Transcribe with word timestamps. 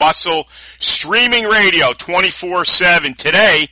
Muscle 0.00 0.46
streaming 0.78 1.44
radio 1.44 1.92
24 1.92 2.64
7. 2.64 3.14
Today 3.14 3.68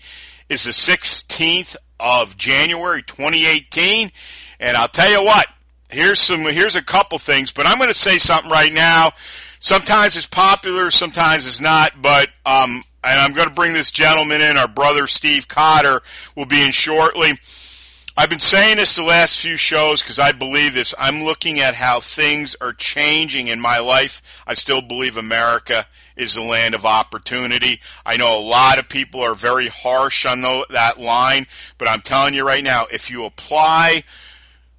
is 0.49 0.65
the 0.65 0.73
16th 0.73 1.77
of 2.01 2.37
January 2.37 3.03
2018. 3.03 4.11
And 4.59 4.77
I'll 4.77 4.89
tell 4.89 5.09
you 5.09 5.23
what, 5.23 5.47
here's 5.89 6.19
some, 6.21 6.41
here's 6.41 6.75
a 6.75 6.83
couple 6.83 7.19
things, 7.21 7.53
but 7.53 7.67
I'm 7.67 7.79
going 7.79 7.91
to 7.91 7.95
say 7.95 8.19
something 8.19 8.51
right 8.51 8.73
now. 8.73 9.13
Sometimes 9.61 10.17
it's 10.17 10.27
popular, 10.27 10.91
sometimes 10.91 11.47
it's 11.47 11.61
not, 11.61 11.93
but, 12.03 12.29
um, 12.45 12.83
and 13.05 13.21
I'm 13.21 13.33
going 13.33 13.49
to 13.49 13.55
bring 13.55 13.73
this 13.73 13.93
gentleman 13.93 14.41
in. 14.41 14.57
Our 14.57 14.69
brother 14.69 15.07
Steve 15.07 15.47
Cotter 15.47 16.03
will 16.35 16.47
be 16.47 16.61
in 16.61 16.73
shortly. 16.73 17.39
I've 18.19 18.31
been 18.31 18.39
saying 18.39 18.79
this 18.79 18.97
the 18.97 19.03
last 19.03 19.41
few 19.41 19.59
shows 19.59 20.01
because 20.01 20.19
I 20.19 20.33
believe 20.33 20.73
this. 20.73 20.95
I'm 20.99 21.25
looking 21.25 21.61
at 21.61 21.75
how 21.75 22.01
things 22.01 22.57
are 22.63 22.73
changing 22.73 23.49
in 23.49 23.61
my 23.61 23.79
life. 23.79 24.23
I 24.47 24.55
still 24.55 24.81
believe 24.81 25.19
America 25.19 25.87
is 26.17 26.35
the 26.35 26.41
land 26.41 26.75
of 26.75 26.87
opportunity. 26.87 27.79
I 28.07 28.17
know 28.17 28.39
a 28.39 28.41
lot 28.41 28.79
of 28.79 28.89
people 28.89 29.21
are 29.21 29.35
very 29.35 29.69
harsh 29.69 30.25
on 30.25 30.41
that 30.41 30.99
line, 30.99 31.47
but 31.77 31.89
I'm 31.89 32.01
telling 32.01 32.33
you 32.33 32.47
right 32.47 32.65
now, 32.65 32.87
if 32.91 33.11
you 33.11 33.27
apply, 33.27 34.05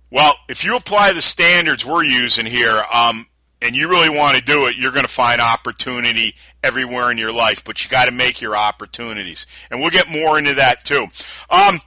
well, 0.10 0.34
if 0.50 0.64
you 0.64 0.76
apply 0.76 1.14
the 1.14 1.22
standards 1.22 1.86
we're 1.86 2.06
using 2.06 2.48
here, 2.48 2.84
um, 2.92 3.28
and 3.62 3.76
you 3.76 3.88
really 3.88 4.10
want 4.10 4.36
to 4.36 4.44
do 4.44 4.66
it, 4.66 4.78
you're 4.78 4.92
going 4.92 5.06
to 5.06 5.12
find 5.12 5.42
opportunity 5.42 6.34
everywhere 6.64 7.12
in 7.12 7.20
your 7.20 7.32
life, 7.32 7.64
but 7.64 7.84
you 7.84 7.90
got 7.90 8.06
to 8.06 8.12
make 8.12 8.42
your 8.42 8.56
opportunities. 8.56 9.46
And 9.70 9.80
we'll 9.80 9.92
get 9.92 10.10
more 10.10 10.40
into 10.40 10.56
that 10.56 10.86
too. 10.86 11.06
Um, 11.52 11.82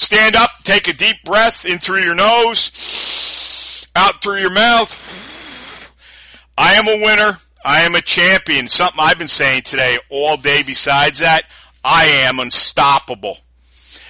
stand 0.00 0.34
up, 0.34 0.50
take 0.64 0.88
a 0.88 0.92
deep 0.92 1.22
breath 1.24 1.66
in 1.66 1.78
through 1.78 2.02
your 2.02 2.14
nose, 2.14 3.86
out 3.94 4.22
through 4.22 4.40
your 4.40 4.50
mouth. 4.50 5.94
I 6.56 6.74
am 6.74 6.88
a 6.88 7.04
winner. 7.04 7.32
I 7.62 7.82
am 7.82 7.94
a 7.94 8.00
champion. 8.00 8.66
Something 8.66 9.00
I've 9.00 9.18
been 9.18 9.28
saying 9.28 9.62
today 9.62 9.98
all 10.08 10.38
day 10.38 10.62
besides 10.62 11.18
that, 11.18 11.44
I 11.84 12.06
am 12.24 12.40
unstoppable. 12.40 13.38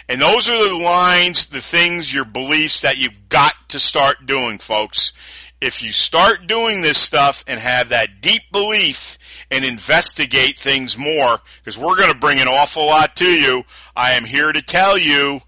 And 0.09 0.21
those 0.21 0.49
are 0.49 0.69
the 0.69 0.77
lines, 0.77 1.47
the 1.47 1.61
things, 1.61 2.13
your 2.13 2.25
beliefs 2.25 2.83
that 2.83 2.99
you've 2.99 3.29
got 3.29 3.55
to 3.69 3.81
start 3.81 4.27
doing, 4.27 4.59
folks. 4.59 5.13
If 5.61 5.83
you 5.83 5.93
start 5.93 6.47
doing 6.47 6.81
this 6.81 6.99
stuff 6.99 7.45
and 7.47 7.61
have 7.61 7.91
that 7.91 8.21
deep 8.21 8.43
belief 8.51 9.19
and 9.51 9.65
investigate 9.65 10.57
things 10.57 10.97
more, 10.97 11.39
because 11.59 11.77
we're 11.77 11.97
going 11.97 12.13
to 12.13 12.19
bring 12.19 12.41
an 12.41 12.49
awful 12.49 12.87
lot 12.87 13.17
to 13.17 13.27
you, 13.27 13.65
I 13.95 14.13
am 14.13 14.25
here 14.25 14.53
to 14.53 14.63
tell 14.63 14.97
you, 14.97 15.41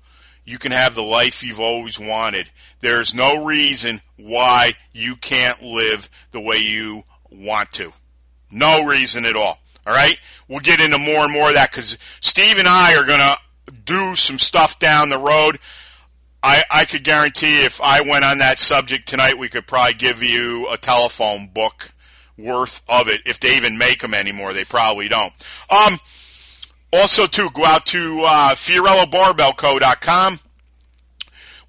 you 0.45 0.59
can 0.59 0.73
have 0.73 0.95
the 0.95 1.03
life 1.03 1.43
you've 1.43 1.61
always 1.61 1.99
wanted. 1.99 2.51
There's 2.81 3.15
no 3.15 3.45
reason 3.45 4.01
why 4.17 4.75
you 4.93 5.17
can't 5.17 5.63
live 5.63 6.11
the 6.33 6.41
way 6.41 6.57
you 6.57 7.05
want 7.31 7.73
to. 7.73 7.93
No 8.51 8.85
reason 8.85 9.25
at 9.25 9.37
all. 9.37 9.59
All 9.87 9.95
right? 9.95 10.19
We'll 10.49 10.61
get 10.61 10.81
into 10.81 10.99
more 10.99 11.25
and 11.25 11.33
more 11.33 11.49
of 11.49 11.55
that 11.55 11.71
because 11.71 11.99
Steve 12.21 12.59
and 12.59 12.69
I 12.69 12.97
are 12.97 13.05
going 13.05 13.19
to 13.19 13.73
do 13.85 14.15
some 14.15 14.39
stuff 14.39 14.79
down 14.79 15.09
the 15.09 15.19
road. 15.19 15.59
I, 16.43 16.65
I 16.71 16.85
could 16.85 17.05
guarantee 17.05 17.65
if 17.65 17.81
I 17.81 18.01
went 18.03 18.25
on 18.25 18.39
that 18.39 18.59
subject 18.59 19.07
tonight, 19.07 19.39
we 19.39 19.49
could 19.49 19.67
probably 19.67 19.95
give 19.95 20.23
you 20.23 20.69
a 20.69 20.77
telephone 20.77 21.47
book 21.47 21.93
worth 22.37 22.83
of 22.89 23.09
it. 23.09 23.23
If 23.27 23.39
they 23.39 23.57
even 23.57 23.79
make 23.79 24.01
them 24.01 24.15
anymore, 24.15 24.53
they 24.53 24.65
probably 24.65 25.09
don't. 25.09 25.33
Um, 25.71 25.99
also, 26.93 27.27
too, 27.27 27.51
go 27.51 27.65
out 27.65 27.87
to 27.87 28.21
uh, 28.21 28.55
FiorilloBarbellCo.com. 28.55 30.41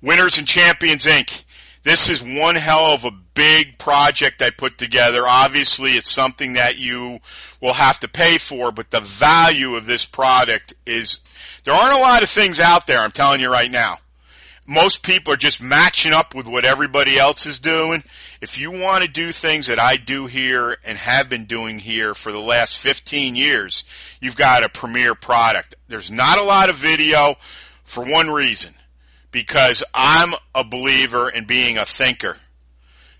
Winners 0.01 0.37
and 0.37 0.47
Champions 0.47 1.05
Inc. 1.05 1.43
This 1.83 2.09
is 2.09 2.21
one 2.21 2.55
hell 2.55 2.93
of 2.93 3.05
a 3.05 3.11
big 3.11 3.77
project 3.77 4.41
I 4.41 4.49
put 4.49 4.77
together. 4.77 5.23
Obviously, 5.27 5.91
it's 5.91 6.11
something 6.11 6.53
that 6.53 6.77
you 6.77 7.19
will 7.61 7.73
have 7.73 7.99
to 8.01 8.07
pay 8.07 8.37
for, 8.37 8.71
but 8.71 8.91
the 8.91 8.99
value 8.99 9.75
of 9.75 9.85
this 9.85 10.05
product 10.05 10.73
is 10.85 11.19
there 11.63 11.73
aren't 11.73 11.97
a 11.97 12.01
lot 12.01 12.23
of 12.23 12.29
things 12.29 12.59
out 12.59 12.87
there, 12.87 12.99
I'm 12.99 13.11
telling 13.11 13.41
you 13.41 13.51
right 13.51 13.71
now. 13.71 13.97
Most 14.65 15.03
people 15.03 15.33
are 15.33 15.37
just 15.37 15.61
matching 15.61 16.13
up 16.13 16.35
with 16.35 16.47
what 16.47 16.65
everybody 16.65 17.17
else 17.17 17.45
is 17.45 17.59
doing. 17.59 18.03
If 18.43 18.59
you 18.59 18.71
want 18.71 19.05
to 19.05 19.09
do 19.09 19.31
things 19.31 19.67
that 19.67 19.79
I 19.79 19.95
do 19.95 20.25
here 20.25 20.75
and 20.83 20.97
have 20.97 21.29
been 21.29 21.45
doing 21.45 21.79
here 21.79 22.13
for 22.13 22.29
the 22.29 22.41
last 22.41 22.77
15 22.77 23.37
years, 23.37 23.85
you've 24.19 24.35
got 24.35 24.65
a 24.65 24.67
premier 24.67 25.15
product. 25.15 25.75
There's 25.87 26.11
not 26.11 26.37
a 26.37 26.43
lot 26.43 26.69
of 26.69 26.75
video 26.75 27.35
for 27.85 28.03
one 28.03 28.29
reason 28.29 28.73
because 29.31 29.81
I'm 29.93 30.33
a 30.53 30.65
believer 30.65 31.29
in 31.29 31.45
being 31.45 31.77
a 31.77 31.85
thinker. 31.85 32.35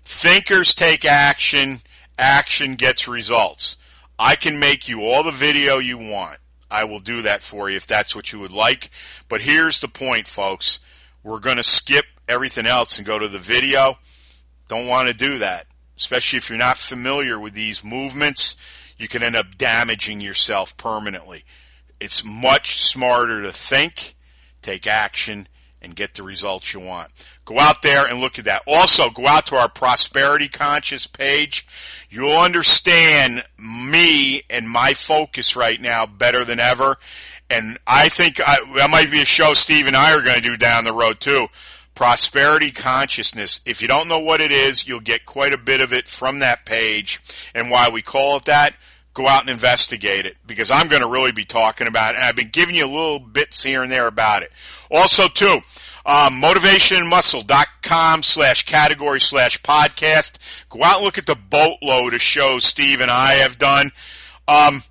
Thinkers 0.04 0.74
take 0.74 1.06
action, 1.06 1.78
action 2.18 2.74
gets 2.74 3.08
results. 3.08 3.78
I 4.18 4.36
can 4.36 4.58
make 4.58 4.88
you 4.88 5.06
all 5.06 5.22
the 5.22 5.30
video 5.30 5.78
you 5.78 5.96
want. 5.96 6.38
I 6.70 6.84
will 6.84 7.00
do 7.00 7.22
that 7.22 7.42
for 7.42 7.70
you 7.70 7.78
if 7.78 7.86
that's 7.86 8.14
what 8.14 8.30
you 8.30 8.40
would 8.40 8.52
like. 8.52 8.90
But 9.30 9.40
here's 9.40 9.80
the 9.80 9.88
point, 9.88 10.28
folks. 10.28 10.80
We're 11.22 11.40
going 11.40 11.56
to 11.56 11.64
skip 11.64 12.04
everything 12.28 12.66
else 12.66 12.98
and 12.98 13.06
go 13.06 13.18
to 13.18 13.28
the 13.28 13.38
video. 13.38 13.96
Don't 14.68 14.86
want 14.86 15.08
to 15.08 15.14
do 15.14 15.38
that, 15.38 15.66
especially 15.96 16.38
if 16.38 16.48
you're 16.48 16.58
not 16.58 16.78
familiar 16.78 17.38
with 17.38 17.54
these 17.54 17.84
movements. 17.84 18.56
You 18.96 19.08
can 19.08 19.22
end 19.22 19.36
up 19.36 19.56
damaging 19.56 20.20
yourself 20.20 20.76
permanently. 20.76 21.44
It's 22.00 22.24
much 22.24 22.80
smarter 22.80 23.42
to 23.42 23.52
think, 23.52 24.14
take 24.62 24.86
action, 24.86 25.48
and 25.84 25.94
get 25.94 26.14
the 26.14 26.22
results 26.22 26.72
you 26.72 26.80
want. 26.80 27.10
Go 27.44 27.58
out 27.58 27.82
there 27.82 28.06
and 28.06 28.20
look 28.20 28.38
at 28.38 28.46
that. 28.46 28.62
Also, 28.66 29.10
go 29.10 29.26
out 29.26 29.46
to 29.48 29.56
our 29.56 29.68
Prosperity 29.68 30.48
Conscious 30.48 31.06
page. 31.06 31.66
You'll 32.08 32.38
understand 32.38 33.44
me 33.58 34.42
and 34.48 34.68
my 34.68 34.94
focus 34.94 35.54
right 35.54 35.80
now 35.80 36.06
better 36.06 36.44
than 36.44 36.58
ever. 36.58 36.96
And 37.50 37.78
I 37.86 38.08
think 38.08 38.40
I, 38.40 38.58
that 38.78 38.88
might 38.90 39.10
be 39.10 39.20
a 39.20 39.26
show 39.26 39.52
Steve 39.52 39.86
and 39.86 39.94
I 39.96 40.14
are 40.14 40.22
going 40.22 40.36
to 40.36 40.42
do 40.42 40.56
down 40.56 40.84
the 40.84 40.92
road 40.92 41.20
too. 41.20 41.48
Prosperity 41.94 42.72
consciousness. 42.72 43.60
If 43.64 43.80
you 43.80 43.88
don't 43.88 44.08
know 44.08 44.18
what 44.18 44.40
it 44.40 44.50
is, 44.50 44.86
you'll 44.86 45.00
get 45.00 45.24
quite 45.24 45.52
a 45.52 45.58
bit 45.58 45.80
of 45.80 45.92
it 45.92 46.08
from 46.08 46.40
that 46.40 46.66
page. 46.66 47.20
And 47.54 47.70
why 47.70 47.88
we 47.90 48.02
call 48.02 48.36
it 48.36 48.46
that, 48.46 48.74
go 49.14 49.28
out 49.28 49.42
and 49.42 49.50
investigate 49.50 50.26
it 50.26 50.36
because 50.44 50.70
I'm 50.70 50.88
going 50.88 51.02
to 51.02 51.08
really 51.08 51.32
be 51.32 51.44
talking 51.44 51.86
about 51.86 52.14
it. 52.14 52.16
And 52.16 52.24
I've 52.24 52.36
been 52.36 52.48
giving 52.48 52.74
you 52.74 52.86
little 52.86 53.20
bits 53.20 53.62
here 53.62 53.82
and 53.82 53.92
there 53.92 54.08
about 54.08 54.42
it. 54.42 54.50
Also, 54.90 55.28
too, 55.28 55.60
um, 56.04 56.42
motivationmuscle.com 56.42 58.22
slash 58.22 58.64
category 58.64 59.20
slash 59.20 59.62
podcast. 59.62 60.38
Go 60.68 60.82
out 60.82 60.96
and 60.96 61.04
look 61.04 61.18
at 61.18 61.26
the 61.26 61.36
boatload 61.36 62.12
of 62.12 62.20
shows 62.20 62.64
Steve 62.64 63.00
and 63.00 63.10
I 63.10 63.34
have 63.34 63.56
done. 63.56 63.92
Um, 64.48 64.82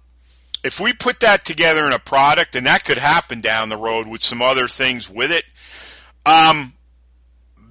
if 0.64 0.80
we 0.80 0.94
put 0.94 1.20
that 1.20 1.44
together 1.44 1.86
in 1.86 1.92
a 1.92 2.00
product, 2.00 2.56
and 2.56 2.66
that 2.66 2.86
could 2.86 2.98
happen 2.98 3.42
down 3.42 3.70
the 3.70 3.78
road 3.78 4.08
with 4.08 4.24
some 4.24 4.42
other 4.42 4.68
things 4.68 5.10
with 5.10 5.32
it, 5.32 5.44
um, 6.26 6.74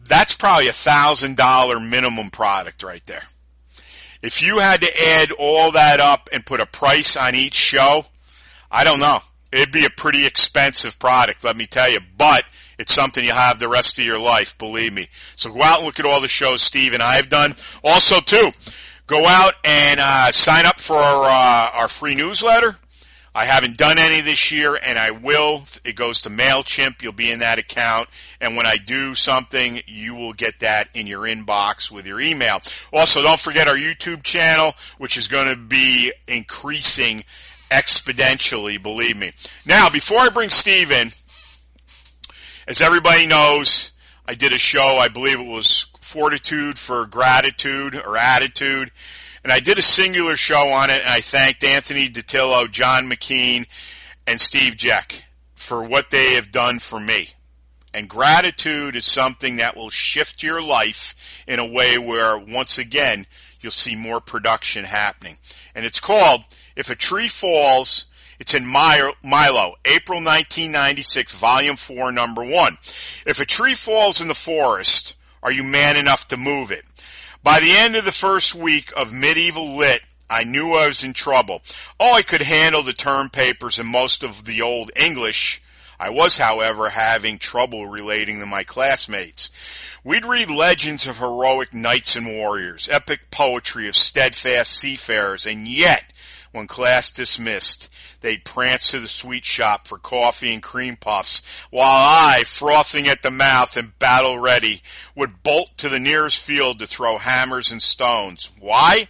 that's 0.06 0.34
probably 0.34 0.68
a 0.68 0.72
thousand 0.72 1.36
dollar 1.36 1.78
minimum 1.80 2.30
product 2.30 2.82
right 2.82 3.04
there. 3.06 3.22
If 4.22 4.42
you 4.42 4.58
had 4.58 4.82
to 4.82 5.02
add 5.08 5.32
all 5.32 5.72
that 5.72 5.98
up 5.98 6.28
and 6.32 6.46
put 6.46 6.60
a 6.60 6.66
price 6.66 7.16
on 7.16 7.34
each 7.34 7.54
show, 7.54 8.04
I 8.70 8.84
don't 8.84 9.00
know. 9.00 9.18
It'd 9.50 9.72
be 9.72 9.84
a 9.84 9.90
pretty 9.90 10.24
expensive 10.24 10.98
product, 10.98 11.44
let 11.44 11.56
me 11.56 11.66
tell 11.66 11.90
you. 11.90 12.00
But 12.16 12.44
it's 12.78 12.94
something 12.94 13.24
you'll 13.24 13.34
have 13.34 13.58
the 13.58 13.68
rest 13.68 13.98
of 13.98 14.04
your 14.04 14.18
life, 14.18 14.56
believe 14.58 14.92
me. 14.92 15.08
So 15.36 15.52
go 15.52 15.62
out 15.62 15.78
and 15.78 15.86
look 15.86 16.00
at 16.00 16.06
all 16.06 16.20
the 16.20 16.28
shows 16.28 16.62
Steve 16.62 16.94
and 16.94 17.02
I 17.02 17.16
have 17.16 17.28
done. 17.28 17.54
Also, 17.84 18.20
too, 18.20 18.50
go 19.06 19.26
out 19.26 19.54
and 19.64 20.00
uh, 20.00 20.32
sign 20.32 20.66
up 20.66 20.80
for 20.80 20.96
our, 20.96 21.24
uh, 21.24 21.70
our 21.80 21.88
free 21.88 22.14
newsletter. 22.14 22.76
I 23.34 23.46
haven't 23.46 23.78
done 23.78 23.98
any 23.98 24.20
this 24.20 24.52
year, 24.52 24.74
and 24.74 24.98
I 24.98 25.10
will. 25.10 25.64
It 25.84 25.96
goes 25.96 26.22
to 26.22 26.30
MailChimp. 26.30 27.00
You'll 27.00 27.12
be 27.12 27.30
in 27.30 27.38
that 27.38 27.58
account. 27.58 28.08
And 28.40 28.56
when 28.56 28.66
I 28.66 28.76
do 28.76 29.14
something, 29.14 29.80
you 29.86 30.14
will 30.14 30.34
get 30.34 30.60
that 30.60 30.88
in 30.92 31.06
your 31.06 31.22
inbox 31.22 31.90
with 31.90 32.06
your 32.06 32.20
email. 32.20 32.60
Also, 32.92 33.22
don't 33.22 33.40
forget 33.40 33.68
our 33.68 33.76
YouTube 33.76 34.22
channel, 34.22 34.74
which 34.98 35.16
is 35.16 35.28
going 35.28 35.48
to 35.48 35.56
be 35.56 36.12
increasing 36.28 37.24
exponentially, 37.70 38.82
believe 38.82 39.16
me. 39.16 39.32
Now, 39.64 39.88
before 39.88 40.18
I 40.18 40.28
bring 40.28 40.50
Steve 40.50 40.90
in, 40.90 41.10
as 42.68 42.82
everybody 42.82 43.26
knows, 43.26 43.92
I 44.26 44.34
did 44.34 44.52
a 44.52 44.58
show, 44.58 44.98
I 44.98 45.08
believe 45.08 45.40
it 45.40 45.46
was 45.46 45.86
Fortitude 46.00 46.78
for 46.78 47.06
Gratitude 47.06 47.94
or 47.94 48.18
Attitude. 48.18 48.90
And 49.44 49.52
I 49.52 49.60
did 49.60 49.78
a 49.78 49.82
singular 49.82 50.36
show 50.36 50.70
on 50.70 50.90
it, 50.90 51.00
and 51.00 51.10
I 51.10 51.20
thanked 51.20 51.64
Anthony 51.64 52.08
Ditillo, 52.08 52.70
John 52.70 53.10
McKean, 53.10 53.66
and 54.26 54.40
Steve 54.40 54.76
Jeck 54.76 55.24
for 55.54 55.82
what 55.82 56.10
they 56.10 56.34
have 56.34 56.50
done 56.52 56.78
for 56.78 57.00
me. 57.00 57.30
And 57.94 58.08
gratitude 58.08 58.96
is 58.96 59.04
something 59.04 59.56
that 59.56 59.76
will 59.76 59.90
shift 59.90 60.42
your 60.42 60.62
life 60.62 61.14
in 61.46 61.58
a 61.58 61.66
way 61.66 61.98
where, 61.98 62.38
once 62.38 62.78
again, 62.78 63.26
you'll 63.60 63.72
see 63.72 63.96
more 63.96 64.20
production 64.20 64.84
happening. 64.84 65.38
And 65.74 65.84
it's 65.84 66.00
called 66.00 66.44
If 66.76 66.88
a 66.88 66.94
Tree 66.94 67.28
Falls, 67.28 68.06
it's 68.38 68.54
in 68.54 68.66
Milo, 68.66 69.14
April 69.84 70.18
1996, 70.18 71.34
Volume 71.34 71.76
4, 71.76 72.12
Number 72.12 72.42
1. 72.42 72.78
If 73.26 73.40
a 73.40 73.44
tree 73.44 73.74
falls 73.74 74.20
in 74.20 74.28
the 74.28 74.34
forest, 74.34 75.14
are 75.42 75.52
you 75.52 75.62
man 75.62 75.96
enough 75.96 76.28
to 76.28 76.36
move 76.36 76.70
it? 76.70 76.84
By 77.42 77.58
the 77.58 77.76
end 77.76 77.96
of 77.96 78.04
the 78.04 78.12
first 78.12 78.54
week 78.54 78.92
of 78.96 79.12
medieval 79.12 79.76
lit, 79.76 80.02
I 80.30 80.44
knew 80.44 80.74
I 80.74 80.86
was 80.86 81.02
in 81.02 81.12
trouble. 81.12 81.62
Oh, 81.98 82.14
I 82.14 82.22
could 82.22 82.42
handle 82.42 82.84
the 82.84 82.92
term 82.92 83.30
papers 83.30 83.80
and 83.80 83.88
most 83.88 84.22
of 84.22 84.44
the 84.44 84.62
old 84.62 84.92
English. 84.94 85.60
I 85.98 86.10
was, 86.10 86.38
however, 86.38 86.90
having 86.90 87.38
trouble 87.38 87.88
relating 87.88 88.38
to 88.38 88.46
my 88.46 88.62
classmates. 88.62 89.50
We'd 90.04 90.24
read 90.24 90.50
legends 90.50 91.08
of 91.08 91.18
heroic 91.18 91.74
knights 91.74 92.14
and 92.14 92.28
warriors, 92.28 92.88
epic 92.88 93.30
poetry 93.32 93.88
of 93.88 93.96
steadfast 93.96 94.72
seafarers, 94.72 95.44
and 95.44 95.66
yet, 95.66 96.04
when 96.52 96.66
class 96.66 97.10
dismissed, 97.10 97.90
they'd 98.20 98.44
prance 98.44 98.90
to 98.90 99.00
the 99.00 99.08
sweet 99.08 99.44
shop 99.44 99.88
for 99.88 99.98
coffee 99.98 100.52
and 100.52 100.62
cream 100.62 100.96
puffs, 100.96 101.42
while 101.70 101.86
I, 101.86 102.44
frothing 102.44 103.08
at 103.08 103.22
the 103.22 103.30
mouth 103.30 103.76
and 103.76 103.98
battle 103.98 104.38
ready, 104.38 104.82
would 105.16 105.42
bolt 105.42 105.76
to 105.78 105.88
the 105.88 105.98
nearest 105.98 106.38
field 106.38 106.78
to 106.78 106.86
throw 106.86 107.18
hammers 107.18 107.72
and 107.72 107.82
stones. 107.82 108.50
Why? 108.60 109.08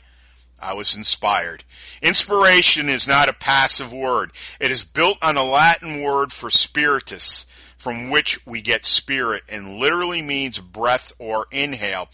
I 0.61 0.75
was 0.75 0.97
inspired. 0.97 1.65
Inspiration 2.01 2.89
is 2.89 3.09
not 3.09 3.29
a 3.29 3.33
passive 3.33 3.93
word. 3.93 4.31
It 4.61 4.71
is 4.71 4.85
built 4.85 5.19
on 5.21 5.37
a 5.37 5.45
Latin 5.45 6.03
word 6.03 6.33
for 6.33 6.51
spiritus, 6.51 7.47
from 7.77 8.11
which 8.11 8.47
we 8.47 8.63
get 8.63 8.87
spirit, 8.87 9.43
and 9.49 9.81
literally 9.81 10.23
means 10.23 10.61
breath 10.61 11.13
or 11.19 11.47
inhale. 11.51 12.09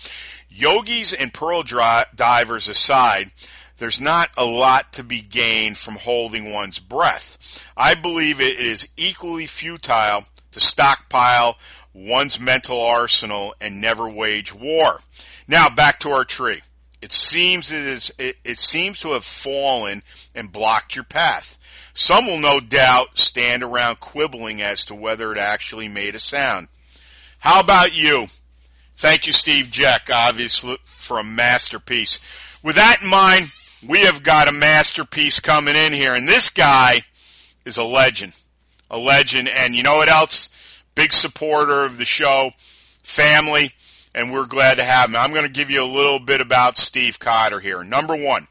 Yogis 0.48 1.12
and 1.12 1.34
pearl 1.34 1.62
divers 1.62 2.68
aside, 2.68 3.30
there's 3.78 4.00
not 4.00 4.30
a 4.36 4.44
lot 4.44 4.92
to 4.94 5.02
be 5.02 5.20
gained 5.20 5.78
from 5.78 5.94
holding 5.94 6.52
one's 6.52 6.78
breath. 6.78 7.64
I 7.76 7.94
believe 7.94 8.40
it 8.40 8.58
is 8.58 8.88
equally 8.96 9.46
futile 9.46 10.24
to 10.52 10.60
stockpile 10.60 11.56
one's 11.94 12.38
mental 12.38 12.80
arsenal 12.80 13.54
and 13.60 13.80
never 13.80 14.08
wage 14.08 14.54
war. 14.54 15.00
Now 15.46 15.68
back 15.68 16.00
to 16.00 16.10
our 16.10 16.24
tree. 16.24 16.60
It 17.00 17.12
seems 17.12 17.70
it 17.70 17.84
is 17.84 18.12
it, 18.18 18.36
it 18.44 18.58
seems 18.58 19.00
to 19.00 19.12
have 19.12 19.24
fallen 19.24 20.02
and 20.34 20.52
blocked 20.52 20.96
your 20.96 21.04
path. 21.04 21.58
Some 21.94 22.26
will 22.26 22.38
no 22.38 22.60
doubt 22.60 23.18
stand 23.18 23.62
around 23.62 24.00
quibbling 24.00 24.60
as 24.60 24.84
to 24.86 24.94
whether 24.94 25.32
it 25.32 25.38
actually 25.38 25.88
made 25.88 26.14
a 26.14 26.20
sound. 26.20 26.68
How 27.38 27.60
about 27.60 27.96
you? 27.96 28.26
Thank 28.96 29.28
you, 29.28 29.32
Steve 29.32 29.66
Jeck, 29.70 30.10
obviously, 30.12 30.76
for 30.84 31.20
a 31.20 31.24
masterpiece. 31.24 32.18
With 32.64 32.74
that 32.74 33.02
in 33.02 33.08
mind, 33.08 33.50
we 33.86 34.00
have 34.00 34.22
got 34.22 34.48
a 34.48 34.52
masterpiece 34.52 35.40
coming 35.40 35.76
in 35.76 35.92
here, 35.92 36.14
and 36.14 36.28
this 36.28 36.50
guy 36.50 37.02
is 37.64 37.76
a 37.76 37.84
legend. 37.84 38.34
A 38.90 38.98
legend, 38.98 39.48
and 39.48 39.74
you 39.76 39.82
know 39.82 39.96
what 39.96 40.08
else? 40.08 40.48
Big 40.94 41.12
supporter 41.12 41.84
of 41.84 41.98
the 41.98 42.04
show, 42.04 42.50
family, 43.02 43.72
and 44.14 44.32
we're 44.32 44.46
glad 44.46 44.78
to 44.78 44.84
have 44.84 45.10
him. 45.10 45.16
I'm 45.16 45.32
going 45.32 45.44
to 45.46 45.52
give 45.52 45.70
you 45.70 45.82
a 45.82 45.86
little 45.86 46.18
bit 46.18 46.40
about 46.40 46.78
Steve 46.78 47.18
Cotter 47.18 47.60
here. 47.60 47.84
Number 47.84 48.16
one, 48.16 48.48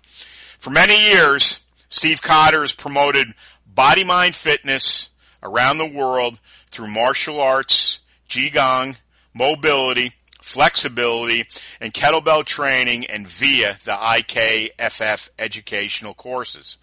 for 0.59 0.69
many 0.69 1.09
years, 1.09 1.62
Steve 1.89 2.21
Cotter 2.21 2.62
has 2.62 2.73
promoted 2.73 3.27
body 3.65 4.03
mind 4.03 4.35
fitness 4.35 5.09
around 5.44 5.77
the 5.77 5.88
world 5.88 6.39
through 6.71 6.88
martial 6.88 7.41
arts, 7.41 8.00
Qigong, 8.30 9.00
mobility, 9.33 10.13
flexibility, 10.47 11.45
and 11.81 11.94
kettlebell 11.94 12.44
training 12.45 13.05
and 13.05 13.27
via 13.27 13.77
the 13.83 13.91
IKFF 13.91 15.29
educational 15.38 16.13
courses. 16.13 16.77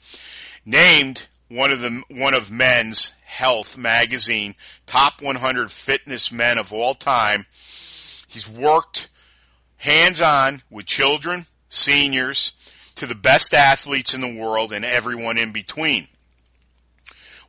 Named 0.67 1.27
one 1.49 1.71
of 1.71 1.81
the 1.81 2.03
one 2.09 2.35
of 2.35 2.51
Men's 2.51 3.13
Health 3.25 3.77
magazine 3.77 4.55
top 4.87 5.21
100 5.21 5.71
fitness 5.71 6.31
men 6.31 6.59
of 6.59 6.73
all 6.73 6.95
time. 6.95 7.47
He's 8.29 8.49
worked 8.49 9.09
hands 9.77 10.21
on 10.21 10.63
with 10.71 10.87
children, 10.87 11.47
seniors, 11.69 12.53
to 12.97 13.07
the 13.07 13.15
best 13.15 13.55
athletes 13.55 14.15
in 14.15 14.21
the 14.21 14.35
world 14.35 14.73
and 14.73 14.85
everyone 14.85 15.37
in 15.37 15.53
between. 15.53 16.09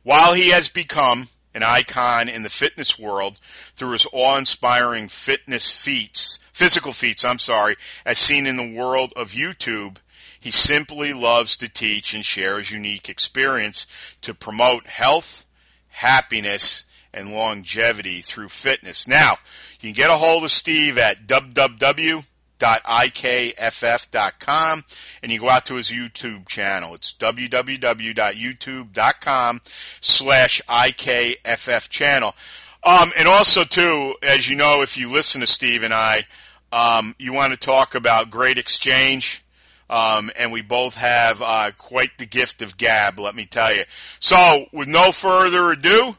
While 0.02 0.34
he 0.34 0.50
has 0.50 0.68
become 0.68 1.28
an 1.56 1.62
icon 1.62 2.28
in 2.28 2.42
the 2.42 2.50
fitness 2.50 2.98
world 2.98 3.40
through 3.74 3.92
his 3.92 4.06
awe-inspiring 4.12 5.08
fitness 5.08 5.70
feats, 5.70 6.38
physical 6.52 6.92
feats, 6.92 7.24
I'm 7.24 7.38
sorry, 7.38 7.76
as 8.04 8.18
seen 8.18 8.46
in 8.46 8.56
the 8.56 8.74
world 8.74 9.14
of 9.16 9.30
YouTube, 9.30 9.96
he 10.38 10.50
simply 10.50 11.14
loves 11.14 11.56
to 11.56 11.68
teach 11.68 12.12
and 12.12 12.22
share 12.22 12.58
his 12.58 12.70
unique 12.70 13.08
experience 13.08 13.86
to 14.20 14.34
promote 14.34 14.86
health, 14.86 15.46
happiness, 15.88 16.84
and 17.14 17.32
longevity 17.32 18.20
through 18.20 18.50
fitness. 18.50 19.08
Now, 19.08 19.38
you 19.80 19.88
can 19.88 19.96
get 19.96 20.10
a 20.10 20.18
hold 20.18 20.44
of 20.44 20.50
Steve 20.50 20.98
at 20.98 21.26
www 21.26 22.26
www.ikff.com 22.58 24.84
and 25.22 25.32
you 25.32 25.40
go 25.40 25.48
out 25.48 25.64
to 25.66 25.76
his 25.76 25.90
YouTube 25.90 26.48
channel. 26.48 26.94
It's 26.94 27.12
www.youtube.com 27.12 29.60
slash 30.00 30.60
IKFF 30.68 31.88
channel. 31.88 32.34
Um, 32.82 33.12
and 33.18 33.28
also 33.28 33.64
too, 33.64 34.14
as 34.22 34.48
you 34.48 34.56
know, 34.56 34.80
if 34.82 34.96
you 34.96 35.10
listen 35.10 35.40
to 35.40 35.46
Steve 35.46 35.82
and 35.82 35.92
I, 35.92 36.24
um, 36.72 37.14
you 37.18 37.32
want 37.32 37.52
to 37.52 37.58
talk 37.58 37.94
about 37.94 38.30
great 38.30 38.58
exchange. 38.58 39.42
Um, 39.88 40.32
and 40.36 40.50
we 40.50 40.62
both 40.62 40.96
have 40.96 41.40
uh, 41.40 41.70
quite 41.78 42.18
the 42.18 42.26
gift 42.26 42.60
of 42.60 42.76
gab, 42.76 43.20
let 43.20 43.36
me 43.36 43.46
tell 43.46 43.72
you. 43.72 43.84
So, 44.18 44.66
with 44.72 44.88
no 44.88 45.12
further 45.12 45.70
ado, 45.70 46.16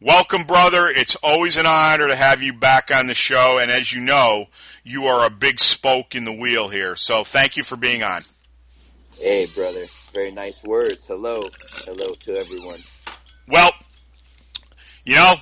welcome, 0.00 0.44
brother. 0.44 0.88
It's 0.88 1.14
always 1.16 1.58
an 1.58 1.66
honor 1.66 2.08
to 2.08 2.16
have 2.16 2.42
you 2.42 2.54
back 2.54 2.90
on 2.94 3.06
the 3.06 3.12
show. 3.12 3.58
And 3.58 3.70
as 3.70 3.92
you 3.92 4.00
know, 4.00 4.46
you 4.84 5.06
are 5.06 5.26
a 5.26 5.30
big 5.30 5.58
spoke 5.58 6.14
in 6.14 6.24
the 6.24 6.32
wheel 6.32 6.68
here. 6.68 6.94
So 6.94 7.24
thank 7.24 7.56
you 7.56 7.64
for 7.64 7.76
being 7.76 8.02
on. 8.02 8.22
Hey, 9.18 9.46
brother. 9.54 9.84
Very 10.12 10.30
nice 10.30 10.62
words. 10.62 11.06
Hello. 11.06 11.42
Hello 11.84 12.12
to 12.20 12.36
everyone. 12.36 12.78
Well, 13.48 13.70
you 15.04 15.16
know, 15.16 15.34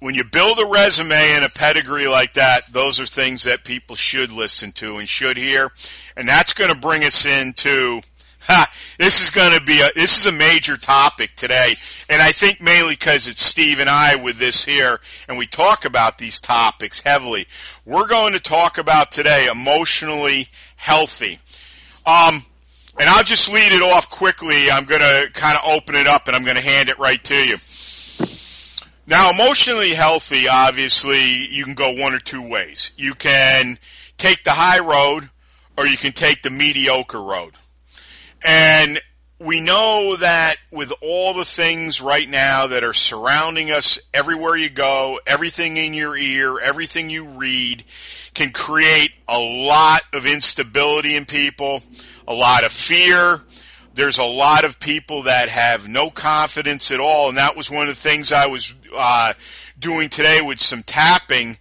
when 0.00 0.14
you 0.14 0.24
build 0.24 0.58
a 0.58 0.66
resume 0.66 1.14
and 1.14 1.44
a 1.44 1.48
pedigree 1.48 2.08
like 2.08 2.34
that, 2.34 2.70
those 2.72 3.00
are 3.00 3.06
things 3.06 3.44
that 3.44 3.64
people 3.64 3.96
should 3.96 4.30
listen 4.30 4.72
to 4.72 4.98
and 4.98 5.08
should 5.08 5.36
hear. 5.36 5.70
And 6.16 6.28
that's 6.28 6.52
going 6.52 6.70
to 6.72 6.78
bring 6.78 7.04
us 7.04 7.24
into 7.24 8.02
Ha, 8.46 8.70
this 8.98 9.22
is 9.22 9.30
going 9.30 9.58
to 9.58 9.64
be 9.64 9.80
a 9.80 9.88
this 9.94 10.18
is 10.18 10.26
a 10.26 10.36
major 10.36 10.76
topic 10.76 11.34
today, 11.34 11.76
and 12.10 12.20
I 12.20 12.30
think 12.32 12.60
mainly 12.60 12.92
because 12.92 13.26
it's 13.26 13.42
Steve 13.42 13.80
and 13.80 13.88
I 13.88 14.16
with 14.16 14.38
this 14.38 14.66
here, 14.66 15.00
and 15.28 15.38
we 15.38 15.46
talk 15.46 15.86
about 15.86 16.18
these 16.18 16.40
topics 16.40 17.00
heavily. 17.00 17.46
We're 17.86 18.06
going 18.06 18.34
to 18.34 18.40
talk 18.40 18.76
about 18.76 19.12
today 19.12 19.48
emotionally 19.50 20.48
healthy. 20.76 21.38
Um, 22.06 22.44
and 23.00 23.08
I'll 23.08 23.24
just 23.24 23.50
lead 23.50 23.72
it 23.72 23.82
off 23.82 24.10
quickly. 24.10 24.70
I'm 24.70 24.84
going 24.84 25.00
to 25.00 25.30
kind 25.32 25.56
of 25.56 25.64
open 25.64 25.94
it 25.94 26.06
up, 26.06 26.26
and 26.26 26.36
I'm 26.36 26.44
going 26.44 26.56
to 26.56 26.62
hand 26.62 26.90
it 26.90 26.98
right 26.98 27.22
to 27.24 27.34
you. 27.34 27.56
Now, 29.06 29.30
emotionally 29.30 29.94
healthy, 29.94 30.48
obviously, 30.48 31.46
you 31.46 31.64
can 31.64 31.74
go 31.74 31.90
one 31.90 32.14
or 32.14 32.20
two 32.20 32.42
ways. 32.42 32.92
You 32.96 33.14
can 33.14 33.78
take 34.16 34.44
the 34.44 34.52
high 34.52 34.78
road, 34.78 35.30
or 35.76 35.86
you 35.86 35.96
can 35.96 36.12
take 36.12 36.42
the 36.42 36.50
mediocre 36.50 37.22
road. 37.22 37.54
And 38.44 39.00
we 39.40 39.60
know 39.60 40.16
that 40.16 40.56
with 40.70 40.92
all 41.02 41.34
the 41.34 41.44
things 41.44 42.00
right 42.00 42.28
now 42.28 42.68
that 42.68 42.84
are 42.84 42.92
surrounding 42.92 43.70
us 43.70 43.98
everywhere 44.12 44.54
you 44.54 44.70
go, 44.70 45.18
everything 45.26 45.76
in 45.76 45.94
your 45.94 46.16
ear, 46.16 46.58
everything 46.60 47.10
you 47.10 47.24
read 47.24 47.82
can 48.34 48.52
create 48.52 49.12
a 49.26 49.38
lot 49.38 50.02
of 50.12 50.26
instability 50.26 51.16
in 51.16 51.24
people, 51.24 51.82
a 52.28 52.34
lot 52.34 52.64
of 52.64 52.72
fear. 52.72 53.40
There's 53.94 54.18
a 54.18 54.24
lot 54.24 54.64
of 54.64 54.78
people 54.78 55.24
that 55.24 55.48
have 55.48 55.88
no 55.88 56.10
confidence 56.10 56.90
at 56.90 57.00
all. 57.00 57.28
And 57.28 57.38
that 57.38 57.56
was 57.56 57.70
one 57.70 57.82
of 57.82 57.94
the 57.94 58.00
things 58.00 58.32
I 58.32 58.46
was 58.46 58.74
uh, 58.94 59.34
doing 59.78 60.08
today 60.08 60.40
with 60.42 60.60
some 60.60 60.82
tapping 60.82 61.58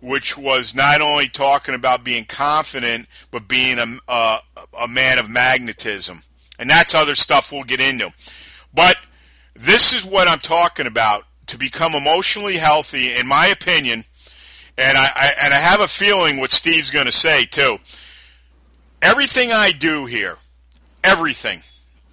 which 0.00 0.36
was 0.36 0.74
not 0.74 1.00
only 1.00 1.28
talking 1.28 1.74
about 1.74 2.04
being 2.04 2.24
confident, 2.24 3.06
but 3.30 3.48
being 3.48 3.78
a, 3.78 3.98
a, 4.08 4.38
a 4.82 4.88
man 4.88 5.18
of 5.18 5.28
magnetism. 5.28 6.22
And 6.58 6.68
that's 6.68 6.94
other 6.94 7.14
stuff 7.14 7.52
we'll 7.52 7.64
get 7.64 7.80
into. 7.80 8.10
But 8.74 8.96
this 9.54 9.92
is 9.92 10.04
what 10.04 10.28
I'm 10.28 10.38
talking 10.38 10.86
about. 10.86 11.24
To 11.46 11.58
become 11.58 11.96
emotionally 11.96 12.58
healthy, 12.58 13.12
in 13.12 13.26
my 13.26 13.48
opinion, 13.48 14.04
and 14.78 14.96
I, 14.96 15.10
I 15.12 15.34
and 15.42 15.52
I 15.52 15.56
have 15.56 15.80
a 15.80 15.88
feeling 15.88 16.38
what 16.38 16.52
Steve's 16.52 16.90
going 16.90 17.06
to 17.06 17.12
say 17.12 17.44
too. 17.44 17.78
Everything 19.02 19.50
I 19.50 19.72
do 19.72 20.06
here, 20.06 20.36
everything, 21.02 21.62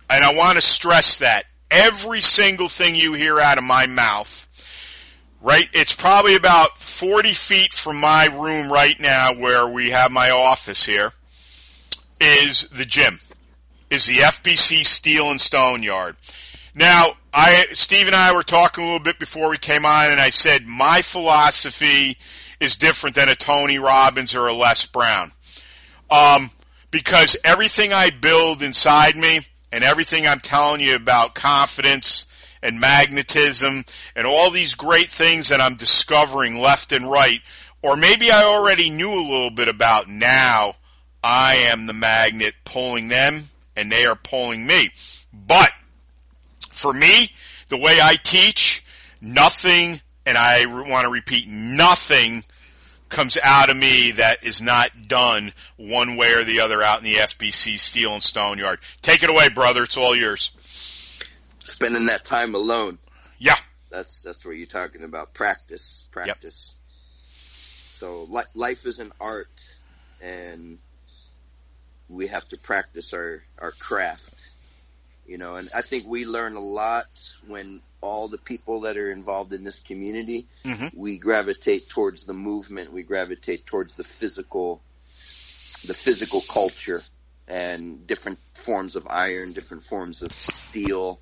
and 0.09 0.23
I 0.23 0.33
want 0.33 0.55
to 0.55 0.61
stress 0.61 1.19
that 1.19 1.43
every 1.69 2.21
single 2.21 2.67
thing 2.67 2.95
you 2.95 3.13
hear 3.13 3.39
out 3.39 3.59
of 3.59 3.63
my 3.63 3.85
mouth, 3.85 4.46
right? 5.47 5.69
It's 5.71 5.95
probably 5.95 6.35
about 6.35 6.77
40 6.77 7.31
feet 7.31 7.71
from 7.71 8.01
my 8.01 8.25
room 8.25 8.69
right 8.69 8.99
now 8.99 9.33
where 9.33 9.65
we 9.65 9.91
have 9.91 10.11
my 10.11 10.29
office 10.29 10.85
here 10.85 11.13
is 12.19 12.67
the 12.67 12.83
gym, 12.83 13.21
is 13.89 14.07
the 14.07 14.17
FBC 14.17 14.85
Steel 14.85 15.31
and 15.31 15.39
Stone 15.39 15.83
Yard. 15.83 16.17
Now, 16.75 17.13
I, 17.33 17.67
Steve 17.71 18.07
and 18.07 18.15
I 18.15 18.33
were 18.33 18.43
talking 18.43 18.83
a 18.83 18.87
little 18.87 18.99
bit 18.99 19.19
before 19.19 19.49
we 19.49 19.57
came 19.57 19.85
on 19.85 20.11
and 20.11 20.19
I 20.19 20.31
said 20.31 20.67
my 20.67 21.01
philosophy 21.01 22.17
is 22.59 22.75
different 22.75 23.15
than 23.15 23.29
a 23.29 23.35
Tony 23.35 23.79
Robbins 23.79 24.35
or 24.35 24.47
a 24.47 24.53
Les 24.53 24.85
Brown. 24.85 25.31
Um, 26.09 26.49
because 26.91 27.37
everything 27.45 27.93
I 27.93 28.09
build 28.09 28.61
inside 28.61 29.15
me 29.15 29.39
and 29.71 29.85
everything 29.85 30.27
I'm 30.27 30.41
telling 30.41 30.81
you 30.81 30.95
about 30.95 31.35
confidence 31.35 32.26
and 32.67 32.81
magnetism 32.81 33.85
and 34.15 34.27
all 34.27 34.51
these 34.51 34.75
great 34.75 35.09
things 35.09 35.49
that 35.49 35.61
I'm 35.61 35.75
discovering 35.75 36.59
left 36.59 36.91
and 36.91 37.09
right, 37.09 37.41
or 37.81 37.95
maybe 37.95 38.29
I 38.29 38.43
already 38.43 38.89
knew 38.89 39.13
a 39.13 39.23
little 39.23 39.49
bit 39.49 39.69
about 39.69 40.07
now, 40.07 40.75
I 41.23 41.55
am 41.55 41.85
the 41.85 41.93
magnet 41.93 42.55
pulling 42.65 43.07
them 43.07 43.45
and 43.75 43.89
they 43.89 44.05
are 44.05 44.15
pulling 44.15 44.67
me. 44.67 44.91
But 45.31 45.71
for 46.71 46.91
me, 46.91 47.31
the 47.69 47.77
way 47.77 47.99
I 48.01 48.15
teach, 48.15 48.83
nothing, 49.21 50.01
and 50.25 50.37
I 50.37 50.65
want 50.65 51.05
to 51.05 51.11
repeat, 51.11 51.47
nothing 51.47 52.43
comes 53.07 53.37
out 53.41 53.69
of 53.69 53.77
me 53.77 54.11
that 54.11 54.43
is 54.43 54.61
not 54.61 55.07
done 55.07 55.53
one 55.77 56.17
way 56.17 56.33
or 56.33 56.43
the 56.43 56.59
other 56.59 56.81
out 56.81 56.97
in 56.97 57.05
the 57.05 57.15
FBC 57.15 57.79
Steel 57.79 58.13
and 58.13 58.21
Stone 58.21 58.57
Yard. 58.57 58.79
Take 59.01 59.23
it 59.23 59.29
away, 59.29 59.47
brother. 59.47 59.83
It's 59.83 59.95
all 59.95 60.13
yours. 60.13 60.51
Spending 61.67 62.05
that 62.07 62.23
time 62.23 62.55
alone. 62.55 62.97
Yeah. 63.37 63.55
That's 63.89 64.21
that's 64.21 64.45
what 64.45 64.57
you're 64.57 64.67
talking 64.67 65.03
about. 65.03 65.33
Practice, 65.33 66.07
practice. 66.11 66.75
Yep. 66.75 66.87
So 67.87 68.27
li- 68.29 68.53
life 68.53 68.85
is 68.85 68.99
an 68.99 69.11
art, 69.19 69.75
and 70.21 70.77
we 72.09 72.27
have 72.27 72.47
to 72.49 72.57
practice 72.57 73.13
our 73.13 73.43
our 73.59 73.71
craft. 73.71 74.49
You 75.25 75.37
know, 75.37 75.55
and 75.55 75.69
I 75.75 75.81
think 75.81 76.05
we 76.07 76.25
learn 76.25 76.55
a 76.55 76.61
lot 76.61 77.07
when 77.47 77.81
all 77.99 78.27
the 78.27 78.37
people 78.37 78.81
that 78.81 78.97
are 78.97 79.11
involved 79.11 79.51
in 79.51 79.63
this 79.63 79.81
community, 79.81 80.45
mm-hmm. 80.63 80.97
we 80.97 81.17
gravitate 81.17 81.89
towards 81.89 82.25
the 82.25 82.33
movement. 82.33 82.93
We 82.93 83.03
gravitate 83.03 83.65
towards 83.65 83.95
the 83.95 84.03
physical, 84.03 84.81
the 85.85 85.93
physical 85.93 86.41
culture, 86.41 87.01
and 87.47 88.05
different 88.07 88.39
forms 88.53 88.95
of 88.95 89.07
iron, 89.09 89.53
different 89.53 89.83
forms 89.83 90.21
of 90.21 90.31
steel. 90.31 91.19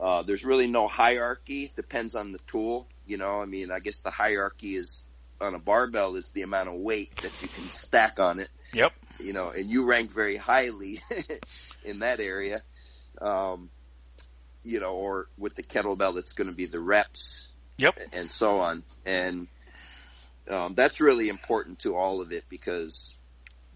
Uh, 0.00 0.22
there's 0.22 0.44
really 0.44 0.66
no 0.66 0.88
hierarchy. 0.88 1.72
Depends 1.76 2.14
on 2.14 2.32
the 2.32 2.38
tool. 2.46 2.86
You 3.06 3.18
know, 3.18 3.40
I 3.40 3.44
mean, 3.44 3.70
I 3.70 3.78
guess 3.78 4.00
the 4.00 4.10
hierarchy 4.10 4.74
is 4.74 5.08
on 5.40 5.54
a 5.54 5.58
barbell 5.58 6.16
is 6.16 6.32
the 6.32 6.42
amount 6.42 6.68
of 6.68 6.74
weight 6.74 7.14
that 7.18 7.42
you 7.42 7.48
can 7.48 7.70
stack 7.70 8.18
on 8.18 8.40
it. 8.40 8.48
Yep. 8.72 8.92
You 9.20 9.32
know, 9.32 9.50
and 9.50 9.70
you 9.70 9.88
rank 9.88 10.10
very 10.10 10.36
highly 10.36 11.00
in 11.84 12.00
that 12.00 12.20
area. 12.20 12.60
Um, 13.20 13.70
you 14.64 14.80
know, 14.80 14.94
or 14.94 15.28
with 15.38 15.54
the 15.54 15.62
kettlebell, 15.62 16.16
it's 16.16 16.32
going 16.32 16.50
to 16.50 16.56
be 16.56 16.66
the 16.66 16.80
reps. 16.80 17.48
Yep. 17.76 17.98
And 18.14 18.30
so 18.30 18.60
on. 18.60 18.82
And 19.04 19.48
um, 20.50 20.74
that's 20.74 21.00
really 21.00 21.28
important 21.28 21.80
to 21.80 21.94
all 21.94 22.22
of 22.22 22.32
it 22.32 22.44
because 22.48 23.16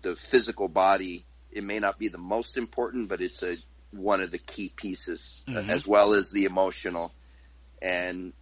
the 0.03 0.17
physical 0.17 0.69
body, 0.69 1.25
it 1.53 1.65
may 1.65 1.79
not 1.79 1.99
be 1.99 2.09
the 2.09 2.19
most 2.19 2.57
important, 2.57 3.09
but 3.09 3.21
it's 3.21 3.43
a 3.43 3.57
one 3.90 4.21
of 4.21 4.30
the 4.30 4.38
key 4.38 4.73
pieces 4.75 5.45
mm-hmm. 5.49 5.71
as 5.71 5.87
well 5.87 6.12
as 6.12 6.30
the 6.30 6.45
emotional. 6.45 7.12
And 7.80 8.33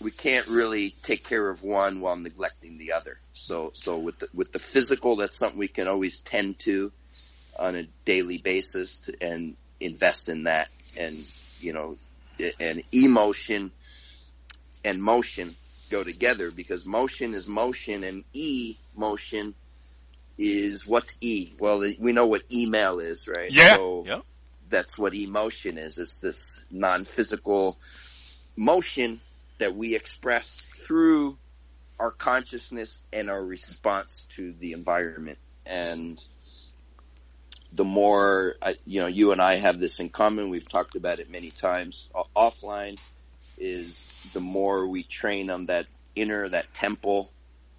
we 0.00 0.10
can't 0.10 0.46
really 0.48 0.94
take 1.02 1.24
care 1.24 1.48
of 1.48 1.62
one 1.62 2.00
while 2.00 2.16
neglecting 2.16 2.78
the 2.78 2.92
other. 2.92 3.18
So, 3.34 3.70
so 3.74 3.98
with 3.98 4.18
the, 4.18 4.28
with 4.34 4.52
the 4.52 4.58
physical, 4.58 5.16
that's 5.16 5.36
something 5.36 5.58
we 5.58 5.68
can 5.68 5.88
always 5.88 6.22
tend 6.22 6.58
to 6.60 6.92
on 7.58 7.76
a 7.76 7.84
daily 8.04 8.38
basis 8.38 9.00
to, 9.00 9.16
and 9.20 9.56
invest 9.80 10.28
in 10.28 10.44
that. 10.44 10.68
And 10.98 11.16
you 11.60 11.72
know, 11.72 11.96
and 12.60 12.82
emotion 12.92 13.70
and 14.84 15.02
motion 15.02 15.56
go 15.90 16.02
together 16.02 16.50
because 16.50 16.86
motion 16.86 17.34
is 17.34 17.48
motion 17.48 18.04
and 18.04 18.24
e 18.32 18.76
motion 18.96 19.54
is 20.38 20.86
what's 20.86 21.16
e 21.20 21.52
well 21.58 21.80
we 21.98 22.12
know 22.12 22.26
what 22.26 22.42
email 22.52 22.98
is 22.98 23.28
right 23.28 23.50
yeah 23.52 23.76
so 23.76 24.04
yeah. 24.06 24.20
That's 24.68 24.98
what 24.98 25.14
emotion 25.14 25.78
is 25.78 25.98
it's 25.98 26.18
this 26.18 26.64
non-physical 26.70 27.78
motion 28.56 29.20
that 29.58 29.74
we 29.74 29.94
express 29.94 30.60
through 30.60 31.36
our 31.98 32.10
consciousness 32.10 33.02
and 33.12 33.30
our 33.30 33.42
response 33.42 34.26
to 34.32 34.52
the 34.52 34.72
environment 34.72 35.38
and 35.64 36.22
the 37.72 37.84
more 37.84 38.56
you 38.84 39.00
know 39.00 39.06
you 39.06 39.32
and 39.32 39.40
I 39.40 39.54
have 39.56 39.78
this 39.78 40.00
in 40.00 40.08
common. 40.08 40.50
We've 40.50 40.68
talked 40.68 40.96
about 40.96 41.18
it 41.18 41.30
many 41.30 41.50
times. 41.50 42.10
offline 42.34 42.98
is 43.58 44.12
the 44.32 44.40
more 44.40 44.88
we 44.88 45.02
train 45.02 45.50
on 45.50 45.66
that 45.66 45.86
inner 46.14 46.48
that 46.48 46.72
temple, 46.72 47.30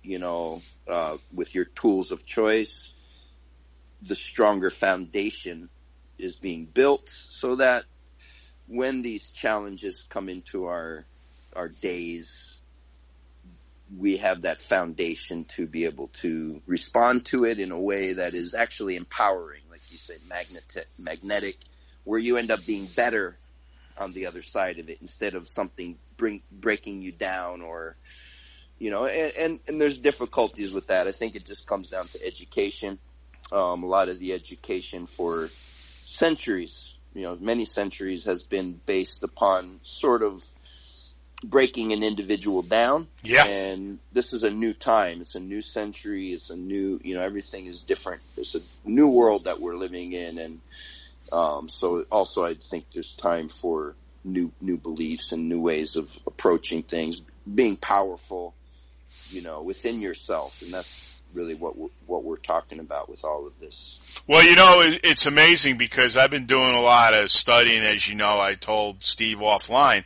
you 0.03 0.20
know, 0.20 0.62
uh, 0.88 1.17
with 1.34 1.56
your 1.56 1.65
tools 1.65 2.12
of 2.12 2.25
choice, 2.25 2.94
the 4.01 4.15
stronger 4.15 4.70
foundation 4.70 5.70
is 6.18 6.36
being 6.36 6.66
built 6.66 7.10
so 7.10 7.56
that 7.56 7.84
when 8.68 9.02
these 9.02 9.32
challenges 9.32 10.08
come 10.10 10.30
into 10.30 10.66
our 10.66 11.06
our 11.56 11.70
days 11.70 12.58
we 13.98 14.18
have 14.18 14.42
that 14.42 14.62
foundation 14.62 15.46
to 15.46 15.66
be 15.66 15.86
able 15.86 16.08
to 16.10 16.62
respond 16.66 17.26
to 17.26 17.46
it 17.46 17.58
in 17.60 17.72
a 17.72 17.80
way 17.80 18.14
that 18.14 18.34
is 18.34 18.54
actually 18.54 18.98
empowering 18.98 19.62
like 19.78 19.92
you 19.92 19.98
say 20.00 20.16
magnetic, 20.28 20.88
magnetic, 20.98 21.56
where 22.04 22.20
you 22.20 22.38
end 22.38 22.50
up 22.50 22.66
being 22.66 22.88
better 22.96 23.38
on 24.00 24.12
the 24.14 24.26
other 24.26 24.42
side 24.42 24.80
of 24.80 24.90
it 24.90 24.98
instead 25.02 25.36
of 25.36 25.48
something 25.48 25.98
bring, 26.18 26.42
breaking 26.52 27.04
you 27.04 27.12
down 27.12 27.62
or, 27.62 27.96
you 28.80 28.90
know, 28.90 29.06
and, 29.06 29.34
and, 29.40 29.60
and 29.68 29.80
there's 29.80 30.00
difficulties 30.00 30.74
with 30.74 30.88
that. 30.88 31.08
I 31.08 31.12
think 31.12 31.36
it 31.36 31.46
just 31.46 31.68
comes 31.68 31.92
down 31.92 32.08
to 32.08 32.26
education. 32.26 32.98
Um, 33.52 33.84
a 33.84 33.86
lot 33.86 34.10
of 34.10 34.20
the 34.20 34.34
education 34.34 35.06
for 35.06 35.50
centuries, 36.08 36.96
you 37.14 37.24
know, 37.24 37.38
many 37.40 37.66
centuries 37.66 38.26
has 38.26 38.44
been 38.44 38.80
based 38.86 39.24
upon 39.24 39.82
sort 39.84 40.24
of 40.24 40.44
breaking 41.44 41.92
an 41.94 42.02
individual 42.02 42.64
down. 42.64 43.08
Yeah. 43.22 43.46
And 43.46 44.00
this 44.14 44.34
is 44.34 44.44
a 44.44 44.50
new 44.50 44.74
time. 44.74 45.22
It's 45.22 45.36
a 45.36 45.40
new 45.40 45.62
century. 45.62 46.28
It's 46.28 46.50
a 46.50 46.56
new, 46.56 47.00
you 47.04 47.16
know, 47.16 47.22
everything 47.22 47.66
is 47.66 47.82
different. 47.82 48.22
It's 48.38 48.56
a 48.56 48.62
new 48.86 49.10
world 49.10 49.46
that 49.46 49.60
we're 49.60 49.76
living 49.76 50.14
in. 50.14 50.38
And, 50.38 50.62
um, 51.32 51.70
so 51.70 52.06
also 52.10 52.44
I 52.46 52.54
think 52.54 52.86
there's 52.94 53.14
time 53.14 53.50
for 53.50 53.94
new, 54.24 54.52
new 54.62 54.78
beliefs 54.78 55.34
and 55.34 55.50
new 55.50 55.60
ways 55.60 55.98
of 55.98 56.18
approaching 56.26 56.84
things, 56.84 57.22
being 57.54 57.76
powerful, 57.76 58.56
you 59.30 59.42
know, 59.42 59.62
within 59.62 60.00
yourself. 60.02 60.62
And 60.62 60.74
that's 60.74 61.17
really 61.34 61.55
what 61.55 61.77
we're, 61.77 61.89
what 62.05 62.24
we're 62.24 62.38
talking 62.38 62.79
about 62.79 63.10
with 63.10 63.24
all 63.24 63.46
of 63.46 63.60
this. 63.60 64.22
Well, 64.27 64.43
you 64.43 64.55
know, 64.55 64.81
it's 65.03 65.25
amazing 65.25 65.77
because 65.77 66.17
I've 66.17 66.31
been 66.31 66.46
doing 66.46 66.74
a 66.74 66.81
lot 66.81 67.13
of 67.13 67.29
studying, 67.31 67.84
as 67.84 68.07
you 68.07 68.15
know, 68.15 68.39
I 68.39 68.55
told 68.55 69.03
Steve 69.03 69.39
offline 69.39 70.03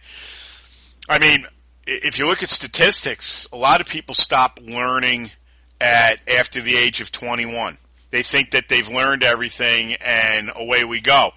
I 1.10 1.20
mean, 1.20 1.46
if 1.86 2.20
you 2.20 2.28
look 2.28 2.44
at 2.44 2.50
statistics, 2.50 3.48
a 3.52 3.58
lot 3.58 3.82
of 3.82 3.88
people 3.88 4.16
stop 4.16 4.60
learning 4.62 5.32
at 5.80 6.20
after 6.30 6.62
the 6.62 6.78
age 6.78 7.02
of 7.02 7.12
21. 7.12 7.78
They 8.12 8.24
think 8.24 8.52
that 8.52 8.70
they've 8.70 8.88
learned 8.88 9.24
everything 9.24 9.96
and 9.96 10.52
away 10.56 10.84
we 10.84 11.02
go. 11.02 11.32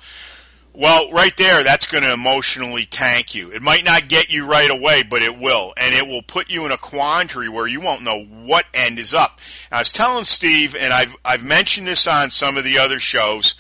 Well, 0.77 1.13
right 1.13 1.37
there, 1.37 1.63
that's 1.63 1.87
going 1.87 2.03
to 2.03 2.13
emotionally 2.13 2.85
tank 2.85 3.33
you. 3.33 3.53
It 3.53 3.63
might 3.63 3.85
not 3.85 4.09
get 4.09 4.33
you 4.33 4.45
right 4.45 4.69
away, 4.71 5.05
but 5.05 5.23
it 5.23 5.39
will. 5.39 5.73
And 5.77 5.95
it 5.95 6.05
will 6.05 6.23
put 6.23 6.51
you 6.51 6.67
in 6.67 6.73
a 6.73 6.77
quandary 6.77 7.49
where 7.49 7.69
you 7.69 7.81
won't 7.81 8.03
know 8.03 8.25
what 8.25 8.67
end 8.75 8.99
is 8.99 9.15
up. 9.15 9.39
I 9.71 9.79
was 9.79 9.93
telling 9.93 10.25
Steve, 10.25 10.75
and 10.75 10.93
I've, 10.93 11.15
I've 11.25 11.45
mentioned 11.45 11.87
this 11.87 12.09
on 12.09 12.31
some 12.31 12.57
of 12.57 12.65
the 12.65 12.79
other 12.79 12.99
shows, 12.99 13.55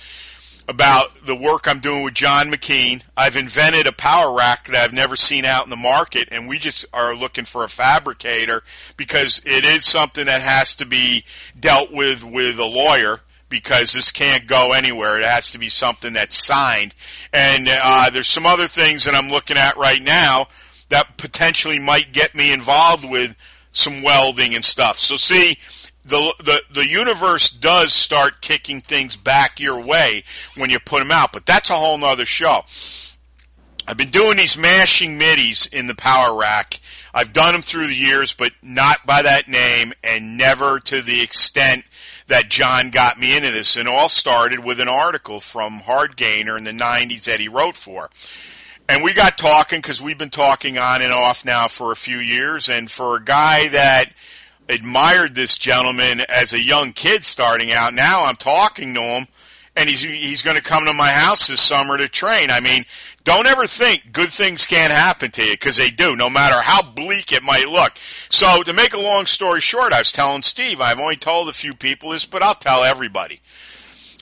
about 0.68 1.26
the 1.26 1.36
work 1.36 1.68
I'm 1.68 1.80
doing 1.80 2.04
with 2.04 2.14
John 2.14 2.48
McKean. 2.48 3.02
I've 3.16 3.36
invented 3.36 3.86
a 3.86 3.92
power 3.92 4.34
rack 4.34 4.66
that 4.68 4.82
I've 4.82 4.92
never 4.92 5.16
seen 5.16 5.44
out 5.44 5.64
in 5.64 5.70
the 5.70 5.76
market, 5.76 6.28
and 6.32 6.48
we 6.48 6.58
just 6.58 6.86
are 6.92 7.14
looking 7.14 7.44
for 7.44 7.64
a 7.64 7.68
fabricator 7.68 8.62
because 8.96 9.42
it 9.44 9.64
is 9.64 9.84
something 9.84 10.26
that 10.26 10.42
has 10.42 10.74
to 10.76 10.86
be 10.86 11.24
dealt 11.58 11.92
with 11.92 12.24
with 12.24 12.58
a 12.58 12.64
lawyer 12.64 13.20
because 13.54 13.92
this 13.92 14.10
can't 14.10 14.48
go 14.48 14.72
anywhere. 14.72 15.16
It 15.16 15.24
has 15.24 15.52
to 15.52 15.58
be 15.58 15.68
something 15.68 16.14
that's 16.14 16.36
signed. 16.36 16.92
And 17.32 17.68
uh, 17.70 18.10
there's 18.10 18.26
some 18.26 18.46
other 18.46 18.66
things 18.66 19.04
that 19.04 19.14
I'm 19.14 19.30
looking 19.30 19.56
at 19.56 19.76
right 19.76 20.02
now 20.02 20.48
that 20.88 21.16
potentially 21.18 21.78
might 21.78 22.12
get 22.12 22.34
me 22.34 22.52
involved 22.52 23.08
with 23.08 23.36
some 23.70 24.02
welding 24.02 24.56
and 24.56 24.64
stuff. 24.64 24.98
So 24.98 25.14
see, 25.14 25.56
the, 26.04 26.34
the, 26.38 26.62
the 26.74 26.88
universe 26.88 27.48
does 27.48 27.92
start 27.92 28.40
kicking 28.40 28.80
things 28.80 29.14
back 29.14 29.60
your 29.60 29.80
way 29.80 30.24
when 30.56 30.68
you 30.68 30.80
put 30.80 30.98
them 30.98 31.12
out, 31.12 31.32
but 31.32 31.46
that's 31.46 31.70
a 31.70 31.74
whole 31.74 31.96
nother 31.96 32.26
show. 32.26 32.64
I've 33.86 33.96
been 33.96 34.10
doing 34.10 34.36
these 34.36 34.58
mashing 34.58 35.16
middies 35.16 35.66
in 35.66 35.86
the 35.86 35.94
power 35.94 36.36
rack. 36.36 36.80
I've 37.12 37.32
done 37.32 37.52
them 37.52 37.62
through 37.62 37.86
the 37.86 37.94
years, 37.94 38.32
but 38.32 38.50
not 38.62 39.06
by 39.06 39.22
that 39.22 39.46
name 39.46 39.92
and 40.02 40.36
never 40.36 40.80
to 40.80 41.02
the 41.02 41.22
extent 41.22 41.84
that 42.26 42.48
John 42.48 42.90
got 42.90 43.18
me 43.18 43.36
into 43.36 43.50
this. 43.50 43.76
And 43.76 43.88
all 43.88 44.08
started 44.08 44.64
with 44.64 44.80
an 44.80 44.88
article 44.88 45.40
from 45.40 45.80
Hardgainer 45.80 46.56
in 46.56 46.64
the 46.64 46.72
90s 46.72 47.24
that 47.24 47.40
he 47.40 47.48
wrote 47.48 47.76
for. 47.76 48.10
And 48.88 49.02
we 49.02 49.12
got 49.12 49.38
talking 49.38 49.78
because 49.78 50.02
we've 50.02 50.18
been 50.18 50.30
talking 50.30 50.78
on 50.78 51.02
and 51.02 51.12
off 51.12 51.44
now 51.44 51.68
for 51.68 51.90
a 51.90 51.96
few 51.96 52.18
years. 52.18 52.68
And 52.68 52.90
for 52.90 53.16
a 53.16 53.24
guy 53.24 53.68
that 53.68 54.12
admired 54.68 55.34
this 55.34 55.56
gentleman 55.56 56.20
as 56.28 56.52
a 56.52 56.62
young 56.62 56.92
kid 56.92 57.24
starting 57.24 57.72
out, 57.72 57.94
now 57.94 58.24
I'm 58.24 58.36
talking 58.36 58.94
to 58.94 59.00
him 59.00 59.26
and 59.76 59.88
he's 59.88 60.02
he's 60.02 60.42
going 60.42 60.56
to 60.56 60.62
come 60.62 60.84
to 60.86 60.92
my 60.92 61.10
house 61.10 61.48
this 61.48 61.60
summer 61.60 61.96
to 61.96 62.08
train. 62.08 62.50
I 62.50 62.60
mean, 62.60 62.84
don't 63.24 63.46
ever 63.46 63.66
think 63.66 64.12
good 64.12 64.28
things 64.28 64.66
can't 64.66 64.92
happen 64.92 65.30
to 65.32 65.44
you 65.44 65.52
because 65.52 65.76
they 65.76 65.90
do, 65.90 66.14
no 66.14 66.28
matter 66.28 66.60
how 66.60 66.82
bleak 66.82 67.32
it 67.32 67.42
might 67.42 67.68
look. 67.68 67.94
So, 68.28 68.62
to 68.62 68.72
make 68.72 68.92
a 68.92 69.00
long 69.00 69.26
story 69.26 69.60
short, 69.60 69.92
I 69.92 69.98
was 69.98 70.12
telling 70.12 70.42
Steve, 70.42 70.80
I've 70.80 71.00
only 71.00 71.16
told 71.16 71.48
a 71.48 71.52
few 71.52 71.74
people 71.74 72.10
this, 72.10 72.26
but 72.26 72.42
I'll 72.42 72.54
tell 72.54 72.84
everybody. 72.84 73.40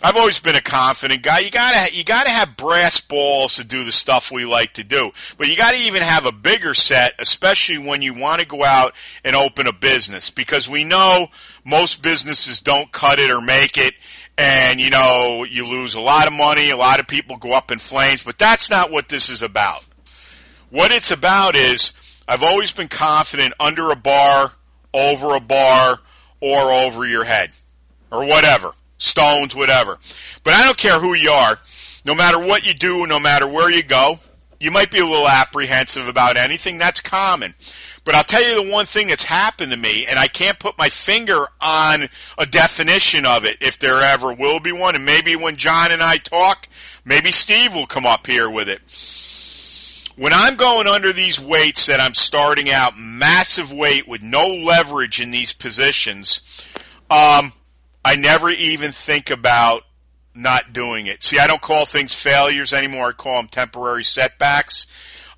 I've 0.04 0.16
always 0.16 0.40
been 0.40 0.56
a 0.56 0.61
confident 0.61 1.23
guy. 1.23 1.40
You 1.40 1.50
gotta 1.50 1.94
you 1.94 2.02
gotta 2.02 2.30
have 2.30 2.56
brass 2.56 3.00
balls 3.00 3.56
to 3.56 3.64
do 3.64 3.85
the 3.85 3.92
stuff 3.92 4.32
we 4.32 4.44
like 4.44 4.73
to 4.75 4.85
do, 4.85 5.12
but 5.38 5.47
you 5.47 5.56
gotta 5.56 5.76
even 5.76 6.02
have 6.02 6.26
a 6.26 6.32
bigger 6.32 6.75
set, 6.75 7.14
especially 7.21 7.78
when 7.78 8.02
you 8.02 8.12
want 8.12 8.40
to 8.40 8.47
go 8.47 8.64
out 8.64 8.94
and 9.25 9.37
open 9.37 9.68
a 9.68 9.73
business, 9.73 10.28
because 10.28 10.68
we 10.68 10.82
know 10.82 11.28
most 11.64 12.02
businesses 12.02 12.59
don't 12.59 12.90
cut 12.90 13.21
it 13.21 13.30
or 13.30 13.40
make 13.40 13.78
it, 13.78 13.94
and 14.39 14.81
you 14.81 14.91
know 14.91 15.45
you 15.45 15.67
lose 15.67 15.95
a 15.95 16.01
lot 16.01 16.27
of 16.27 16.33
money. 16.33 16.71
A 16.71 16.77
lot 16.77 17.01
of 17.01 17.07
people 17.07 17.37
go 17.37 17.53
up 17.53 17.71
in 17.71 17.79
flames, 17.79 18.23
but 18.23 18.39
that's 18.39 18.71
not 18.71 18.91
what 18.91 19.09
this 19.09 19.31
is 19.31 19.43
about. 19.43 19.85
What 20.71 20.91
it's 20.91 21.11
about 21.11 21.55
is 21.55 21.93
I've 22.27 22.43
always 22.43 22.73
been 22.73 22.89
confident 22.89 23.55
under 23.61 23.91
a 23.91 23.97
bar, 23.97 24.53
over 24.95 25.35
a 25.35 25.41
bar, 25.41 26.01
or 26.41 26.73
over 26.73 27.07
your 27.07 27.25
head, 27.25 27.51
or 28.11 28.25
whatever 28.25 28.73
stones, 29.03 29.55
whatever. 29.55 29.99
But 30.45 30.55
I 30.55 30.65
don't 30.65 30.77
care 30.77 30.99
who 30.99 31.15
you 31.15 31.31
are. 31.31 31.59
No 32.05 32.15
matter 32.15 32.39
what 32.39 32.67
you 32.67 32.75
do, 32.75 33.07
no 33.07 33.19
matter 33.19 33.47
where 33.47 33.71
you 33.71 33.83
go, 33.83 34.19
you 34.62 34.71
might 34.71 34.92
be 34.92 35.00
a 35.00 35.04
little 35.04 35.28
apprehensive 35.28 36.07
about 36.07 36.37
anything. 36.37 36.78
That's 36.78 37.00
common. 37.00 37.57
But 38.04 38.14
I'll 38.14 38.23
tell 38.23 38.42
you 38.42 38.64
the 38.64 38.73
one 38.73 38.87
thing 38.87 39.09
that's 39.09 39.25
happened 39.25 39.73
to 39.73 39.76
me, 39.76 40.07
and 40.07 40.21
I 40.21 40.28
can't 40.28 40.57
put 40.57 40.78
my 40.78 40.88
finger 40.88 41.49
on 41.61 42.09
a 42.38 42.47
definition 42.47 43.26
of 43.26 43.45
it 43.45 43.57
if 43.61 43.81
there 43.81 43.99
ever 43.99 44.33
will 44.33 44.61
be 44.61 44.71
one. 44.71 44.95
And 44.95 45.04
maybe 45.04 45.35
when 45.35 45.57
John 45.57 45.90
and 45.90 46.00
I 46.00 46.19
talk, 46.19 46.69
maybe 47.04 47.33
Steve 47.33 47.75
will 47.75 47.88
come 47.88 48.07
up 48.07 48.28
here 48.28 48.49
with 48.49 48.69
it. 48.69 48.83
When 50.16 50.33
I'm 50.33 50.54
going 50.54 50.87
under 50.87 51.12
these 51.12 51.40
weights 51.40 51.87
that 51.87 51.99
I'm 51.99 52.14
starting 52.14 52.71
out, 52.71 52.97
massive 52.97 53.73
weight 53.73 54.07
with 54.07 54.23
no 54.23 54.47
leverage 54.47 55.21
in 55.21 55.33
these 55.33 55.52
positions, 55.52 56.69
um, 57.11 57.52
I 58.04 58.14
never 58.14 58.49
even 58.49 58.92
think 58.92 59.31
about 59.31 59.83
not 60.35 60.73
doing 60.73 61.07
it. 61.07 61.23
See, 61.23 61.39
I 61.39 61.47
don't 61.47 61.62
call 61.62 61.85
things 61.85 62.15
failures 62.15 62.73
anymore. 62.73 63.09
I 63.09 63.12
call 63.12 63.37
them 63.37 63.49
temporary 63.49 64.05
setbacks. 64.05 64.87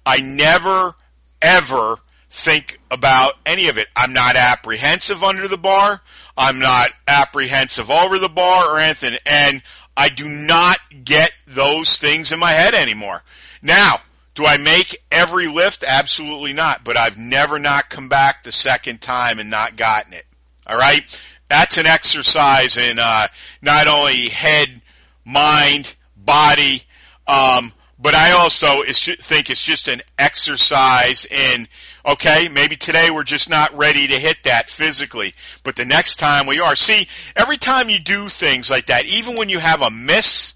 I 0.06 0.18
never, 0.18 0.94
ever 1.40 1.96
think 2.30 2.80
about 2.90 3.34
any 3.46 3.68
of 3.68 3.78
it. 3.78 3.88
I'm 3.96 4.12
not 4.12 4.36
apprehensive 4.36 5.22
under 5.22 5.48
the 5.48 5.58
bar. 5.58 6.00
I'm 6.36 6.58
not 6.58 6.90
apprehensive 7.06 7.90
over 7.90 8.18
the 8.18 8.28
bar 8.28 8.66
or 8.68 8.78
anything. 8.78 9.16
And 9.24 9.62
I 9.96 10.08
do 10.08 10.26
not 10.26 10.78
get 11.04 11.32
those 11.46 11.98
things 11.98 12.32
in 12.32 12.40
my 12.40 12.52
head 12.52 12.74
anymore. 12.74 13.22
Now, 13.62 14.00
do 14.34 14.44
I 14.44 14.58
make 14.58 15.00
every 15.12 15.46
lift? 15.46 15.84
Absolutely 15.86 16.52
not. 16.52 16.84
But 16.84 16.96
I've 16.96 17.16
never 17.16 17.58
not 17.58 17.88
come 17.88 18.08
back 18.08 18.42
the 18.42 18.52
second 18.52 19.00
time 19.00 19.38
and 19.38 19.48
not 19.48 19.76
gotten 19.76 20.12
it. 20.12 20.26
All 20.66 20.76
right? 20.76 21.20
That's 21.48 21.78
an 21.78 21.86
exercise 21.86 22.76
in 22.76 22.98
uh, 22.98 23.28
not 23.62 23.86
only 23.86 24.28
head, 24.30 24.80
mind, 25.24 25.94
body, 26.16 26.82
um, 27.26 27.72
but 27.98 28.14
I 28.14 28.32
also 28.32 28.82
think 28.84 29.48
it's 29.50 29.64
just 29.64 29.88
an 29.88 30.02
exercise 30.18 31.24
in, 31.24 31.68
okay, 32.06 32.48
maybe 32.48 32.76
today 32.76 33.10
we're 33.10 33.22
just 33.22 33.48
not 33.48 33.74
ready 33.76 34.08
to 34.08 34.18
hit 34.18 34.38
that 34.44 34.68
physically, 34.68 35.32
but 35.62 35.76
the 35.76 35.84
next 35.84 36.16
time 36.16 36.46
we 36.46 36.60
are. 36.60 36.76
See, 36.76 37.08
every 37.34 37.56
time 37.56 37.88
you 37.88 37.98
do 37.98 38.28
things 38.28 38.68
like 38.68 38.86
that, 38.86 39.06
even 39.06 39.36
when 39.36 39.48
you 39.48 39.58
have 39.58 39.80
a 39.80 39.90
miss, 39.90 40.54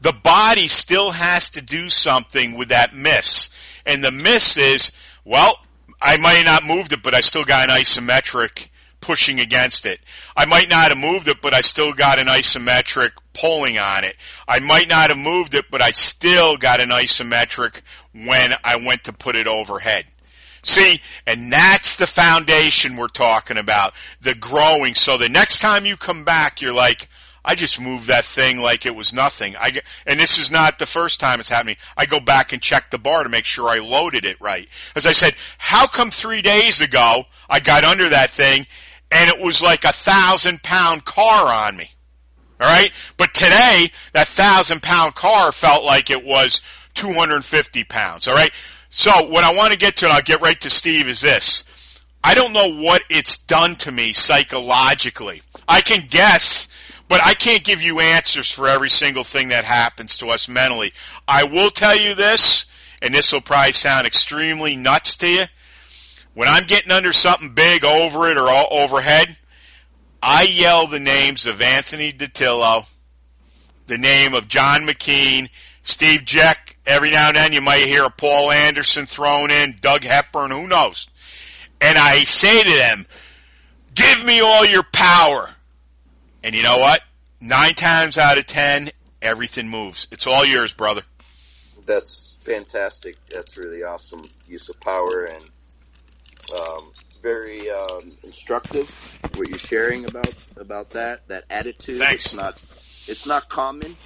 the 0.00 0.12
body 0.12 0.68
still 0.68 1.10
has 1.10 1.50
to 1.50 1.62
do 1.62 1.90
something 1.90 2.56
with 2.56 2.68
that 2.68 2.94
miss. 2.94 3.50
And 3.84 4.02
the 4.02 4.12
miss 4.12 4.56
is, 4.56 4.92
well, 5.24 5.58
I 6.00 6.16
might 6.16 6.44
not 6.44 6.64
moved 6.64 6.92
it, 6.92 7.02
but 7.02 7.14
I 7.14 7.20
still 7.20 7.44
got 7.44 7.68
an 7.68 7.74
isometric 7.76 8.68
pushing 9.04 9.38
against 9.38 9.84
it. 9.84 10.00
I 10.34 10.46
might 10.46 10.70
not 10.70 10.88
have 10.88 10.96
moved 10.98 11.28
it, 11.28 11.42
but 11.42 11.52
I 11.52 11.60
still 11.60 11.92
got 11.92 12.18
an 12.18 12.26
isometric 12.26 13.10
pulling 13.34 13.78
on 13.78 14.02
it. 14.02 14.16
I 14.48 14.60
might 14.60 14.88
not 14.88 15.10
have 15.10 15.18
moved 15.18 15.54
it, 15.54 15.66
but 15.70 15.82
I 15.82 15.90
still 15.90 16.56
got 16.56 16.80
an 16.80 16.88
isometric 16.88 17.82
when 18.14 18.54
I 18.64 18.76
went 18.76 19.04
to 19.04 19.12
put 19.12 19.36
it 19.36 19.46
overhead. 19.46 20.06
See, 20.62 21.02
and 21.26 21.52
that's 21.52 21.96
the 21.96 22.06
foundation 22.06 22.96
we're 22.96 23.08
talking 23.08 23.58
about, 23.58 23.92
the 24.22 24.34
growing. 24.34 24.94
So 24.94 25.18
the 25.18 25.28
next 25.28 25.60
time 25.60 25.84
you 25.84 25.98
come 25.98 26.24
back, 26.24 26.62
you're 26.62 26.72
like, 26.72 27.06
I 27.44 27.54
just 27.54 27.78
moved 27.78 28.06
that 28.06 28.24
thing 28.24 28.58
like 28.62 28.86
it 28.86 28.96
was 28.96 29.12
nothing. 29.12 29.54
I 29.56 29.70
get, 29.70 29.84
and 30.06 30.18
this 30.18 30.38
is 30.38 30.50
not 30.50 30.78
the 30.78 30.86
first 30.86 31.20
time 31.20 31.40
it's 31.40 31.50
happening. 31.50 31.76
I 31.94 32.06
go 32.06 32.18
back 32.18 32.54
and 32.54 32.62
check 32.62 32.90
the 32.90 32.98
bar 32.98 33.22
to 33.22 33.28
make 33.28 33.44
sure 33.44 33.68
I 33.68 33.80
loaded 33.80 34.24
it 34.24 34.40
right. 34.40 34.66
As 34.96 35.04
I 35.04 35.12
said, 35.12 35.34
how 35.58 35.86
come 35.86 36.10
three 36.10 36.40
days 36.40 36.80
ago 36.80 37.26
I 37.50 37.60
got 37.60 37.84
under 37.84 38.08
that 38.08 38.30
thing 38.30 38.66
and 39.10 39.30
it 39.30 39.40
was 39.40 39.62
like 39.62 39.84
a 39.84 39.92
thousand 39.92 40.62
pound 40.62 41.04
car 41.04 41.66
on 41.66 41.76
me. 41.76 41.90
All 42.60 42.68
right. 42.68 42.92
But 43.16 43.34
today, 43.34 43.90
that 44.12 44.28
thousand 44.28 44.82
pound 44.82 45.14
car 45.14 45.52
felt 45.52 45.84
like 45.84 46.10
it 46.10 46.24
was 46.24 46.62
250 46.94 47.84
pounds. 47.84 48.28
All 48.28 48.34
right. 48.34 48.52
So 48.88 49.28
what 49.28 49.44
I 49.44 49.52
want 49.54 49.72
to 49.72 49.78
get 49.78 49.96
to, 49.96 50.06
and 50.06 50.14
I'll 50.14 50.22
get 50.22 50.40
right 50.40 50.60
to 50.60 50.70
Steve, 50.70 51.08
is 51.08 51.20
this. 51.20 51.64
I 52.22 52.34
don't 52.34 52.52
know 52.52 52.80
what 52.80 53.02
it's 53.10 53.36
done 53.36 53.74
to 53.76 53.92
me 53.92 54.12
psychologically. 54.12 55.42
I 55.68 55.82
can 55.82 56.06
guess, 56.08 56.68
but 57.08 57.20
I 57.22 57.34
can't 57.34 57.64
give 57.64 57.82
you 57.82 58.00
answers 58.00 58.50
for 58.50 58.66
every 58.66 58.88
single 58.88 59.24
thing 59.24 59.48
that 59.48 59.64
happens 59.64 60.16
to 60.18 60.28
us 60.28 60.48
mentally. 60.48 60.92
I 61.28 61.44
will 61.44 61.70
tell 61.70 61.96
you 61.98 62.14
this, 62.14 62.66
and 63.02 63.12
this 63.12 63.32
will 63.32 63.42
probably 63.42 63.72
sound 63.72 64.06
extremely 64.06 64.74
nuts 64.74 65.16
to 65.16 65.28
you. 65.28 65.44
When 66.34 66.48
I'm 66.48 66.64
getting 66.64 66.90
under 66.90 67.12
something 67.12 67.50
big 67.50 67.84
over 67.84 68.28
it 68.28 68.36
or 68.36 68.48
overhead, 68.48 69.36
I 70.20 70.42
yell 70.42 70.86
the 70.86 70.98
names 70.98 71.46
of 71.46 71.60
Anthony 71.60 72.12
Ditillo, 72.12 72.90
the 73.86 73.98
name 73.98 74.34
of 74.34 74.48
John 74.48 74.86
McKean, 74.86 75.48
Steve 75.82 76.24
Jeck. 76.24 76.76
Every 76.86 77.10
now 77.10 77.28
and 77.28 77.36
then 77.36 77.52
you 77.52 77.60
might 77.60 77.86
hear 77.86 78.04
a 78.04 78.10
Paul 78.10 78.50
Anderson 78.50 79.06
thrown 79.06 79.50
in, 79.50 79.76
Doug 79.80 80.02
Hepburn, 80.02 80.50
who 80.50 80.66
knows. 80.66 81.06
And 81.80 81.96
I 81.96 82.24
say 82.24 82.62
to 82.62 82.78
them, 82.78 83.06
give 83.94 84.24
me 84.24 84.40
all 84.40 84.66
your 84.66 84.82
power. 84.92 85.48
And 86.42 86.54
you 86.54 86.62
know 86.62 86.78
what? 86.78 87.00
Nine 87.40 87.74
times 87.74 88.18
out 88.18 88.38
of 88.38 88.46
ten, 88.46 88.90
everything 89.22 89.68
moves. 89.68 90.08
It's 90.10 90.26
all 90.26 90.44
yours, 90.44 90.74
brother. 90.74 91.02
That's 91.86 92.36
fantastic. 92.40 93.16
That's 93.28 93.56
really 93.56 93.82
awesome 93.82 94.22
use 94.48 94.68
of 94.68 94.80
power 94.80 95.26
and 95.26 95.44
um, 96.52 96.92
very 97.22 97.70
um, 97.70 98.12
instructive 98.22 98.88
what 99.36 99.48
you're 99.48 99.58
sharing 99.58 100.04
about 100.04 100.34
about 100.56 100.90
that 100.90 101.26
that 101.28 101.44
attitude. 101.50 101.98
Thanks. 101.98 102.26
It's 102.26 102.34
not 102.34 102.62
it's 103.08 103.26
not 103.26 103.48
common. 103.48 103.96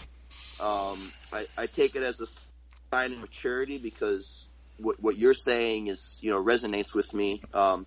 Um, 0.60 1.12
I, 1.32 1.44
I 1.56 1.66
take 1.66 1.96
it 1.96 2.02
as 2.02 2.20
a 2.20 2.26
sign 2.26 3.12
of 3.12 3.18
maturity 3.18 3.78
because 3.78 4.48
what 4.78 4.96
what 5.00 5.16
you're 5.16 5.34
saying 5.34 5.88
is 5.88 6.20
you 6.22 6.30
know 6.30 6.42
resonates 6.42 6.94
with 6.94 7.12
me. 7.12 7.42
Um, 7.52 7.86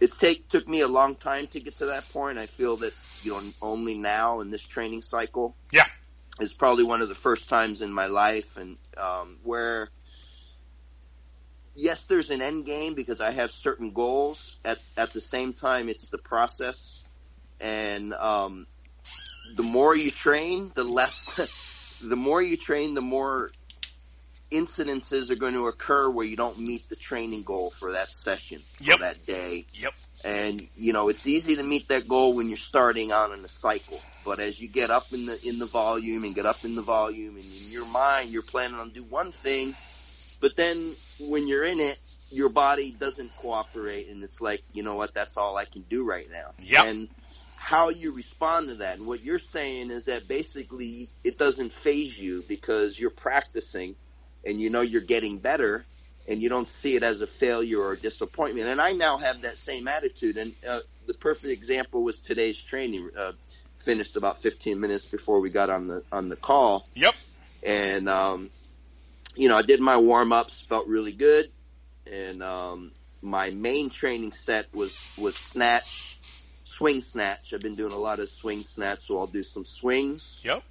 it's 0.00 0.18
take 0.18 0.48
took 0.48 0.68
me 0.68 0.80
a 0.80 0.88
long 0.88 1.14
time 1.14 1.46
to 1.48 1.60
get 1.60 1.76
to 1.76 1.86
that 1.86 2.08
point. 2.10 2.38
I 2.38 2.46
feel 2.46 2.76
that 2.78 2.92
you 3.22 3.32
know 3.32 3.40
only 3.62 3.96
now 3.98 4.40
in 4.40 4.50
this 4.50 4.66
training 4.66 5.02
cycle, 5.02 5.56
yeah, 5.72 5.84
is 6.40 6.52
probably 6.52 6.84
one 6.84 7.00
of 7.00 7.08
the 7.08 7.14
first 7.14 7.48
times 7.48 7.80
in 7.80 7.92
my 7.92 8.06
life 8.06 8.56
and 8.56 8.76
um, 8.96 9.38
where 9.44 9.88
yes, 11.74 12.06
there's 12.06 12.30
an 12.30 12.42
end 12.42 12.66
game 12.66 12.94
because 12.94 13.20
I 13.20 13.30
have 13.30 13.50
certain 13.50 13.92
goals. 13.92 14.58
At 14.64 14.78
at 14.96 15.12
the 15.12 15.20
same 15.20 15.52
time, 15.52 15.88
it's 15.88 16.08
the 16.08 16.18
process, 16.18 17.02
and 17.60 18.12
um, 18.14 18.66
the 19.56 19.62
more 19.62 19.96
you 19.96 20.10
train, 20.10 20.70
the 20.74 20.84
less. 20.84 21.34
the 22.02 22.16
more 22.16 22.42
you 22.42 22.56
train, 22.56 22.94
the 22.94 23.00
more 23.02 23.50
incidences 24.50 25.30
are 25.30 25.36
going 25.36 25.54
to 25.54 25.66
occur 25.66 26.08
where 26.10 26.24
you 26.26 26.36
don't 26.36 26.58
meet 26.58 26.88
the 26.88 26.96
training 26.96 27.42
goal 27.42 27.70
for 27.70 27.92
that 27.92 28.12
session 28.12 28.60
Yep. 28.80 28.96
for 28.98 29.02
that 29.02 29.26
day. 29.26 29.64
Yep. 29.74 29.92
And 30.24 30.68
you 30.76 30.92
know, 30.92 31.08
it's 31.08 31.26
easy 31.26 31.56
to 31.56 31.62
meet 31.62 31.88
that 31.88 32.06
goal 32.08 32.34
when 32.34 32.48
you're 32.48 32.56
starting 32.56 33.10
out 33.10 33.32
in 33.36 33.44
a 33.44 33.48
cycle. 33.48 34.00
But 34.24 34.40
as 34.40 34.60
you 34.60 34.68
get 34.68 34.90
up 34.90 35.12
in 35.12 35.26
the 35.26 35.38
in 35.46 35.58
the 35.58 35.66
volume 35.66 36.24
and 36.24 36.34
get 36.34 36.46
up 36.46 36.64
in 36.64 36.74
the 36.74 36.82
volume 36.82 37.36
and 37.36 37.44
in 37.44 37.70
your 37.72 37.86
mind 37.86 38.30
you're 38.30 38.42
planning 38.42 38.78
on 38.78 38.90
do 38.90 39.02
one 39.04 39.32
thing, 39.32 39.74
but 40.44 40.56
then 40.56 40.92
when 41.20 41.48
you're 41.48 41.64
in 41.64 41.80
it, 41.80 41.98
your 42.30 42.50
body 42.50 42.94
doesn't 43.00 43.34
cooperate 43.38 44.08
and 44.08 44.22
it's 44.22 44.42
like, 44.42 44.62
you 44.74 44.82
know 44.82 44.94
what, 44.94 45.14
that's 45.14 45.38
all 45.38 45.56
I 45.56 45.64
can 45.64 45.80
do 45.88 46.06
right 46.06 46.26
now. 46.30 46.50
Yep. 46.58 46.84
And 46.84 47.08
how 47.56 47.88
you 47.88 48.12
respond 48.14 48.68
to 48.68 48.74
that 48.74 48.98
and 48.98 49.06
what 49.06 49.24
you're 49.24 49.38
saying 49.38 49.90
is 49.90 50.04
that 50.04 50.28
basically 50.28 51.08
it 51.24 51.38
doesn't 51.38 51.72
phase 51.72 52.20
you 52.20 52.44
because 52.46 53.00
you're 53.00 53.08
practicing 53.08 53.94
and 54.44 54.60
you 54.60 54.68
know 54.68 54.82
you're 54.82 55.00
getting 55.00 55.38
better 55.38 55.82
and 56.28 56.42
you 56.42 56.50
don't 56.50 56.68
see 56.68 56.94
it 56.94 57.02
as 57.02 57.22
a 57.22 57.26
failure 57.26 57.80
or 57.80 57.96
disappointment. 57.96 58.68
And 58.68 58.82
I 58.82 58.92
now 58.92 59.16
have 59.16 59.40
that 59.42 59.56
same 59.56 59.88
attitude. 59.88 60.36
And 60.36 60.52
uh, 60.68 60.80
the 61.06 61.14
perfect 61.14 61.54
example 61.54 62.02
was 62.02 62.20
today's 62.20 62.62
training. 62.62 63.08
Uh, 63.18 63.32
finished 63.78 64.16
about 64.16 64.42
15 64.42 64.78
minutes 64.78 65.06
before 65.06 65.40
we 65.40 65.48
got 65.48 65.70
on 65.70 65.86
the 65.86 66.02
on 66.12 66.28
the 66.28 66.36
call, 66.36 66.86
Yep. 66.94 67.14
and 67.66 68.08
um, 68.10 68.50
you 69.36 69.48
know 69.48 69.56
I 69.56 69.62
did 69.62 69.80
my 69.80 69.96
warm 69.96 70.32
ups, 70.32 70.60
felt 70.60 70.86
really 70.88 71.12
good, 71.12 71.50
and 72.10 72.42
um, 72.42 72.92
my 73.22 73.50
main 73.50 73.90
training 73.90 74.32
set 74.32 74.72
was 74.74 75.12
was 75.18 75.36
snatch, 75.36 76.18
swing 76.64 77.02
snatch. 77.02 77.52
I've 77.54 77.60
been 77.60 77.74
doing 77.74 77.92
a 77.92 77.98
lot 77.98 78.20
of 78.20 78.28
swing 78.28 78.62
snatch, 78.62 79.00
so 79.00 79.18
I'll 79.18 79.26
do 79.26 79.42
some 79.42 79.64
swings 79.64 80.40
Yep. 80.44 80.62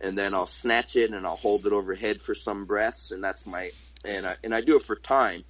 and 0.00 0.16
then 0.16 0.34
I'll 0.34 0.46
snatch 0.46 0.96
it 0.96 1.10
and 1.10 1.26
I'll 1.26 1.36
hold 1.36 1.66
it 1.66 1.72
overhead 1.72 2.20
for 2.20 2.34
some 2.34 2.64
breaths, 2.66 3.10
and 3.10 3.22
that's 3.22 3.46
my 3.46 3.70
and 4.04 4.26
I 4.26 4.36
and 4.44 4.54
I 4.54 4.60
do 4.60 4.76
it 4.76 4.82
for 4.82 4.96
time. 4.96 5.44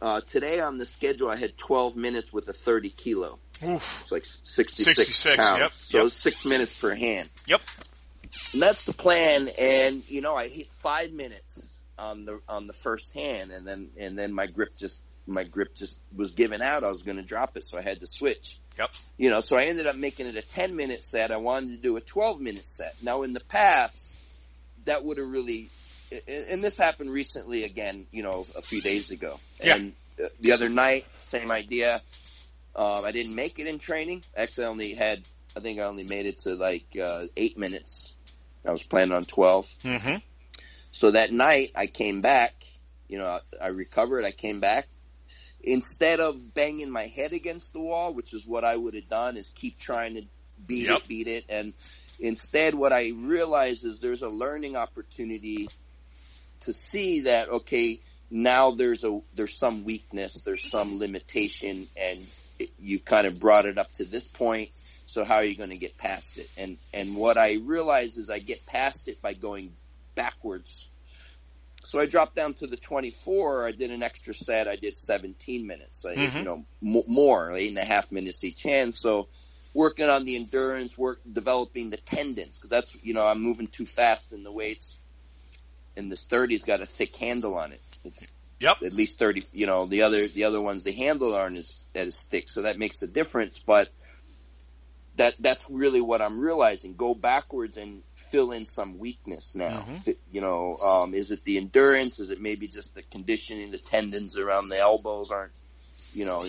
Uh, 0.00 0.20
today 0.20 0.58
on 0.60 0.78
the 0.78 0.84
schedule, 0.84 1.30
I 1.30 1.36
had 1.36 1.56
12 1.56 1.94
minutes 1.94 2.32
with 2.32 2.48
a 2.48 2.52
30 2.52 2.90
kilo. 2.90 3.38
Oof. 3.64 4.00
It's 4.02 4.10
like 4.10 4.24
66, 4.24 4.96
66, 4.96 5.36
pounds. 5.36 5.60
yep, 5.60 5.70
so 5.70 6.02
yep. 6.02 6.10
six 6.10 6.44
minutes 6.44 6.80
per 6.80 6.92
hand. 6.92 7.28
Yep. 7.46 7.60
And 8.52 8.62
that's 8.62 8.84
the 8.84 8.92
plan. 8.92 9.48
And 9.60 10.08
you 10.08 10.20
know, 10.20 10.34
I 10.34 10.48
hit 10.48 10.66
five 10.66 11.12
minutes 11.12 11.80
on 11.98 12.24
the 12.24 12.40
on 12.48 12.66
the 12.66 12.72
first 12.72 13.14
hand, 13.14 13.50
and 13.50 13.66
then 13.66 13.90
and 13.98 14.18
then 14.18 14.32
my 14.32 14.46
grip 14.46 14.76
just 14.76 15.02
my 15.26 15.44
grip 15.44 15.74
just 15.74 16.00
was 16.14 16.32
giving 16.32 16.60
out. 16.62 16.84
I 16.84 16.90
was 16.90 17.02
going 17.02 17.18
to 17.18 17.24
drop 17.24 17.56
it, 17.56 17.64
so 17.64 17.78
I 17.78 17.82
had 17.82 18.00
to 18.00 18.06
switch. 18.06 18.58
Yep. 18.78 18.90
You 19.18 19.30
know, 19.30 19.40
so 19.40 19.56
I 19.56 19.64
ended 19.64 19.86
up 19.86 19.96
making 19.96 20.26
it 20.26 20.36
a 20.36 20.42
10 20.42 20.76
minute 20.76 21.02
set. 21.02 21.30
I 21.30 21.36
wanted 21.36 21.70
to 21.70 21.76
do 21.76 21.96
a 21.96 22.00
12 22.00 22.40
minute 22.40 22.66
set. 22.66 22.94
Now, 23.02 23.22
in 23.22 23.32
the 23.32 23.44
past, 23.44 24.12
that 24.86 25.04
would 25.04 25.18
have 25.18 25.28
really, 25.28 25.68
and 26.10 26.46
and 26.50 26.64
this 26.64 26.78
happened 26.78 27.10
recently 27.10 27.64
again, 27.64 28.06
you 28.10 28.22
know, 28.22 28.44
a 28.56 28.62
few 28.62 28.80
days 28.80 29.10
ago. 29.10 29.38
Yeah. 29.62 29.76
And 29.76 29.92
uh, 30.22 30.28
the 30.40 30.52
other 30.52 30.68
night, 30.68 31.06
same 31.18 31.50
idea. 31.50 32.00
Um, 32.74 33.04
I 33.04 33.12
didn't 33.12 33.34
make 33.34 33.58
it 33.58 33.66
in 33.66 33.78
training. 33.78 34.24
Actually, 34.36 34.66
I 34.66 34.68
only 34.70 34.94
had, 34.94 35.20
I 35.56 35.60
think 35.60 35.78
I 35.78 35.84
only 35.84 36.04
made 36.04 36.26
it 36.26 36.40
to 36.40 36.54
like 36.54 36.86
uh, 37.00 37.24
eight 37.36 37.58
minutes. 37.58 38.14
I 38.66 38.70
was 38.70 38.84
planning 38.86 39.14
on 39.14 39.24
12. 39.24 39.66
Mm-hmm. 39.82 40.16
So 40.92 41.10
that 41.12 41.30
night 41.30 41.72
I 41.74 41.86
came 41.86 42.20
back, 42.20 42.52
you 43.08 43.18
know, 43.18 43.38
I 43.60 43.68
recovered, 43.68 44.24
I 44.24 44.30
came 44.30 44.60
back. 44.60 44.88
Instead 45.64 46.20
of 46.20 46.54
banging 46.54 46.90
my 46.90 47.04
head 47.04 47.32
against 47.32 47.72
the 47.72 47.80
wall, 47.80 48.14
which 48.14 48.34
is 48.34 48.46
what 48.46 48.64
I 48.64 48.76
would 48.76 48.94
have 48.94 49.08
done, 49.08 49.36
is 49.36 49.50
keep 49.50 49.78
trying 49.78 50.14
to 50.14 50.22
beat 50.66 50.88
Yep. 50.88 50.98
it, 50.98 51.08
beat 51.08 51.26
it. 51.28 51.44
And 51.48 51.72
instead 52.18 52.74
what 52.74 52.92
I 52.92 53.12
realized 53.14 53.86
is 53.86 54.00
there's 54.00 54.22
a 54.22 54.28
learning 54.28 54.76
opportunity 54.76 55.68
to 56.60 56.72
see 56.72 57.20
that, 57.22 57.48
okay, 57.48 58.00
now 58.30 58.72
there's 58.72 59.04
a, 59.04 59.20
there's 59.34 59.54
some 59.56 59.84
weakness, 59.84 60.42
there's 60.42 60.64
some 60.64 60.98
limitation, 60.98 61.86
and 61.96 62.18
it, 62.58 62.70
you've 62.80 63.04
kind 63.04 63.26
of 63.26 63.38
brought 63.38 63.66
it 63.66 63.78
up 63.78 63.92
to 63.94 64.04
this 64.04 64.28
point. 64.28 64.70
So 65.12 65.26
how 65.26 65.34
are 65.34 65.44
you 65.44 65.56
going 65.56 65.68
to 65.68 65.76
get 65.76 65.98
past 65.98 66.38
it? 66.38 66.48
And, 66.56 66.78
and 66.94 67.14
what 67.14 67.36
I 67.36 67.58
realize 67.62 68.16
is 68.16 68.30
I 68.30 68.38
get 68.38 68.64
past 68.64 69.08
it 69.08 69.20
by 69.20 69.34
going 69.34 69.76
backwards. 70.14 70.88
So 71.84 72.00
I 72.00 72.06
dropped 72.06 72.34
down 72.34 72.54
to 72.54 72.66
the 72.66 72.78
24. 72.78 73.66
I 73.66 73.72
did 73.72 73.90
an 73.90 74.02
extra 74.02 74.32
set. 74.32 74.68
I 74.68 74.76
did 74.76 74.96
17 74.96 75.66
minutes. 75.66 76.06
I, 76.06 76.14
Mhm. 76.16 76.38
you 76.38 76.44
know, 76.44 76.64
m- 76.82 77.02
more, 77.08 77.52
eight 77.52 77.68
and 77.68 77.76
a 77.76 77.84
half 77.84 78.10
minutes 78.10 78.42
each 78.42 78.62
hand. 78.62 78.94
So 78.94 79.28
working 79.74 80.08
on 80.08 80.24
the 80.24 80.36
endurance, 80.36 80.96
work 80.96 81.20
developing 81.30 81.90
the 81.90 81.98
tendons 81.98 82.56
because 82.58 82.70
that's 82.70 82.96
you 83.04 83.12
know 83.12 83.26
I'm 83.26 83.42
moving 83.42 83.66
too 83.66 83.84
fast 83.84 84.32
in 84.32 84.44
the 84.44 84.52
weights. 84.52 84.96
And 85.94 86.10
this 86.10 86.26
30's 86.26 86.64
got 86.64 86.80
a 86.80 86.86
thick 86.86 87.14
handle 87.16 87.54
on 87.56 87.72
it. 87.72 87.82
It's 88.02 88.32
Yep. 88.60 88.82
at 88.82 88.92
least 88.94 89.18
30. 89.18 89.42
You 89.52 89.66
know, 89.66 89.84
the 89.84 90.02
other 90.02 90.26
the 90.26 90.44
other 90.44 90.60
ones 90.60 90.84
the 90.84 90.92
handle 90.92 91.34
aren't 91.34 91.58
as 91.58 91.84
that 91.92 92.06
is 92.06 92.22
thick, 92.22 92.48
so 92.48 92.62
that 92.62 92.78
makes 92.78 93.02
a 93.02 93.06
difference. 93.08 93.62
But 93.62 93.90
that 95.16 95.34
that's 95.40 95.68
really 95.70 96.00
what 96.00 96.22
I'm 96.22 96.38
realizing. 96.40 96.94
Go 96.94 97.14
backwards 97.14 97.76
and 97.76 98.02
fill 98.14 98.50
in 98.52 98.64
some 98.66 98.98
weakness 98.98 99.54
now. 99.54 99.80
Mhm. 99.88 100.16
You 100.32 100.40
know, 100.40 100.76
um, 100.78 101.14
is 101.14 101.30
it 101.30 101.44
the 101.44 101.58
endurance? 101.58 102.18
Is 102.18 102.30
it 102.30 102.40
maybe 102.40 102.66
just 102.66 102.94
the 102.94 103.02
conditioning? 103.02 103.70
The 103.72 103.78
tendons 103.78 104.38
around 104.38 104.68
the 104.70 104.78
elbows 104.78 105.30
aren't, 105.30 105.52
you 106.14 106.24
know, 106.24 106.44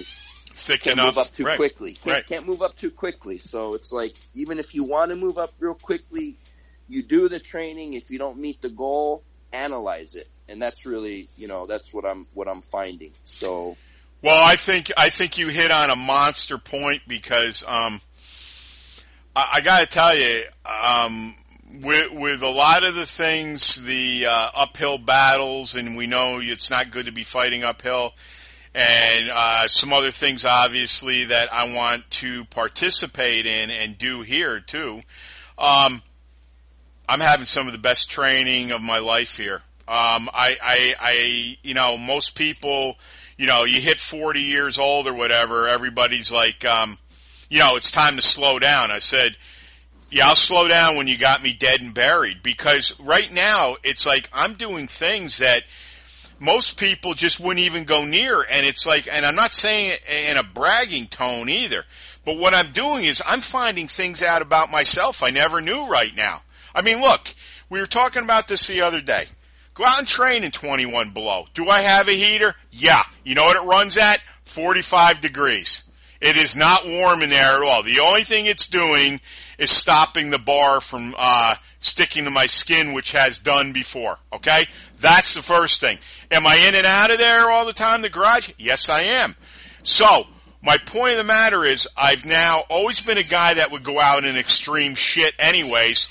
Thick 0.55 0.81
can't 0.81 0.93
enough. 0.93 1.15
move 1.15 1.17
up 1.17 1.33
too 1.33 1.43
right. 1.45 1.57
quickly. 1.57 1.93
Can't, 1.93 2.05
Right. 2.05 2.27
can't 2.27 2.45
move 2.47 2.61
up 2.61 2.77
too 2.77 2.91
quickly. 2.91 3.37
So 3.39 3.73
it's 3.73 3.91
like 3.91 4.13
even 4.33 4.59
if 4.59 4.73
you 4.75 4.83
want 4.85 5.09
to 5.09 5.15
move 5.15 5.37
up 5.37 5.51
real 5.59 5.73
quickly, 5.73 6.37
you 6.87 7.03
do 7.03 7.27
the 7.27 7.39
training. 7.39 7.93
If 7.93 8.11
you 8.11 8.17
don't 8.19 8.37
meet 8.37 8.61
the 8.61 8.69
goal, 8.69 9.23
analyze 9.51 10.15
it, 10.15 10.27
and 10.47 10.61
that's 10.61 10.85
really 10.85 11.27
you 11.37 11.47
know 11.47 11.65
that's 11.67 11.93
what 11.93 12.05
I'm 12.05 12.27
what 12.33 12.47
I'm 12.47 12.61
finding. 12.61 13.11
So 13.25 13.75
Well, 14.21 14.41
I 14.43 14.55
think 14.55 14.91
I 14.95 15.09
think 15.09 15.37
you 15.37 15.49
hit 15.49 15.69
on 15.71 15.89
a 15.89 15.95
monster 15.97 16.57
point 16.57 17.01
because 17.07 17.63
um, 17.67 17.99
I, 19.35 19.49
I 19.53 19.61
got 19.61 19.79
to 19.81 19.85
tell 19.85 20.15
you, 20.15 20.43
um, 20.65 21.35
with 21.81 22.11
with 22.13 22.41
a 22.41 22.49
lot 22.49 22.83
of 22.83 22.95
the 22.95 23.05
things, 23.05 23.83
the 23.83 24.27
uh, 24.27 24.49
uphill 24.55 24.97
battles, 24.97 25.75
and 25.75 25.97
we 25.97 26.07
know 26.07 26.39
it's 26.41 26.69
not 26.69 26.91
good 26.91 27.05
to 27.07 27.11
be 27.11 27.23
fighting 27.23 27.63
uphill, 27.63 28.13
and 28.75 29.29
uh, 29.33 29.67
some 29.67 29.93
other 29.93 30.11
things, 30.11 30.45
obviously, 30.45 31.25
that 31.25 31.51
I 31.51 31.73
want 31.73 32.09
to 32.11 32.45
participate 32.45 33.45
in 33.45 33.71
and 33.71 33.97
do 33.97 34.21
here 34.21 34.59
too. 34.59 35.01
Um, 35.57 36.01
I'm 37.07 37.19
having 37.19 37.45
some 37.45 37.67
of 37.67 37.73
the 37.73 37.79
best 37.79 38.09
training 38.09 38.71
of 38.71 38.81
my 38.81 38.99
life 38.99 39.37
here. 39.37 39.61
Um, 39.87 40.29
I, 40.33 40.57
I, 40.63 40.95
I, 40.99 41.57
you 41.61 41.73
know, 41.73 41.97
most 41.97 42.35
people, 42.35 42.95
you 43.37 43.45
know, 43.45 43.65
you 43.65 43.81
hit 43.81 43.99
40 43.99 44.39
years 44.41 44.79
old 44.79 45.07
or 45.07 45.13
whatever, 45.13 45.67
everybody's 45.67 46.31
like, 46.31 46.63
um, 46.63 46.97
you 47.49 47.59
know, 47.59 47.75
it's 47.75 47.91
time 47.91 48.15
to 48.15 48.21
slow 48.21 48.59
down. 48.59 48.91
I 48.91 48.99
said, 48.99 49.37
yeah, 50.09 50.27
I'll 50.27 50.35
slow 50.35 50.67
down 50.67 50.95
when 50.95 51.07
you 51.07 51.17
got 51.17 51.41
me 51.41 51.53
dead 51.53 51.81
and 51.81 51.93
buried 51.93 52.43
because 52.43 52.99
right 52.99 53.31
now 53.31 53.75
it's 53.83 54.05
like 54.05 54.29
I'm 54.31 54.53
doing 54.53 54.87
things 54.87 55.39
that 55.39 55.63
most 56.39 56.77
people 56.77 57.13
just 57.13 57.39
wouldn't 57.39 57.65
even 57.65 57.85
go 57.85 58.05
near. 58.05 58.41
And 58.41 58.65
it's 58.65 58.85
like, 58.85 59.07
and 59.11 59.25
I'm 59.25 59.35
not 59.35 59.53
saying 59.53 59.91
it 59.93 60.29
in 60.31 60.37
a 60.37 60.43
bragging 60.43 61.07
tone 61.07 61.49
either, 61.49 61.85
but 62.25 62.37
what 62.37 62.53
I'm 62.53 62.71
doing 62.71 63.05
is 63.05 63.23
I'm 63.25 63.41
finding 63.41 63.87
things 63.87 64.21
out 64.21 64.41
about 64.41 64.69
myself 64.69 65.23
I 65.23 65.29
never 65.29 65.61
knew 65.61 65.87
right 65.87 66.15
now. 66.15 66.43
I 66.75 66.81
mean, 66.81 67.01
look, 67.01 67.33
we 67.69 67.79
were 67.79 67.87
talking 67.87 68.23
about 68.23 68.47
this 68.47 68.67
the 68.67 68.81
other 68.81 69.01
day. 69.01 69.27
Go 69.73 69.85
out 69.85 69.99
and 69.99 70.07
train 70.07 70.43
in 70.43 70.51
21 70.51 71.09
below. 71.09 71.47
Do 71.53 71.69
I 71.69 71.81
have 71.81 72.07
a 72.07 72.11
heater? 72.11 72.53
Yeah. 72.71 73.03
You 73.23 73.33
know 73.33 73.45
what 73.45 73.55
it 73.55 73.67
runs 73.67 73.97
at? 73.97 74.21
45 74.43 75.21
degrees. 75.21 75.83
It 76.23 76.37
is 76.37 76.55
not 76.55 76.87
warm 76.87 77.21
in 77.21 77.31
there 77.31 77.61
at 77.61 77.69
all. 77.69 77.83
The 77.83 77.99
only 77.99 78.23
thing 78.23 78.45
it's 78.45 78.67
doing 78.67 79.19
is 79.57 79.69
stopping 79.69 80.29
the 80.29 80.39
bar 80.39 80.79
from 80.79 81.13
uh, 81.17 81.55
sticking 81.79 82.23
to 82.23 82.31
my 82.31 82.45
skin, 82.45 82.93
which 82.93 83.11
has 83.11 83.39
done 83.39 83.73
before. 83.73 84.19
Okay? 84.31 84.67
That's 85.01 85.33
the 85.33 85.41
first 85.41 85.81
thing. 85.81 85.99
Am 86.31 86.47
I 86.47 86.55
in 86.55 86.75
and 86.75 86.85
out 86.85 87.11
of 87.11 87.17
there 87.17 87.51
all 87.51 87.65
the 87.65 87.73
time, 87.73 88.01
the 88.01 88.09
garage? 88.09 88.51
Yes, 88.57 88.87
I 88.87 89.01
am. 89.01 89.35
So, 89.83 90.27
my 90.61 90.77
point 90.77 91.11
of 91.11 91.17
the 91.17 91.23
matter 91.25 91.65
is, 91.65 91.89
I've 91.97 92.25
now 92.25 92.59
always 92.69 93.01
been 93.01 93.17
a 93.17 93.23
guy 93.23 93.55
that 93.55 93.71
would 93.71 93.83
go 93.83 93.99
out 93.99 94.23
in 94.23 94.37
extreme 94.37 94.95
shit 94.95 95.35
anyways, 95.37 96.07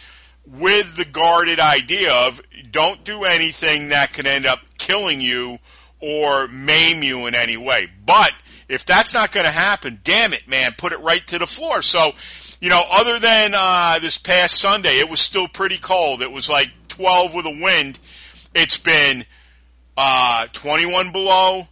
with 0.46 0.94
the 0.96 1.07
guarded 1.07 1.59
idea 1.59 2.12
of 2.12 2.42
don't 2.70 3.03
do 3.03 3.25
anything 3.25 3.88
that 3.88 4.12
could 4.12 4.27
end 4.27 4.44
up 4.44 4.59
killing 4.77 5.22
you 5.22 5.59
or 6.01 6.48
maim 6.48 7.03
you 7.03 7.27
in 7.27 7.35
any 7.35 7.57
way. 7.57 7.88
But 8.05 8.33
if 8.73 8.87
that's 8.87 9.13
not 9.13 9.33
going 9.33 9.45
to 9.45 9.53
happen, 9.53 10.01
damn 10.03 10.33
it, 10.33 10.49
man, 10.49 10.73
put 10.79 10.93
it 10.93 11.01
right 11.01 11.27
to 11.27 11.39
the 11.39 11.47
floor. 11.47 11.83
So, 11.83 12.13
you 12.59 12.71
know, 12.71 12.83
other 12.91 13.19
than 13.19 13.53
uh, 13.55 13.99
this 13.99 14.17
past 14.17 14.59
Sunday, 14.59 14.99
it 14.99 15.11
was 15.11 15.21
still 15.21 15.47
pretty 15.47 15.77
cold. 15.77 16.23
It 16.23 16.33
was 16.33 16.49
like 16.49 16.71
12 16.89 17.35
with 17.35 17.45
a 17.45 17.51
wind. 17.51 17.99
It's 18.55 18.79
been 18.79 19.27
uh, 19.95 20.47
21 20.55 21.13
below, 21.13 21.69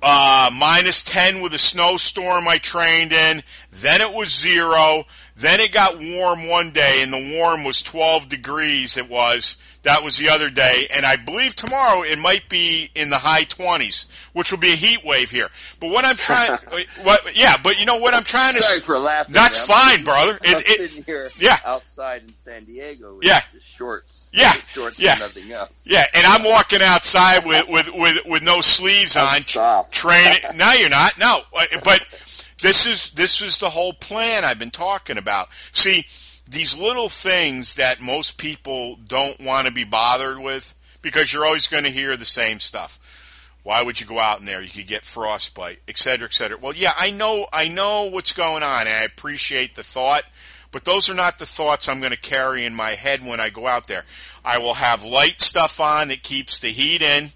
uh, 0.00 0.50
minus 0.52 1.02
10 1.02 1.42
with 1.42 1.54
a 1.54 1.58
snowstorm 1.58 2.46
I 2.46 2.58
trained 2.58 3.12
in. 3.12 3.42
Then 3.72 4.00
it 4.00 4.12
was 4.12 4.32
zero. 4.32 5.06
Then 5.42 5.60
it 5.60 5.72
got 5.72 5.98
warm 5.98 6.46
one 6.48 6.70
day, 6.70 7.02
and 7.02 7.12
the 7.12 7.36
warm 7.36 7.64
was 7.64 7.82
12 7.82 8.28
degrees. 8.28 8.96
It 8.96 9.08
was. 9.10 9.56
That 9.82 10.04
was 10.04 10.16
the 10.16 10.28
other 10.28 10.48
day, 10.48 10.86
and 10.94 11.04
I 11.04 11.16
believe 11.16 11.56
tomorrow 11.56 12.02
it 12.04 12.16
might 12.16 12.48
be 12.48 12.88
in 12.94 13.10
the 13.10 13.18
high 13.18 13.42
20s, 13.42 14.06
which 14.32 14.52
will 14.52 14.60
be 14.60 14.70
a 14.72 14.76
heat 14.76 15.04
wave 15.04 15.32
here. 15.32 15.50
But 15.80 15.90
what 15.90 16.04
I'm 16.04 16.14
trying, 16.14 16.52
what, 17.02 17.36
yeah, 17.36 17.56
but 17.60 17.80
you 17.80 17.84
know 17.86 17.96
what 17.96 18.14
I'm 18.14 18.22
trying 18.22 18.54
to. 18.54 18.62
Sorry 18.62 18.78
for 18.80 18.96
laughing. 19.00 19.34
That's 19.34 19.66
man. 19.66 19.76
fine, 19.96 20.04
brother. 20.04 20.38
I'm 20.46 20.54
It- 20.58 20.68
it- 20.68 20.88
sitting 20.90 21.02
here 21.04 21.28
yeah. 21.36 21.58
outside 21.66 22.22
in 22.22 22.32
San 22.32 22.62
Diego 22.64 23.16
with 23.16 23.24
Yeah. 23.26 23.40
shorts. 23.60 24.28
Yeah. 24.32 24.52
Shorts 24.62 25.00
Yeah. 25.00 25.12
and 25.14 25.20
nothing 25.22 25.50
else. 25.50 25.82
Yeah, 25.84 26.06
and 26.14 26.24
I'm 26.28 26.44
walking 26.44 26.80
outside 26.80 27.44
with 27.44 27.66
with 27.66 27.88
with, 27.92 28.24
with 28.24 28.42
no 28.44 28.60
sleeves 28.60 29.16
I'm 29.16 29.26
on, 29.34 29.40
soft. 29.42 29.92
training. 29.92 30.42
No, 30.54 30.70
you're 30.74 30.90
not. 30.90 31.18
No, 31.18 31.40
uh, 31.58 31.64
but 31.82 32.02
this 32.62 32.86
is 32.86 33.10
this 33.10 33.42
is 33.42 33.58
the 33.58 33.70
whole 33.70 33.92
plan 33.92 34.44
I've 34.44 34.58
been 34.58 34.70
talking 34.70 35.18
about. 35.18 35.48
See, 35.72 36.06
these 36.48 36.76
little 36.76 37.08
things 37.08 37.76
that 37.76 38.00
most 38.00 38.38
people 38.38 38.96
don't 38.96 39.40
want 39.40 39.66
to 39.66 39.72
be 39.72 39.84
bothered 39.84 40.38
with 40.38 40.74
because 41.02 41.32
you're 41.32 41.44
always 41.44 41.68
going 41.68 41.84
to 41.84 41.90
hear 41.90 42.16
the 42.16 42.24
same 42.24 42.60
stuff. 42.60 43.50
Why 43.62 43.82
would 43.82 44.00
you 44.00 44.06
go 44.06 44.18
out 44.18 44.40
in 44.40 44.46
there? 44.46 44.60
You 44.60 44.70
could 44.70 44.88
get 44.88 45.04
frostbite, 45.04 45.80
et 45.86 45.96
cetera, 45.96 46.26
et 46.26 46.34
cetera. 46.34 46.58
Well, 46.58 46.74
yeah, 46.74 46.92
I 46.96 47.10
know, 47.10 47.46
I 47.52 47.68
know 47.68 48.04
what's 48.04 48.32
going 48.32 48.62
on, 48.62 48.86
and 48.86 48.96
I 48.96 49.02
appreciate 49.02 49.76
the 49.76 49.84
thought, 49.84 50.24
but 50.72 50.84
those 50.84 51.08
are 51.08 51.14
not 51.14 51.38
the 51.38 51.46
thoughts 51.46 51.88
I'm 51.88 52.00
going 52.00 52.10
to 52.10 52.16
carry 52.16 52.64
in 52.64 52.74
my 52.74 52.94
head 52.94 53.24
when 53.24 53.38
I 53.38 53.50
go 53.50 53.68
out 53.68 53.86
there. 53.86 54.04
I 54.44 54.58
will 54.58 54.74
have 54.74 55.04
light 55.04 55.40
stuff 55.40 55.78
on 55.78 56.08
that 56.08 56.24
keeps 56.24 56.58
the 56.58 56.70
heat 56.70 57.02
in, 57.02 57.30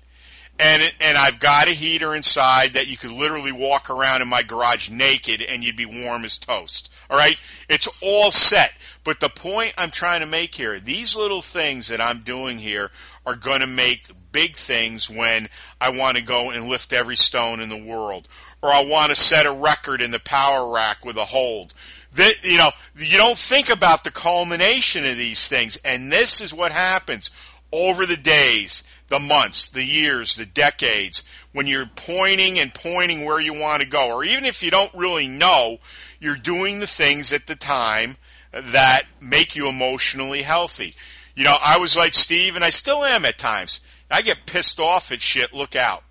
and 0.58 0.82
it, 0.82 0.94
and 1.00 1.18
I've 1.18 1.38
got 1.38 1.68
a 1.68 1.72
heater 1.72 2.14
inside 2.14 2.74
that 2.74 2.86
you 2.86 2.96
could 2.96 3.10
literally 3.10 3.52
walk 3.52 3.90
around 3.90 4.22
in 4.22 4.28
my 4.28 4.42
garage 4.42 4.90
naked 4.90 5.42
and 5.42 5.62
you'd 5.62 5.76
be 5.76 5.86
warm 5.86 6.24
as 6.24 6.38
toast. 6.38 6.90
All 7.10 7.16
right, 7.16 7.40
it's 7.68 7.88
all 8.02 8.30
set. 8.30 8.72
But 9.04 9.20
the 9.20 9.28
point 9.28 9.74
I'm 9.78 9.90
trying 9.90 10.20
to 10.20 10.26
make 10.26 10.54
here, 10.54 10.80
these 10.80 11.14
little 11.14 11.42
things 11.42 11.88
that 11.88 12.00
I'm 12.00 12.20
doing 12.20 12.58
here 12.58 12.90
are 13.24 13.36
going 13.36 13.60
to 13.60 13.66
make 13.66 14.08
big 14.32 14.56
things 14.56 15.08
when 15.08 15.48
I 15.80 15.90
want 15.90 16.16
to 16.16 16.22
go 16.22 16.50
and 16.50 16.68
lift 16.68 16.92
every 16.92 17.16
stone 17.16 17.60
in 17.60 17.68
the 17.68 17.76
world, 17.76 18.26
or 18.62 18.70
I 18.70 18.84
want 18.84 19.10
to 19.10 19.16
set 19.16 19.46
a 19.46 19.52
record 19.52 20.02
in 20.02 20.10
the 20.10 20.18
power 20.18 20.70
rack 20.70 21.04
with 21.04 21.16
a 21.16 21.24
hold. 21.24 21.72
That 22.14 22.44
you 22.44 22.58
know, 22.58 22.70
you 22.96 23.16
don't 23.16 23.38
think 23.38 23.68
about 23.68 24.04
the 24.04 24.10
culmination 24.10 25.06
of 25.06 25.16
these 25.16 25.48
things, 25.48 25.76
and 25.84 26.12
this 26.12 26.40
is 26.40 26.52
what 26.52 26.72
happens 26.72 27.30
over 27.72 28.06
the 28.06 28.16
days, 28.16 28.82
the 29.08 29.18
months, 29.18 29.68
the 29.68 29.84
years, 29.84 30.36
the 30.36 30.46
decades, 30.46 31.22
when 31.52 31.66
you're 31.66 31.90
pointing 31.94 32.58
and 32.58 32.74
pointing 32.74 33.24
where 33.24 33.40
you 33.40 33.54
want 33.54 33.82
to 33.82 33.88
go, 33.88 34.08
or 34.08 34.24
even 34.24 34.44
if 34.44 34.62
you 34.62 34.70
don't 34.70 34.92
really 34.94 35.28
know, 35.28 35.78
you're 36.20 36.36
doing 36.36 36.80
the 36.80 36.86
things 36.86 37.32
at 37.32 37.46
the 37.46 37.56
time 37.56 38.16
that 38.52 39.02
make 39.20 39.56
you 39.56 39.68
emotionally 39.68 40.42
healthy. 40.42 40.94
You 41.34 41.44
know, 41.44 41.56
I 41.62 41.78
was 41.78 41.96
like 41.96 42.14
Steve, 42.14 42.56
and 42.56 42.64
I 42.64 42.70
still 42.70 43.04
am 43.04 43.24
at 43.24 43.38
times. 43.38 43.80
I 44.10 44.22
get 44.22 44.46
pissed 44.46 44.80
off 44.80 45.12
at 45.12 45.20
shit. 45.20 45.52
Look 45.52 45.76
out. 45.76 46.02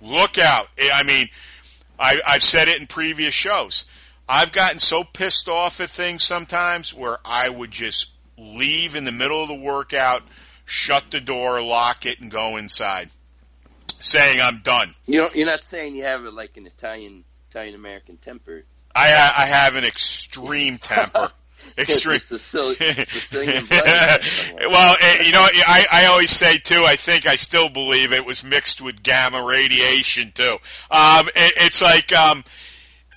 Look 0.00 0.38
out. 0.38 0.68
Eh, 0.78 0.90
I 0.92 1.02
mean, 1.02 1.28
I, 1.98 2.16
I've 2.26 2.42
said 2.42 2.68
it 2.68 2.80
in 2.80 2.86
previous 2.86 3.34
shows. 3.34 3.84
I've 4.28 4.52
gotten 4.52 4.78
so 4.78 5.04
pissed 5.04 5.48
off 5.48 5.80
at 5.80 5.90
things 5.90 6.24
sometimes 6.24 6.94
where 6.94 7.18
I 7.24 7.48
would 7.48 7.70
just 7.70 8.10
leave 8.38 8.96
in 8.96 9.04
the 9.04 9.12
middle 9.12 9.42
of 9.42 9.48
the 9.48 9.54
workout, 9.54 10.22
shut 10.64 11.10
the 11.10 11.20
door, 11.20 11.62
lock 11.62 12.06
it, 12.06 12.20
and 12.20 12.30
go 12.30 12.56
inside, 12.56 13.10
saying 14.00 14.40
I'm 14.40 14.60
done. 14.60 14.94
You 15.06 15.22
know, 15.22 15.30
you're 15.34 15.46
not 15.46 15.64
saying 15.64 15.96
you 15.96 16.04
have 16.04 16.24
it 16.24 16.32
like 16.32 16.56
an 16.56 16.66
Italian 16.66 17.24
Italian 17.50 17.74
American 17.74 18.16
temper. 18.16 18.64
I 18.94 19.08
I 19.08 19.46
have 19.46 19.76
an 19.76 19.84
extreme 19.84 20.78
temper. 20.78 21.30
Extreme. 21.78 22.16
It's 22.16 22.26
Sicilian, 22.28 23.06
Sicilian 23.06 23.66
blood. 23.66 23.82
or 23.84 24.22
something 24.22 24.56
like 24.56 24.68
well, 24.68 24.96
eh, 25.00 25.22
you 25.24 25.32
know, 25.32 25.40
I, 25.66 25.86
I 25.90 26.06
always 26.06 26.30
say 26.30 26.58
too. 26.58 26.84
I 26.84 26.96
think 26.96 27.26
I 27.26 27.34
still 27.34 27.68
believe 27.68 28.12
it 28.12 28.24
was 28.24 28.44
mixed 28.44 28.80
with 28.80 29.02
gamma 29.02 29.42
radiation 29.42 30.30
too. 30.32 30.58
Um, 30.90 31.28
it, 31.28 31.54
it's 31.56 31.82
like, 31.82 32.12
um, 32.12 32.44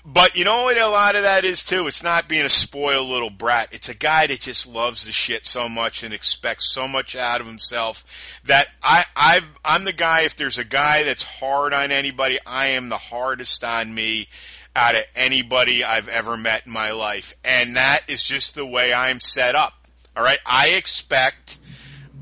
but 0.09 0.37
you 0.37 0.45
know 0.45 0.63
what? 0.63 0.77
A 0.77 0.87
lot 0.87 1.17
of 1.17 1.23
that 1.23 1.43
is 1.43 1.65
too. 1.65 1.85
It's 1.85 2.01
not 2.01 2.29
being 2.29 2.45
a 2.45 2.49
spoiled 2.49 3.09
little 3.09 3.29
brat. 3.29 3.67
It's 3.73 3.89
a 3.89 3.93
guy 3.93 4.25
that 4.27 4.39
just 4.39 4.65
loves 4.65 5.05
the 5.05 5.11
shit 5.11 5.45
so 5.45 5.67
much 5.67 6.01
and 6.01 6.13
expects 6.13 6.71
so 6.71 6.87
much 6.87 7.17
out 7.17 7.41
of 7.41 7.47
himself 7.47 8.05
that 8.45 8.69
I, 8.81 9.03
I've, 9.17 9.59
I'm 9.65 9.83
the 9.83 9.91
guy. 9.91 10.21
If 10.21 10.37
there's 10.37 10.57
a 10.57 10.63
guy 10.63 11.03
that's 11.03 11.23
hard 11.23 11.73
on 11.73 11.91
anybody, 11.91 12.39
I 12.45 12.67
am 12.67 12.87
the 12.87 12.97
hardest 12.97 13.65
on 13.65 13.93
me 13.93 14.29
out 14.77 14.95
of 14.95 15.03
anybody 15.13 15.83
I've 15.83 16.07
ever 16.07 16.37
met 16.37 16.65
in 16.65 16.71
my 16.71 16.91
life. 16.91 17.33
And 17.43 17.75
that 17.75 18.03
is 18.07 18.23
just 18.23 18.55
the 18.55 18.65
way 18.65 18.93
I'm 18.93 19.19
set 19.19 19.55
up. 19.55 19.73
All 20.15 20.23
right. 20.23 20.39
I 20.45 20.69
expect 20.69 21.59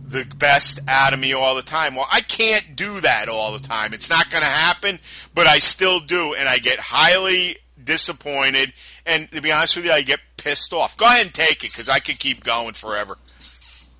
the 0.08 0.26
best 0.26 0.80
out 0.88 1.14
of 1.14 1.20
me 1.20 1.34
all 1.34 1.54
the 1.54 1.62
time. 1.62 1.94
Well, 1.94 2.08
I 2.12 2.22
can't 2.22 2.76
do 2.76 3.00
that 3.02 3.30
all 3.30 3.54
the 3.54 3.60
time. 3.60 3.94
It's 3.94 4.10
not 4.10 4.32
going 4.32 4.44
to 4.44 4.50
happen, 4.50 4.98
but 5.36 5.46
I 5.46 5.60
still 5.60 6.00
do. 6.00 6.34
And 6.34 6.50
I 6.50 6.58
get 6.58 6.80
highly 6.80 7.58
disappointed. 7.86 8.74
And 9.06 9.32
to 9.32 9.42
be 9.42 9.52
honest 9.52 9.76
with 9.76 9.86
you, 9.86 9.92
I 9.92 10.02
get 10.02 10.20
pissed 10.38 10.74
off. 10.74 10.98
Go 10.98 11.06
ahead 11.06 11.26
and 11.26 11.34
take 11.34 11.64
it 11.64 11.72
because 11.72 11.90
I 11.90 12.00
could 12.00 12.20
keep 12.20 12.44
going 12.44 12.74
forever. 12.74 13.18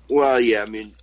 Well, 0.08 0.40
yeah, 0.40 0.62
I 0.62 0.66
mean, 0.66 0.94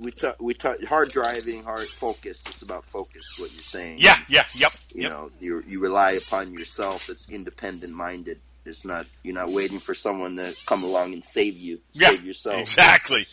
we 0.00 0.12
talk, 0.12 0.40
we 0.40 0.54
talk 0.54 0.82
hard 0.84 1.10
driving, 1.10 1.64
hard 1.64 1.86
focus. 1.86 2.44
It's 2.46 2.62
about 2.62 2.84
focus. 2.84 3.36
What 3.38 3.52
you're 3.52 3.62
saying. 3.62 3.98
Yeah, 4.00 4.16
yeah, 4.28 4.44
yep. 4.54 4.72
You 4.94 5.02
yep. 5.02 5.10
know, 5.10 5.30
you 5.40 5.62
you 5.66 5.82
rely 5.82 6.12
upon 6.12 6.52
yourself. 6.52 7.08
It's 7.08 7.30
independent 7.30 7.92
minded. 7.92 8.40
It's 8.64 8.84
not 8.84 9.06
you're 9.22 9.34
not 9.34 9.50
waiting 9.50 9.78
for 9.78 9.94
someone 9.94 10.36
to 10.36 10.54
come 10.66 10.84
along 10.84 11.14
and 11.14 11.24
save 11.24 11.56
you. 11.56 11.80
Yeah, 11.92 12.10
save 12.10 12.24
yourself. 12.24 12.60
exactly. 12.60 13.26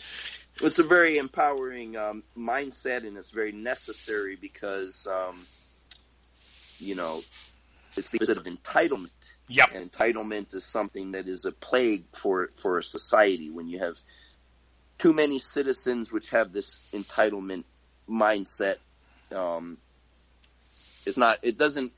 It's 0.62 0.78
a 0.78 0.84
very 0.84 1.18
empowering 1.18 1.96
um, 1.96 2.22
mindset, 2.36 3.06
and 3.06 3.18
it's 3.18 3.30
very 3.30 3.52
necessary 3.52 4.36
because, 4.40 5.06
um, 5.06 5.38
you 6.78 6.94
know, 6.94 7.20
it's 7.98 8.10
the 8.10 8.18
opposite 8.18 8.36
of 8.38 8.44
entitlement. 8.44 9.10
Yep. 9.48 9.70
And 9.74 9.90
entitlement 9.92 10.54
is 10.54 10.64
something 10.64 11.12
that 11.12 11.26
is 11.26 11.44
a 11.44 11.52
plague 11.52 12.04
for 12.12 12.48
for 12.56 12.78
a 12.78 12.82
society 12.82 13.50
when 13.50 13.68
you 13.68 13.78
have 13.80 13.96
too 14.98 15.12
many 15.12 15.38
citizens 15.38 16.12
which 16.12 16.30
have 16.30 16.52
this 16.52 16.80
entitlement 16.92 17.64
mindset. 18.08 18.76
Um, 19.34 19.78
it's 21.04 21.18
not. 21.18 21.38
It 21.42 21.58
doesn't 21.58 21.92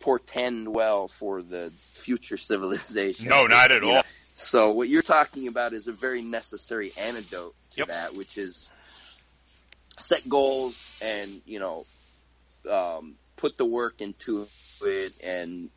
portend 0.00 0.66
well 0.66 1.06
for 1.08 1.42
the 1.42 1.72
future 1.92 2.36
civilization. 2.36 3.28
No, 3.28 3.46
not 3.46 3.70
at 3.70 3.82
all. 3.84 3.92
know, 3.94 4.02
So 4.34 4.72
what 4.72 4.88
you're 4.88 5.02
talking 5.02 5.46
about 5.48 5.72
is 5.72 5.86
a 5.88 5.92
very 5.92 6.22
necessary 6.22 6.92
antidote 6.98 7.54
to 7.72 7.78
Yep. 7.80 7.88
that, 7.88 8.14
which 8.16 8.36
is 8.38 8.68
set 9.98 10.26
goals 10.28 10.98
and 11.02 11.40
you 11.46 11.60
know 11.60 11.86
um, 12.70 13.14
put 13.42 13.58
the 13.58 13.66
work 13.66 14.00
into 14.00 14.46
it, 14.86 15.12
and 15.22 15.68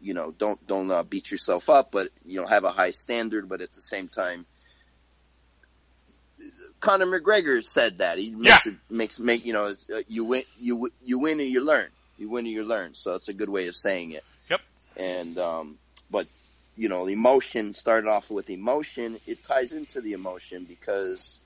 you 0.00 0.14
know 0.14 0.30
don't 0.30 0.64
don't 0.66 0.90
uh, 0.90 1.02
beat 1.02 1.30
yourself 1.32 1.68
up, 1.68 1.90
but 1.90 2.08
you 2.24 2.40
know 2.40 2.46
have 2.46 2.64
a 2.64 2.70
high 2.70 2.92
standard, 2.92 3.48
but 3.48 3.60
at 3.60 3.72
the 3.72 3.80
same 3.82 4.08
time. 4.08 4.46
Conor 6.80 7.06
McGregor 7.06 7.62
said 7.62 7.98
that 7.98 8.18
he 8.18 8.30
makes 8.30 8.66
it 8.66 8.74
makes 8.90 9.20
make 9.20 9.44
you 9.44 9.52
know 9.52 9.74
uh, 9.94 10.00
you 10.08 10.24
win 10.24 10.42
you 10.58 10.90
you 11.02 11.18
win 11.18 11.38
or 11.38 11.42
you 11.42 11.62
learn 11.64 11.88
you 12.18 12.28
win 12.28 12.44
or 12.44 12.48
you 12.48 12.64
learn 12.64 12.94
so 12.94 13.14
it's 13.14 13.28
a 13.28 13.32
good 13.32 13.48
way 13.48 13.68
of 13.68 13.76
saying 13.76 14.10
it 14.10 14.24
Yep. 14.50 14.60
and 14.96 15.38
um, 15.38 15.78
but 16.10 16.26
you 16.76 16.88
know, 16.88 17.06
the 17.06 17.12
emotion 17.12 17.74
started 17.74 18.08
off 18.08 18.30
with 18.30 18.48
emotion. 18.50 19.18
It 19.26 19.44
ties 19.44 19.72
into 19.72 20.00
the 20.00 20.12
emotion 20.14 20.64
because 20.64 21.38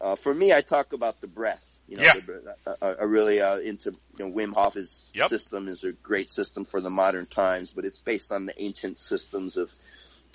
uh, 0.00 0.16
for 0.16 0.32
me, 0.34 0.52
I 0.52 0.62
talk 0.62 0.92
about 0.92 1.20
the 1.20 1.26
breath. 1.26 1.64
You 1.86 1.98
know, 1.98 2.04
Yeah. 2.04 2.74
I, 2.82 2.94
I 3.00 3.02
really 3.04 3.40
uh, 3.40 3.58
into 3.58 3.92
you 4.18 4.24
know 4.24 4.32
Wim 4.32 4.54
Hof's 4.54 5.12
Yep. 5.14 5.28
system 5.28 5.68
is 5.68 5.84
a 5.84 5.92
great 5.92 6.30
system 6.30 6.64
for 6.64 6.80
the 6.80 6.90
modern 6.90 7.26
times, 7.26 7.72
but 7.72 7.84
it's 7.84 8.00
based 8.00 8.32
on 8.32 8.46
the 8.46 8.62
ancient 8.62 8.98
systems 8.98 9.56
of 9.56 9.70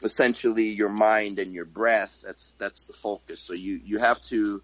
essentially 0.04 0.70
your 0.70 0.90
mind 0.90 1.40
and 1.40 1.54
your 1.54 1.66
breath. 1.66 2.22
That's 2.26 2.54
that's 2.60 2.86
the 2.86 2.94
focus. 2.94 3.42
So 3.42 3.54
you 3.54 3.80
you 3.84 4.00
have 4.00 4.22
to 4.26 4.62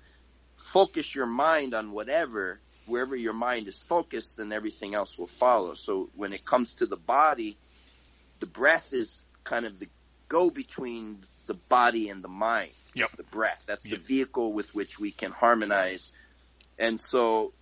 focus 0.58 1.16
your 1.16 1.26
mind 1.26 1.74
on 1.74 1.92
whatever 1.92 2.60
wherever 2.88 3.16
your 3.16 3.34
mind 3.34 3.68
is 3.68 3.82
focused, 3.82 4.38
then 4.38 4.52
everything 4.52 4.94
else 4.94 5.18
will 5.18 5.28
follow. 5.28 5.74
So 5.74 6.10
when 6.16 6.34
it 6.34 6.46
comes 6.46 6.76
to 6.76 6.86
the 6.86 6.98
body, 6.98 7.58
the 8.40 8.46
breath 8.46 8.94
is 8.94 9.26
kind 9.44 9.66
of 9.66 9.80
the 9.80 9.88
go 10.28 10.50
between 10.50 11.20
the 11.48 11.56
body 11.70 12.10
and 12.10 12.24
the 12.24 12.28
mind. 12.28 12.72
Yep. 12.94 13.06
It's 13.06 13.16
the 13.16 13.24
breath. 13.24 13.64
That's 13.68 13.86
the 13.86 13.98
vehicle 13.98 14.54
with 14.54 14.74
which 14.76 15.00
we 15.00 15.12
can 15.12 15.32
harmonize. 15.32 16.12
And 16.78 17.00
so 17.00 17.54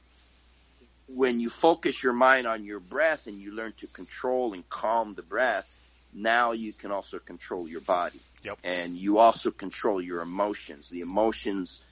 when 1.07 1.39
you 1.39 1.49
focus 1.49 2.01
your 2.03 2.13
mind 2.13 2.47
on 2.47 2.65
your 2.65 2.79
breath 2.79 3.27
and 3.27 3.39
you 3.39 3.53
learn 3.53 3.73
to 3.77 3.87
control 3.87 4.53
and 4.53 4.67
calm 4.69 5.13
the 5.15 5.23
breath, 5.23 5.67
now 6.13 6.51
you 6.51 6.73
can 6.73 6.91
also 6.91 7.19
control 7.19 7.67
your 7.67 7.81
body. 7.81 8.21
Yep. 8.43 8.59
And 8.63 8.95
you 8.95 9.17
also 9.19 9.51
control 9.51 10.01
your 10.01 10.21
emotions. 10.21 10.89
The 10.89 11.01
emotions 11.01 11.83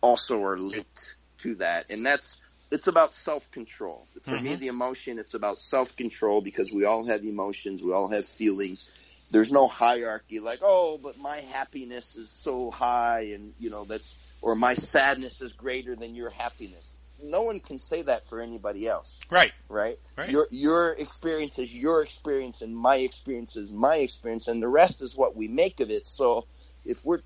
also 0.00 0.42
are 0.42 0.58
linked 0.58 1.16
to 1.38 1.56
that. 1.56 1.86
And 1.90 2.04
that's 2.04 2.40
it's 2.70 2.88
about 2.88 3.12
self 3.12 3.50
control. 3.52 4.08
For 4.22 4.40
me, 4.40 4.54
Mhm. 4.54 4.58
the 4.58 4.66
emotion, 4.68 5.18
it's 5.18 5.34
about 5.34 5.58
self 5.58 5.96
control 5.96 6.40
because 6.40 6.72
we 6.72 6.84
all 6.84 7.04
have 7.04 7.22
emotions, 7.22 7.82
we 7.82 7.92
all 7.92 8.08
have 8.08 8.26
feelings, 8.26 8.88
there's 9.30 9.50
no 9.50 9.66
hierarchy 9.66 10.40
like, 10.40 10.60
oh, 10.62 10.98
but 11.02 11.18
my 11.18 11.36
happiness 11.52 12.16
is 12.16 12.30
so 12.30 12.70
high 12.70 13.32
and, 13.34 13.54
you 13.58 13.70
know, 13.70 13.84
that's, 13.84 14.16
or 14.40 14.54
my 14.54 14.74
sadness 14.74 15.42
is 15.42 15.52
greater 15.52 15.96
than 15.96 16.14
your 16.14 16.30
happiness. 16.30 16.94
No 17.24 17.42
one 17.42 17.60
can 17.60 17.78
say 17.78 18.02
that 18.02 18.28
for 18.28 18.40
anybody 18.40 18.86
else. 18.86 19.20
Right. 19.30 19.52
Right? 19.68 19.96
Right. 20.16 20.30
Your, 20.30 20.46
your 20.50 20.90
experience 20.90 21.58
is 21.58 21.74
your 21.74 22.02
experience 22.02 22.62
and 22.62 22.76
my 22.76 22.96
experience 22.96 23.56
is 23.56 23.72
my 23.72 23.96
experience 23.96 24.48
and 24.48 24.62
the 24.62 24.68
rest 24.68 25.02
is 25.02 25.16
what 25.16 25.34
we 25.34 25.48
make 25.48 25.80
of 25.80 25.90
it. 25.90 26.06
So 26.06 26.46
if 26.84 27.04
we're 27.04 27.20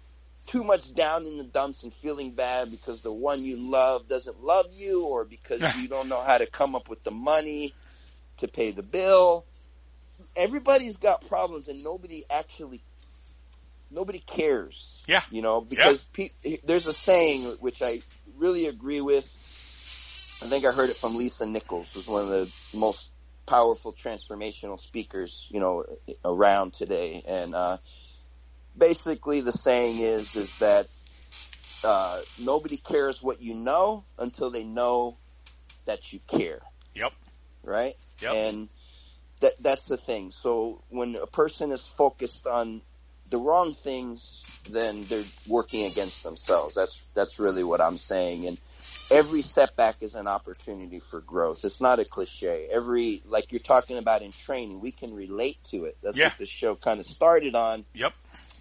too 0.47 0.65
much 0.65 0.95
down 0.95 1.27
in 1.27 1.39
the 1.39 1.45
dumps 1.45 1.83
and 1.83 1.93
feeling 1.93 2.33
bad 2.33 2.71
because 2.71 3.03
the 3.03 3.13
one 3.13 3.43
you 3.45 3.57
love 3.57 4.09
doesn't 4.09 4.43
love 4.43 4.67
you 4.73 5.05
or 5.07 5.25
because 5.25 5.77
you 5.81 5.89
don't 5.89 6.09
know 6.09 6.23
how 6.23 6.39
to 6.39 6.47
come 6.47 6.75
up 6.75 6.89
with 6.89 7.03
the 7.05 7.11
money 7.11 7.75
to 8.39 8.49
pay 8.49 8.71
the 8.71 8.83
bill. 8.83 9.45
Everybody's 10.37 10.97
got 10.97 11.27
problems 11.27 11.69
and 11.69 11.83
nobody 11.83 12.25
actually 12.31 12.83
nobody 13.91 14.21
cares. 14.21 15.03
Yeah. 15.07 15.23
You 15.31 15.43
know, 15.43 15.61
because 15.61 16.09
pe- 16.13 16.31
there's 16.65 16.87
a 16.87 16.93
saying 16.93 17.45
which 17.61 17.83
I 17.83 18.01
really 18.37 18.67
agree 18.67 19.01
with. 19.01 19.25
I 20.43 20.47
think 20.47 20.65
I 20.65 20.73
heard 20.73 20.89
it 20.91 20.97
from 20.97 21.17
Lisa 21.17 21.45
Nichols, 21.45 21.93
who's 21.93 22.07
one 22.07 22.23
of 22.23 22.29
the 22.29 22.51
most 22.75 23.13
powerful 23.47 23.93
transformational 23.93 24.81
speakers, 24.81 25.49
you 25.51 25.61
know, 25.61 25.85
around 26.25 26.73
today. 26.73 27.23
And 27.27 27.55
uh, 27.55 27.77
basically, 28.79 29.41
the 29.41 29.53
saying 29.53 29.99
is 29.99 30.37
is 30.37 30.59
that 30.61 30.87
uh, 31.85 32.21
nobody 32.39 32.77
cares 32.77 33.23
what 33.23 33.43
you 33.43 33.55
know 33.55 34.05
until 34.19 34.51
they 34.51 34.65
know 34.65 35.17
that 35.87 36.13
you 36.13 36.21
care, 36.29 36.61
Yep. 36.95 37.13
right? 37.63 37.95
Yep. 38.23 38.33
And 38.35 38.69
that 39.41 39.53
that's 39.61 39.89
the 39.89 39.97
thing. 39.97 40.33
So 40.33 40.83
when 40.91 41.17
a 41.17 41.27
person 41.27 41.73
is 41.73 41.89
focused 41.89 42.47
on 42.47 42.83
the 43.31 43.39
wrong 43.39 43.75
things, 43.75 44.45
then 44.69 45.05
they're 45.05 45.25
working 45.47 45.87
against 45.87 46.23
themselves. 46.23 46.75
That's 46.75 47.03
that's 47.15 47.39
really 47.39 47.65
what 47.65 47.81
I'm 47.81 47.99
saying. 47.99 48.47
And 48.47 48.59
every 49.11 49.43
setback 49.43 49.97
is 50.03 50.15
an 50.15 50.27
opportunity 50.27 51.01
for 51.01 51.21
growth. 51.21 51.65
It's 51.65 51.81
not 51.81 51.99
a 51.99 52.05
cliche. 52.05 52.69
Every 52.71 53.23
like 53.27 53.53
you're 53.53 53.61
talking 53.61 53.99
about 53.99 54.23
in 54.23 54.33
training, 54.33 54.81
we 54.81 54.93
can 54.93 55.15
relate 55.15 55.59
to 55.71 55.85
it. 55.85 55.97
That's 56.03 56.17
Yeah. 56.17 56.29
what 56.29 56.39
the 56.39 56.47
show 56.47 56.75
kind 56.75 57.01
of 57.01 57.07
started 57.07 57.55
on. 57.55 57.85
Yep. 57.95 58.13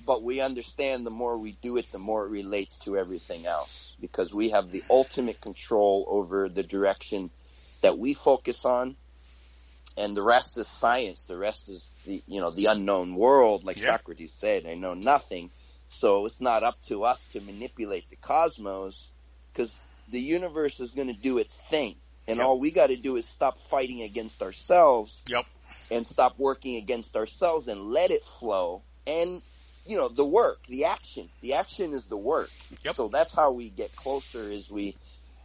But 0.05 0.23
we 0.23 0.41
understand 0.41 1.05
the 1.05 1.11
more 1.11 1.37
we 1.37 1.51
do 1.51 1.77
it, 1.77 1.91
the 1.91 1.99
more 1.99 2.25
it 2.25 2.29
relates 2.29 2.77
to 2.79 2.97
everything 2.97 3.45
else 3.45 3.93
because 3.99 4.33
we 4.33 4.49
have 4.49 4.71
the 4.71 4.83
ultimate 4.89 5.41
control 5.41 6.05
over 6.07 6.47
the 6.49 6.63
direction 6.63 7.29
that 7.81 7.97
we 7.97 8.13
focus 8.13 8.65
on 8.65 8.95
and 9.99 10.17
the 10.17 10.23
rest 10.23 10.57
is 10.57 10.69
science. 10.69 11.25
The 11.25 11.37
rest 11.37 11.69
is 11.69 11.95
the 12.05 12.23
you 12.27 12.41
know 12.41 12.51
the 12.51 12.67
unknown 12.67 13.15
world, 13.15 13.65
like 13.65 13.77
Yeah. 13.77 13.97
Socrates 13.97 14.33
said. 14.33 14.65
I 14.65 14.75
know 14.75 14.95
nothing, 14.95 15.51
so 15.89 16.25
it's 16.27 16.41
not 16.41 16.63
up 16.63 16.81
to 16.83 17.03
us 17.05 17.27
to 17.33 17.41
manipulate 17.41 18.09
the 18.09 18.17
cosmos, 18.17 19.11
because 19.53 19.79
the 20.09 20.21
universe 20.21 20.79
is 20.81 20.91
going 20.91 21.09
to 21.09 21.13
do 21.29 21.37
its 21.39 21.61
thing, 21.61 21.97
and 22.27 22.39
Yep. 22.39 22.47
all 22.47 22.59
we 22.59 22.71
got 22.71 22.87
to 22.87 22.97
do 22.97 23.17
is 23.17 23.27
stop 23.29 23.59
fighting 23.59 24.01
against 24.03 24.41
ourselves 24.41 25.25
Yep. 25.27 25.45
and 25.91 26.07
stop 26.07 26.35
working 26.39 26.77
against 26.77 27.15
ourselves 27.17 27.67
and 27.67 27.81
let 27.81 28.11
it 28.11 28.25
flow. 28.25 28.83
And 29.07 29.41
you 29.85 29.97
know 29.97 30.09
the 30.09 30.25
work, 30.25 30.59
the 30.67 30.85
action, 30.85 31.29
the 31.41 31.55
action 31.55 31.93
is 31.93 32.07
the 32.07 32.17
work. 32.17 32.53
Yep. 32.83 32.95
So 32.95 33.09
that's 33.09 33.35
how 33.35 33.51
we 33.53 33.69
get 33.69 33.95
closer. 33.95 34.49
Is 34.49 34.71
we 34.71 34.97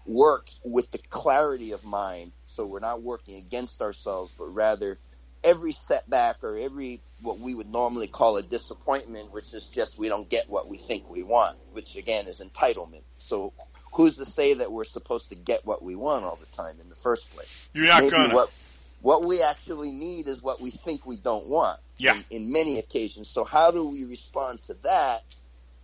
work 0.06 0.46
with 0.64 0.90
the 0.90 0.98
clarity 0.98 1.72
of 1.72 1.84
mind. 1.84 2.32
So 2.46 2.66
we're 2.66 2.80
not 2.80 3.02
working 3.02 3.36
against 3.36 3.80
ourselves, 3.80 4.32
but 4.38 4.46
rather 4.46 4.98
every 5.42 5.72
setback 5.72 6.42
or 6.42 6.56
every 6.56 7.00
what 7.20 7.38
we 7.38 7.54
would 7.54 7.70
normally 7.70 8.06
call 8.06 8.36
a 8.36 8.42
disappointment, 8.42 9.32
which 9.32 9.52
is 9.54 9.66
just 9.66 9.98
we 9.98 10.08
don't 10.08 10.28
get 10.28 10.48
what 10.48 10.68
we 10.68 10.78
think 10.78 11.08
we 11.08 11.22
want, 11.22 11.56
which 11.72 11.96
again 11.96 12.26
is 12.26 12.42
entitlement. 12.42 13.02
So 13.18 13.52
who's 13.92 14.16
to 14.16 14.26
say 14.26 14.54
that 14.54 14.72
we're 14.72 14.84
supposed 14.84 15.30
to 15.30 15.36
get 15.36 15.64
what 15.64 15.82
we 15.82 15.94
want 15.94 16.24
all 16.24 16.36
the 16.36 16.56
time 16.56 16.80
in 16.80 16.88
the 16.88 16.96
first 16.96 17.32
place? 17.34 17.68
You're 17.72 17.86
not 17.86 18.02
Maybe 18.02 18.10
gonna. 18.10 18.34
what 18.34 18.52
what 19.00 19.24
we 19.24 19.42
actually 19.42 19.90
need 19.90 20.28
is 20.28 20.42
what 20.42 20.60
we 20.60 20.70
think 20.70 21.04
we 21.06 21.16
don't 21.16 21.46
want. 21.48 21.78
Yeah. 21.98 22.14
In, 22.14 22.24
in 22.30 22.52
many 22.52 22.78
occasions. 22.78 23.28
So 23.28 23.44
how 23.44 23.70
do 23.70 23.86
we 23.86 24.04
respond 24.04 24.62
to 24.64 24.74
that? 24.82 25.20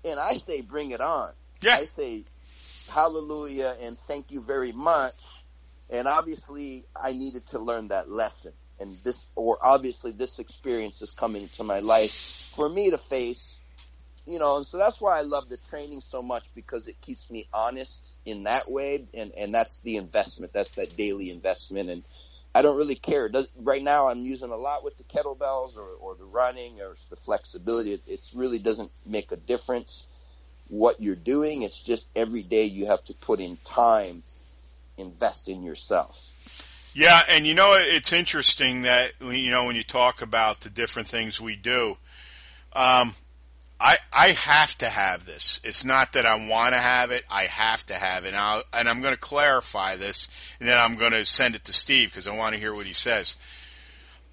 And 0.04 0.18
I 0.18 0.35
say 0.35 0.62
bring 0.62 0.90
it 0.92 1.00
on. 1.00 1.33
Yeah. 1.61 1.76
I 1.76 1.85
say 1.85 2.24
hallelujah 2.90 3.74
and 3.83 3.98
thank 3.98 4.31
you 4.31 4.40
very 4.40 4.72
much. 4.72 5.44
And 5.88 6.07
obviously 6.07 6.85
I 6.94 7.12
needed 7.12 7.46
to 7.48 7.59
learn 7.59 7.88
that 7.88 8.11
lesson. 8.11 8.53
And 8.79 8.96
this, 9.05 9.31
or 9.35 9.59
obviously 9.62 10.12
this 10.12 10.38
experience 10.38 11.03
is 11.03 11.11
coming 11.11 11.42
into 11.42 11.64
my 11.64 11.81
life 11.81 12.12
for 12.55 12.68
me 12.68 12.90
to 12.90 12.98
face, 12.98 13.59
you 14.26 14.38
know, 14.38 14.57
and 14.57 14.66
so 14.66 14.79
that's 14.79 15.00
why 15.00 15.18
I 15.18 15.22
love 15.22 15.48
the 15.48 15.59
training 15.68 16.00
so 16.00 16.22
much 16.22 16.55
because 16.55 16.88
it 16.88 17.00
keeps 17.00 17.31
me 17.31 17.48
honest 17.53 18.14
in 18.24 18.44
that 18.44 18.70
way. 18.70 19.07
And, 19.12 19.33
and 19.37 19.55
that's 19.55 19.81
the 19.81 19.96
investment. 19.96 20.53
That's 20.53 20.72
that 20.72 20.96
daily 20.96 21.31
investment. 21.31 21.90
And 21.90 22.05
I 22.55 22.62
don't 22.62 22.76
really 22.76 22.94
care. 22.94 23.29
Does, 23.29 23.48
right 23.57 23.83
now 23.83 24.09
I'm 24.09 24.20
using 24.20 24.50
a 24.50 24.57
lot 24.57 24.83
with 24.83 24.96
the 24.96 25.05
kettlebells 25.05 25.76
or, 25.76 25.88
or 26.00 26.14
the 26.14 26.24
running 26.24 26.81
or 26.81 26.94
the 27.11 27.16
flexibility. 27.16 27.92
It, 27.92 28.03
it 28.07 28.31
really 28.35 28.59
doesn't 28.59 28.90
make 29.07 29.31
a 29.33 29.37
difference 29.37 30.07
what 30.70 31.00
you're 31.00 31.16
doing. 31.16 31.62
It's 31.62 31.83
just 31.83 32.09
every 32.16 32.42
day 32.42 32.64
you 32.64 32.87
have 32.87 33.04
to 33.06 33.14
put 33.14 33.40
in 33.40 33.59
time, 33.64 34.22
invest 34.96 35.48
in 35.48 35.62
yourself. 35.62 36.26
Yeah, 36.94 37.22
and 37.28 37.46
you 37.46 37.54
know 37.54 37.74
it's 37.78 38.12
interesting 38.12 38.83
that 38.83 39.12
you 39.20 39.50
know 39.50 39.66
when 39.66 39.76
you 39.76 39.85
talk 39.85 40.22
about 40.22 40.61
the 40.61 40.70
different 40.70 41.09
things 41.09 41.40
we 41.40 41.54
do, 41.54 41.96
um, 42.72 43.12
I 43.78 43.98
I 44.12 44.28
have 44.30 44.76
to 44.78 44.88
have 44.88 45.24
this. 45.24 45.61
It's 45.62 45.85
not 45.85 46.14
that 46.14 46.26
I 46.26 46.35
want 46.48 46.74
to 46.74 46.80
have 46.80 47.12
it; 47.12 47.24
I 47.30 47.44
have 47.44 47.85
to 47.87 47.94
have 47.94 48.24
it. 48.24 48.28
And, 48.28 48.37
I'll, 48.37 48.62
and 48.72 48.88
I'm 48.88 49.02
going 49.02 49.14
to 49.14 49.20
clarify 49.20 49.96
this, 49.96 50.28
and 50.59 50.68
then 50.68 50.78
I'm 50.78 50.96
going 50.96 51.12
to 51.12 51.24
send 51.24 51.54
it 51.54 51.64
to 51.64 51.72
Steve 51.72 52.11
because 52.11 52.26
I 52.26 52.37
want 52.37 52.54
to 52.54 52.61
hear 52.61 52.74
what 52.74 52.87
he 52.87 52.92
says. 52.92 53.37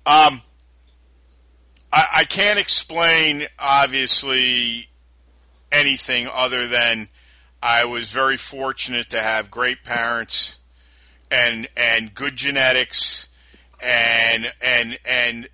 Um, 0.07 0.41
I, 1.93 2.07
I 2.15 2.23
can't 2.23 2.57
explain 2.57 3.45
obviously 3.59 4.89
anything 5.71 6.29
other 6.31 6.67
than 6.67 7.09
I 7.61 7.85
was 7.85 8.11
very 8.11 8.37
fortunate 8.37 9.09
to 9.09 9.21
have 9.21 9.51
great 9.51 9.83
parents 9.83 10.57
and 11.31 11.67
and 11.75 12.13
good 12.13 12.35
genetics 12.35 13.29
and 13.81 14.51
and 14.61 14.97
and 15.05 15.47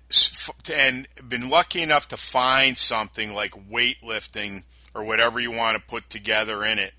and 0.72 1.08
been 1.28 1.48
lucky 1.50 1.82
enough 1.82 2.08
to 2.08 2.16
find 2.16 2.76
something 2.76 3.34
like 3.34 3.52
weightlifting 3.70 4.64
or 4.94 5.04
whatever 5.04 5.40
you 5.40 5.50
want 5.50 5.76
to 5.76 5.82
put 5.90 6.08
together 6.08 6.64
in 6.64 6.78
it 6.78 6.94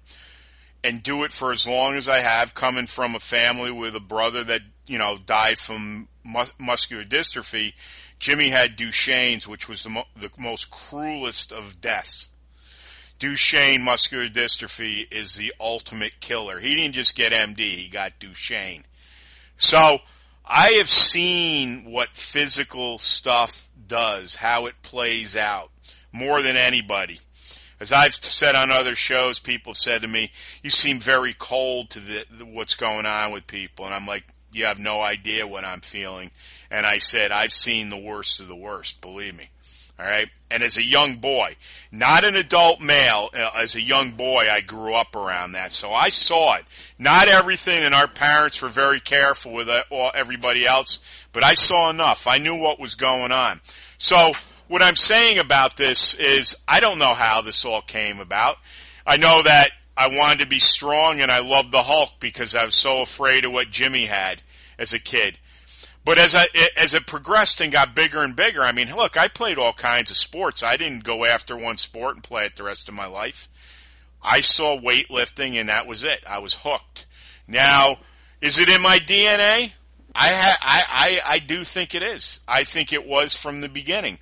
and 0.84 1.02
do 1.02 1.24
it 1.24 1.32
for 1.32 1.52
as 1.52 1.68
long 1.68 1.96
as 1.96 2.08
I 2.08 2.20
have 2.20 2.54
coming 2.54 2.86
from 2.86 3.16
a 3.16 3.20
family 3.20 3.72
with 3.72 3.96
a 3.96 4.02
brother 4.02 4.44
that 4.44 4.62
you 4.88 4.98
know 4.98 5.18
died 5.18 5.58
from 5.58 6.08
mus- 6.24 6.54
muscular 6.60 7.04
dystrophy 7.04 7.74
Jimmy 8.20 8.50
had 8.50 8.76
Duchenne's 8.76 9.48
which 9.48 9.68
was 9.70 9.84
the, 9.84 9.90
mo- 9.90 10.08
the 10.16 10.30
most 10.38 10.70
cruelest 10.70 11.52
of 11.52 11.82
deaths 11.82 12.30
Duchenne 13.20 13.82
muscular 13.82 14.28
dystrophy 14.28 15.12
is 15.12 15.36
the 15.36 15.54
ultimate 15.60 16.20
killer. 16.20 16.60
He 16.60 16.76
didn't 16.76 16.96
just 16.96 17.16
get 17.16 17.32
MD, 17.32 17.60
he 17.60 17.88
got 17.88 18.20
Duchenne. 18.20 18.84
So 19.58 20.00
I 20.46 20.72
have 20.72 20.90
seen 20.90 21.90
what 21.90 22.16
physical 22.16 22.98
stuff 22.98 23.70
does, 23.88 24.36
how 24.36 24.66
it 24.66 24.82
plays 24.82 25.38
out, 25.38 25.72
more 26.12 26.42
than 26.42 26.56
anybody. 26.56 27.20
As 27.80 27.92
I've 27.92 28.16
said 28.16 28.56
on 28.56 28.72
other 28.72 28.96
shows, 28.96 29.40
people 29.40 29.74
have 29.74 29.78
said 29.78 30.02
to 30.02 30.08
me, 30.08 30.32
"You 30.62 30.70
seem 30.70 31.00
very 31.00 31.34
cold 31.34 31.90
to 31.92 32.00
the, 32.00 32.26
the, 32.30 32.46
what's 32.46 32.76
going 32.76 33.06
on 33.06 33.32
with 33.32 33.48
people," 33.48 33.86
and 33.86 33.94
I'm 33.94 34.08
like, 34.08 34.26
"You 34.52 34.66
have 34.66 34.80
no 34.80 35.02
idea 35.02 35.48
what 35.48 35.66
I'm 35.66 35.82
feeling." 35.82 36.32
And 36.72 36.86
I 36.86 37.00
said, 37.00 37.32
"I've 37.32 37.54
seen 37.54 37.90
the 37.90 37.98
worst 37.98 38.40
of 38.40 38.48
the 38.48 38.56
worst. 38.56 39.02
Believe 39.02 39.36
me." 39.36 39.50
All 39.98 40.06
right. 40.06 40.30
And 40.52 40.62
as 40.62 40.78
a 40.78 40.84
young 40.84 41.16
boy, 41.16 41.56
not 41.92 42.24
an 42.24 42.36
adult 42.36 42.82
male, 42.82 43.30
uh, 43.34 43.50
as 43.56 43.76
a 43.76 43.82
young 43.82 44.12
boy, 44.12 44.48
I 44.52 44.62
grew 44.62 44.94
up 44.94 45.16
around 45.16 45.54
that. 45.54 45.72
So 45.72 45.94
I 45.94 46.10
saw 46.10 46.56
it. 46.56 46.66
Not 47.00 47.28
everything, 47.28 47.84
and 47.84 47.96
our 47.96 48.08
parents 48.08 48.62
were 48.62 48.70
very 48.70 49.00
careful 49.00 49.54
with 49.54 49.70
everybody 50.14 50.66
else, 50.66 51.00
but 51.34 51.44
I 51.44 51.54
saw 51.54 51.90
enough. 51.90 52.28
I 52.28 52.38
knew 52.38 52.56
what 52.56 52.80
was 52.80 52.96
going 52.96 53.32
on. 53.32 53.62
So 53.98 54.34
what 54.68 54.82
I'm 54.82 54.96
saying 54.96 55.40
about 55.40 55.78
this 55.78 56.14
is 56.16 56.58
I 56.68 56.80
don't 56.80 57.00
know 57.00 57.14
how 57.14 57.42
this 57.42 57.66
all 57.66 57.82
came 57.82 58.20
about. 58.20 58.58
I 59.06 59.18
know 59.18 59.44
that 59.44 59.72
I 59.98 60.10
wanted 60.10 60.40
to 60.40 60.48
be 60.48 60.60
strong 60.60 61.22
and 61.22 61.32
I 61.32 61.40
loved 61.40 61.72
the 61.72 61.84
Hulk 61.84 62.12
because 62.20 62.56
I 62.56 62.66
was 62.66 62.76
so 62.76 63.02
afraid 63.02 63.46
of 63.46 63.54
what 63.54 63.72
Jimmy 63.72 64.06
had 64.06 64.42
as 64.78 64.92
a 64.92 65.00
kid. 65.00 65.40
But 66.06 66.20
as 66.20 66.36
I 66.36 66.46
as 66.78 66.94
it 66.94 67.08
progressed 67.08 67.60
and 67.62 67.72
got 67.72 67.96
bigger 67.96 68.24
and 68.24 68.36
bigger, 68.36 68.62
I 68.62 68.72
mean, 68.72 68.96
look, 68.96 69.18
I 69.18 69.28
played 69.28 69.58
all 69.58 69.74
kinds 69.74 70.12
of 70.12 70.18
sports. 70.18 70.62
I 70.62 70.78
didn't 70.78 71.04
go 71.04 71.26
after 71.26 71.58
one 71.58 71.78
sport 71.78 72.16
and 72.16 72.24
play 72.24 72.46
it 72.46 72.56
the 72.56 72.64
rest 72.64 72.88
of 72.88 72.94
my 72.94 73.08
life. 73.08 73.50
I 74.22 74.42
saw 74.42 74.80
weightlifting 74.80 75.60
and 75.60 75.70
that 75.70 75.88
was 75.88 76.04
it. 76.04 76.24
I 76.28 76.40
was 76.40 76.54
hooked. 76.54 77.08
Now, 77.48 77.98
is 78.40 78.60
it 78.60 78.70
in 78.70 78.84
my 78.84 79.00
DNA? 79.00 79.72
I 80.14 80.30
ha- 80.30 80.58
I, 80.62 80.84
I 80.88 81.34
I 81.34 81.40
do 81.40 81.64
think 81.64 81.96
it 81.96 82.04
is. 82.04 82.40
I 82.48 82.66
think 82.66 82.94
it 82.94 83.08
was 83.08 83.36
from 83.36 83.62
the 83.62 83.70
beginning. 83.70 84.20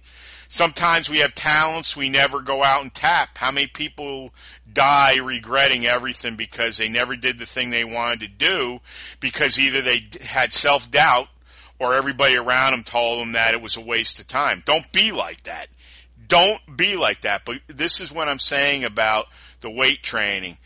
Sometimes 0.48 1.10
we 1.10 1.18
have 1.18 1.36
talents 1.36 1.98
we 1.98 2.10
never 2.10 2.40
go 2.40 2.64
out 2.64 2.84
and 2.84 2.94
tap. 2.94 3.38
How 3.40 3.52
many 3.52 3.68
people 3.68 4.34
die 4.72 5.18
regretting 5.18 5.86
everything 5.86 6.36
because 6.36 6.78
they 6.78 6.88
never 6.88 7.16
did 7.16 7.40
the 7.40 7.46
thing 7.46 7.72
they 7.72 7.84
wanted 7.84 8.20
to 8.22 8.28
do 8.28 8.80
because 9.20 9.60
either 9.60 9.82
they 9.82 10.04
had 10.22 10.54
self 10.54 10.90
doubt 10.90 11.28
or 11.84 11.94
everybody 11.94 12.38
around 12.38 12.72
them 12.72 12.84
told 12.84 13.20
them 13.20 13.34
that 13.34 13.54
it 13.54 13.62
was 13.62 13.76
a 13.76 13.82
waste 13.82 14.20
of 14.20 14.28
time. 14.28 14.64
Don't 14.66 14.90
be 14.92 15.12
like 15.12 15.44
that. 15.44 15.68
Don't 16.28 16.62
be 16.78 16.96
like 16.96 17.22
that. 17.22 17.44
But 17.46 17.60
this 17.68 18.00
is 18.00 18.12
what 18.12 18.30
I'm 18.30 18.40
saying 18.40 18.86
about 18.86 19.26
the 19.62 19.70
weight 19.70 20.02
training. 20.02 20.58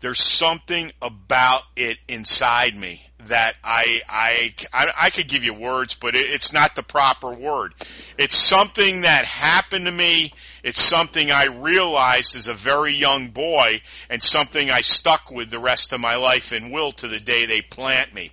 There's 0.00 0.22
something 0.22 0.92
about 1.02 1.62
it 1.76 1.98
inside 2.08 2.74
me 2.74 3.04
that 3.26 3.56
I 3.62 4.00
I 4.08 4.54
I, 4.72 4.92
I 4.96 5.10
could 5.10 5.28
give 5.28 5.44
you 5.44 5.52
words, 5.52 5.94
but 5.94 6.16
it, 6.16 6.30
it's 6.30 6.52
not 6.52 6.76
the 6.76 6.82
proper 6.82 7.32
word. 7.32 7.74
It's 8.16 8.36
something 8.36 9.02
that 9.02 9.24
happened 9.24 9.84
to 9.86 9.92
me. 9.92 10.32
It's 10.62 10.80
something 10.80 11.30
I 11.30 11.46
realized 11.46 12.36
as 12.36 12.48
a 12.48 12.54
very 12.54 12.94
young 12.94 13.28
boy, 13.28 13.82
and 14.08 14.22
something 14.22 14.70
I 14.70 14.80
stuck 14.80 15.30
with 15.30 15.50
the 15.50 15.58
rest 15.58 15.92
of 15.92 16.00
my 16.00 16.14
life 16.14 16.52
and 16.52 16.72
will 16.72 16.92
to 16.92 17.08
the 17.08 17.20
day 17.20 17.44
they 17.44 17.60
plant 17.60 18.14
me. 18.14 18.30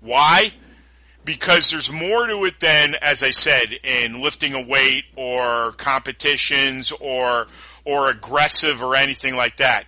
Why? 0.00 0.52
Because 1.28 1.70
there's 1.70 1.92
more 1.92 2.26
to 2.26 2.46
it 2.46 2.58
than, 2.58 2.94
as 3.02 3.22
I 3.22 3.30
said, 3.30 3.74
in 3.84 4.22
lifting 4.22 4.54
a 4.54 4.62
weight 4.62 5.04
or 5.14 5.72
competitions 5.72 6.90
or 6.90 7.46
or 7.84 8.08
aggressive 8.08 8.82
or 8.82 8.96
anything 8.96 9.36
like 9.36 9.58
that 9.58 9.84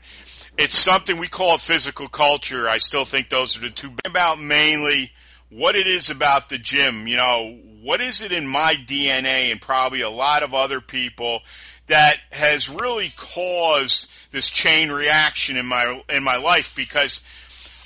it's 0.60 0.76
something 0.76 1.16
we 1.16 1.26
call 1.28 1.54
it 1.54 1.60
physical 1.60 2.06
culture. 2.06 2.68
I 2.68 2.76
still 2.76 3.04
think 3.04 3.30
those 3.30 3.56
are 3.56 3.60
the 3.60 3.70
two 3.70 3.92
about 4.04 4.38
mainly 4.38 5.10
what 5.48 5.74
it 5.74 5.86
is 5.86 6.10
about 6.10 6.50
the 6.50 6.58
gym. 6.58 7.06
You 7.06 7.16
know, 7.16 7.58
what 7.82 8.00
is 8.00 8.22
it 8.22 8.30
in 8.30 8.46
my 8.46 8.74
DNA 8.74 9.50
and 9.50 9.60
probably 9.60 10.02
a 10.02 10.10
lot 10.10 10.42
of 10.42 10.52
other 10.52 10.80
people 10.80 11.40
that 11.86 12.18
has 12.30 12.68
really 12.68 13.10
caused 13.16 14.10
this 14.30 14.50
chain 14.50 14.92
reaction 14.92 15.56
in 15.56 15.66
my 15.66 16.02
in 16.08 16.22
my 16.22 16.36
life 16.36 16.76
because 16.76 17.22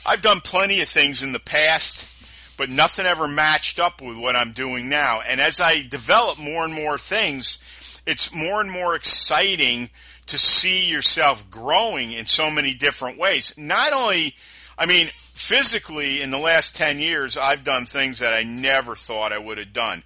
I've 0.05 0.21
done 0.21 0.41
plenty 0.41 0.81
of 0.81 0.89
things 0.89 1.23
in 1.23 1.33
the 1.33 1.39
past, 1.39 2.14
but 2.55 2.71
nothing 2.71 3.07
ever 3.07 3.29
matched 3.29 3.79
up 3.79 4.01
with 4.01 4.17
what 4.17 4.37
I'm 4.37 4.53
doing 4.53 4.89
now. 4.89 5.21
And 5.21 5.41
as 5.41 5.61
I 5.61 5.83
develop 5.83 6.39
more 6.39 6.65
and 6.65 6.73
more 6.73 6.99
things, 6.99 8.01
it's 8.07 8.35
more 8.35 8.61
and 8.61 8.71
more 8.71 8.95
exciting 8.95 9.91
to 10.27 10.39
see 10.39 10.89
yourself 10.89 11.49
growing 11.51 12.13
in 12.13 12.27
so 12.27 12.51
many 12.51 12.75
different 12.75 13.19
ways. 13.19 13.55
Not 13.59 13.93
only, 13.93 14.35
I 14.79 14.87
mean, 14.87 15.09
physically 15.13 16.23
in 16.23 16.31
the 16.31 16.39
last 16.39 16.77
10 16.77 16.99
years, 16.99 17.37
I've 17.37 17.65
done 17.65 17.85
things 17.85 18.21
that 18.21 18.33
I 18.33 18.43
never 18.43 18.95
thought 18.95 19.33
I 19.33 19.39
would 19.39 19.59
have 19.59 19.73
done. 19.73 20.03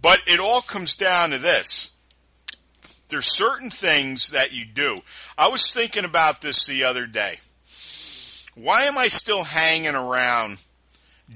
But 0.00 0.20
it 0.26 0.40
all 0.40 0.60
comes 0.60 0.96
down 0.96 1.30
to 1.30 1.38
this. 1.38 1.90
There's 3.08 3.26
certain 3.26 3.70
things 3.70 4.30
that 4.30 4.52
you 4.52 4.64
do. 4.64 5.00
I 5.36 5.48
was 5.48 5.72
thinking 5.72 6.04
about 6.04 6.40
this 6.40 6.66
the 6.66 6.84
other 6.84 7.06
day. 7.06 7.40
Why 8.54 8.82
am 8.82 8.98
I 8.98 9.08
still 9.08 9.44
hanging 9.44 9.94
around 9.94 10.58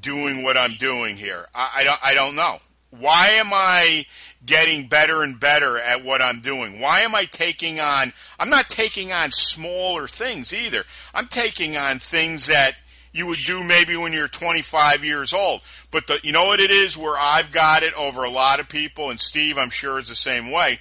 doing 0.00 0.42
what 0.42 0.56
I'm 0.56 0.74
doing 0.74 1.16
here? 1.16 1.46
I, 1.54 1.70
I 1.76 1.84
don't, 1.84 2.00
I 2.02 2.14
don't 2.14 2.34
know. 2.34 2.58
Why 2.90 3.28
am 3.30 3.50
I 3.52 4.06
getting 4.44 4.86
better 4.86 5.22
and 5.22 5.38
better 5.38 5.78
at 5.78 6.04
what 6.04 6.22
I'm 6.22 6.40
doing? 6.40 6.80
Why 6.80 7.00
am 7.00 7.14
I 7.14 7.24
taking 7.24 7.80
on, 7.80 8.12
I'm 8.38 8.50
not 8.50 8.70
taking 8.70 9.12
on 9.12 9.32
smaller 9.32 10.06
things 10.06 10.54
either. 10.54 10.84
I'm 11.12 11.26
taking 11.26 11.76
on 11.76 11.98
things 11.98 12.46
that 12.46 12.76
you 13.12 13.26
would 13.26 13.44
do 13.44 13.62
maybe 13.64 13.96
when 13.96 14.12
you're 14.12 14.28
25 14.28 15.04
years 15.04 15.32
old. 15.32 15.62
But 15.90 16.06
the, 16.06 16.20
you 16.22 16.32
know 16.32 16.46
what 16.46 16.60
it 16.60 16.70
is 16.70 16.96
where 16.96 17.18
I've 17.18 17.50
got 17.50 17.82
it 17.82 17.94
over 17.94 18.24
a 18.24 18.30
lot 18.30 18.60
of 18.60 18.68
people, 18.68 19.10
and 19.10 19.18
Steve, 19.18 19.58
I'm 19.58 19.70
sure, 19.70 19.98
is 19.98 20.08
the 20.08 20.14
same 20.14 20.50
way. 20.50 20.80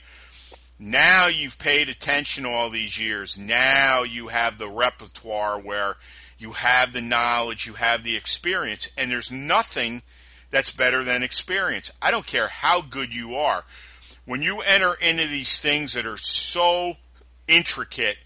Now 0.77 1.27
you've 1.27 1.57
paid 1.57 1.87
attention 1.87 2.45
all 2.45 2.69
these 2.69 2.99
years. 2.99 3.37
Now 3.37 4.03
you 4.03 4.27
have 4.27 4.57
the 4.57 4.69
repertoire 4.69 5.57
where 5.57 5.95
you 6.37 6.53
have 6.53 6.93
the 6.93 7.01
knowledge, 7.01 7.65
you 7.65 7.73
have 7.73 8.03
the 8.03 8.15
experience, 8.15 8.89
and 8.97 9.11
there's 9.11 9.31
nothing 9.31 10.01
that's 10.49 10.71
better 10.71 11.03
than 11.03 11.23
experience. 11.23 11.91
I 12.01 12.11
don't 12.11 12.25
care 12.25 12.47
how 12.47 12.81
good 12.81 13.13
you 13.13 13.35
are. 13.35 13.63
When 14.25 14.41
you 14.41 14.61
enter 14.61 14.93
into 14.95 15.27
these 15.27 15.59
things 15.59 15.93
that 15.93 16.05
are 16.05 16.17
so 16.17 16.97
intricate 17.47 18.17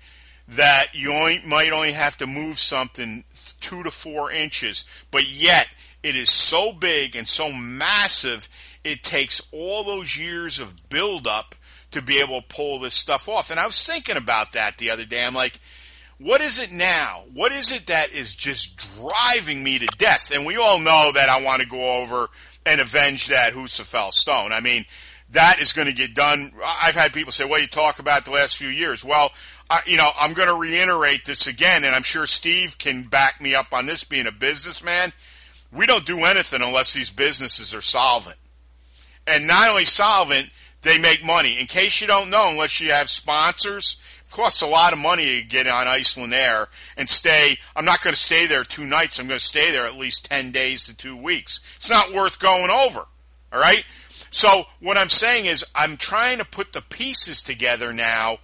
that 0.48 0.88
you 0.94 1.14
only, 1.14 1.42
might 1.46 1.72
only 1.72 1.92
have 1.92 2.18
to 2.18 2.28
move 2.28 2.58
something 2.58 3.24
two 3.60 3.84
to 3.84 3.92
four 3.92 4.32
inches, 4.32 4.86
but 5.12 5.30
yet 5.30 5.68
it 6.02 6.16
is 6.16 6.32
so 6.32 6.72
big 6.72 7.16
and 7.16 7.28
so 7.28 7.52
massive, 7.52 8.50
it 8.84 9.04
takes 9.04 9.42
all 9.52 9.84
those 9.84 10.18
years 10.18 10.60
of 10.60 10.90
buildup 10.90 11.56
to 11.92 12.02
be 12.02 12.20
able 12.20 12.42
to 12.42 12.48
pull 12.48 12.80
this 12.80 12.94
stuff 12.94 13.28
off. 13.28 13.52
And 13.52 13.60
I 13.60 13.66
was 13.66 13.86
thinking 13.86 14.18
about 14.18 14.54
that 14.54 14.78
the 14.78 14.92
other 14.92 15.06
day. 15.06 15.26
I'm 15.26 15.34
like, 15.34 15.60
what 16.20 16.42
is 16.42 16.60
it 16.60 16.72
now? 16.72 17.24
What 17.34 17.52
is 17.54 17.72
it 17.72 17.88
that 17.88 18.12
is 18.12 18.36
just 18.36 18.78
driving 18.98 19.64
me 19.64 19.80
to 19.80 19.88
death? 19.98 20.32
And 20.34 20.46
we 20.46 20.58
all 20.58 20.80
know 20.80 21.12
that 21.14 21.30
I 21.30 21.42
want 21.42 21.62
to 21.62 21.68
go 21.68 22.02
over 22.02 22.30
and 22.66 22.82
avenge 22.82 23.28
that 23.28 23.54
Husafell 23.54 24.12
stone. 24.12 24.52
I 24.52 24.60
mean, 24.60 24.86
that 25.32 25.60
is 25.62 25.72
going 25.72 25.88
to 25.88 25.94
get 25.94 26.14
done. 26.14 26.52
I've 26.64 26.96
had 26.96 27.14
people 27.14 27.32
say, 27.32 27.46
"Well, 27.46 27.62
you 27.62 27.68
talk 27.68 28.00
about 28.00 28.26
the 28.26 28.32
last 28.32 28.58
few 28.58 28.68
years." 28.68 29.06
Well, 29.06 29.32
I, 29.70 29.82
you 29.86 29.96
know, 29.96 30.10
I'm 30.20 30.34
going 30.34 30.50
to 30.50 30.56
reiterate 30.56 31.24
this 31.24 31.48
again, 31.48 31.86
and 31.86 31.96
I'm 31.96 32.04
sure 32.04 32.26
Steve 32.26 32.78
can 32.78 33.04
back 33.04 33.40
me 33.40 33.56
up 33.56 33.68
on 33.74 33.86
this. 33.86 34.04
Being 34.04 34.28
a 34.28 34.32
businessman, 34.32 35.14
we 35.72 35.86
don't 35.86 36.06
do 36.06 36.26
anything 36.26 36.62
unless 36.62 36.94
these 36.94 37.12
businesses 37.12 37.74
are 37.74 37.82
solvent, 37.82 38.38
and 39.26 39.48
not 39.48 39.70
only 39.70 39.86
solvent, 39.86 40.50
they 40.82 40.98
make 40.98 41.24
money. 41.24 41.60
In 41.60 41.68
case 41.68 42.02
you 42.02 42.08
don't 42.08 42.30
know, 42.30 42.50
unless 42.50 42.82
you 42.82 42.92
have 42.92 43.10
sponsors 43.10 43.98
costs 44.30 44.62
a 44.62 44.68
lot 44.68 44.94
of 44.94 45.00
money 45.00 45.42
to 45.42 45.48
get 45.48 45.68
on 45.68 45.88
Iceland 45.88 46.34
Air 46.34 46.68
and 46.98 47.10
stay. 47.10 47.58
I'm 47.76 47.86
not 47.86 48.02
going 48.02 48.14
to 48.14 48.20
stay 48.20 48.48
there 48.48 48.64
two 48.64 48.86
nights. 48.86 49.20
I'm 49.20 49.28
going 49.28 49.40
to 49.40 49.46
stay 49.46 49.72
there 49.72 49.86
at 49.86 49.96
least 49.96 50.26
10 50.26 50.52
days 50.52 50.86
to 50.86 50.96
two 50.96 51.16
weeks. 51.16 51.60
It's 51.76 51.90
not 51.90 52.14
worth 52.14 52.40
going 52.40 52.70
over. 52.70 53.06
All 53.52 53.60
right? 53.60 53.84
So, 54.32 54.66
what 54.80 54.98
I'm 54.98 55.10
saying 55.10 55.46
is, 55.46 55.66
I'm 55.74 55.98
trying 55.98 56.38
to 56.38 56.46
put 56.46 56.74
the 56.74 56.82
pieces 56.82 57.42
together 57.42 57.94
now. 57.94 58.40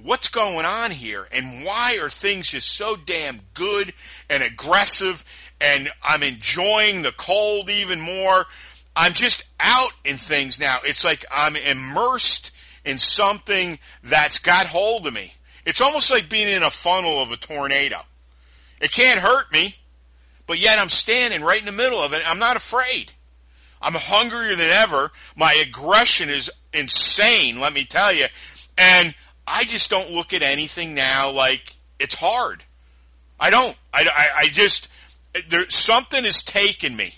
What's 0.00 0.28
going 0.28 0.66
on 0.66 0.90
here? 0.90 1.26
And 1.32 1.64
why 1.64 1.98
are 2.00 2.10
things 2.10 2.50
just 2.50 2.68
so 2.68 2.96
damn 2.96 3.40
good 3.54 3.94
and 4.28 4.42
aggressive? 4.42 5.24
And 5.60 5.88
I'm 6.02 6.22
enjoying 6.22 7.02
the 7.02 7.12
cold 7.12 7.70
even 7.70 8.00
more. 8.00 8.46
I'm 8.94 9.14
just 9.14 9.44
out 9.58 9.92
in 10.04 10.16
things 10.16 10.60
now. 10.60 10.78
It's 10.84 11.04
like 11.04 11.24
I'm 11.32 11.56
immersed 11.56 12.52
in 12.86 12.96
something 12.96 13.78
that's 14.02 14.38
got 14.38 14.66
hold 14.66 15.06
of 15.06 15.12
me. 15.12 15.34
It's 15.66 15.80
almost 15.80 16.10
like 16.10 16.30
being 16.30 16.48
in 16.48 16.62
a 16.62 16.70
funnel 16.70 17.20
of 17.20 17.32
a 17.32 17.36
tornado. 17.36 17.98
It 18.80 18.92
can't 18.92 19.20
hurt 19.20 19.52
me, 19.52 19.74
but 20.46 20.58
yet 20.58 20.78
I'm 20.78 20.88
standing 20.88 21.42
right 21.42 21.58
in 21.58 21.66
the 21.66 21.72
middle 21.72 21.98
of 21.98 22.12
it. 22.12 22.22
I'm 22.24 22.38
not 22.38 22.56
afraid. 22.56 23.12
I'm 23.82 23.94
hungrier 23.94 24.54
than 24.54 24.70
ever. 24.70 25.10
My 25.34 25.52
aggression 25.54 26.30
is 26.30 26.50
insane, 26.72 27.60
let 27.60 27.72
me 27.72 27.84
tell 27.84 28.12
you. 28.12 28.26
And 28.78 29.14
I 29.46 29.64
just 29.64 29.90
don't 29.90 30.12
look 30.12 30.32
at 30.32 30.42
anything 30.42 30.94
now 30.94 31.30
like 31.32 31.74
it's 31.98 32.14
hard. 32.14 32.64
I 33.38 33.50
don't. 33.50 33.76
I, 33.92 34.08
I, 34.14 34.28
I 34.42 34.46
just, 34.46 34.88
there, 35.48 35.68
something 35.68 36.22
has 36.22 36.42
taken 36.42 36.94
me. 36.94 37.14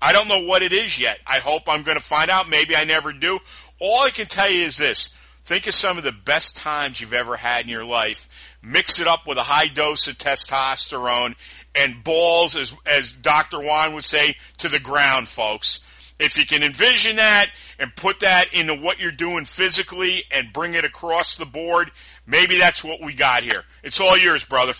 I 0.00 0.12
don't 0.12 0.28
know 0.28 0.44
what 0.44 0.62
it 0.62 0.72
is 0.72 0.98
yet. 0.98 1.18
I 1.26 1.40
hope 1.40 1.64
I'm 1.68 1.82
going 1.82 1.98
to 1.98 2.04
find 2.04 2.30
out. 2.30 2.48
Maybe 2.48 2.74
I 2.74 2.84
never 2.84 3.12
do. 3.12 3.40
All 3.80 4.02
I 4.02 4.10
can 4.10 4.26
tell 4.26 4.50
you 4.50 4.64
is 4.64 4.76
this. 4.76 5.10
Think 5.42 5.66
of 5.66 5.74
some 5.74 5.96
of 5.96 6.04
the 6.04 6.12
best 6.12 6.54
times 6.54 7.00
you've 7.00 7.14
ever 7.14 7.36
had 7.36 7.64
in 7.64 7.70
your 7.70 7.84
life. 7.84 8.56
Mix 8.62 9.00
it 9.00 9.08
up 9.08 9.26
with 9.26 9.38
a 9.38 9.42
high 9.42 9.68
dose 9.68 10.06
of 10.06 10.18
testosterone 10.18 11.34
and 11.74 12.04
balls, 12.04 12.56
as, 12.56 12.76
as 12.84 13.10
Dr. 13.10 13.58
Juan 13.58 13.94
would 13.94 14.04
say, 14.04 14.34
to 14.58 14.68
the 14.68 14.78
ground, 14.78 15.28
folks. 15.28 15.80
If 16.18 16.36
you 16.36 16.44
can 16.44 16.62
envision 16.62 17.16
that 17.16 17.50
and 17.78 17.96
put 17.96 18.20
that 18.20 18.52
into 18.52 18.74
what 18.74 19.00
you're 19.00 19.10
doing 19.10 19.46
physically 19.46 20.24
and 20.30 20.52
bring 20.52 20.74
it 20.74 20.84
across 20.84 21.36
the 21.36 21.46
board, 21.46 21.90
maybe 22.26 22.58
that's 22.58 22.84
what 22.84 23.00
we 23.00 23.14
got 23.14 23.42
here. 23.42 23.64
It's 23.82 23.98
all 23.98 24.18
yours, 24.18 24.44
brother. 24.44 24.74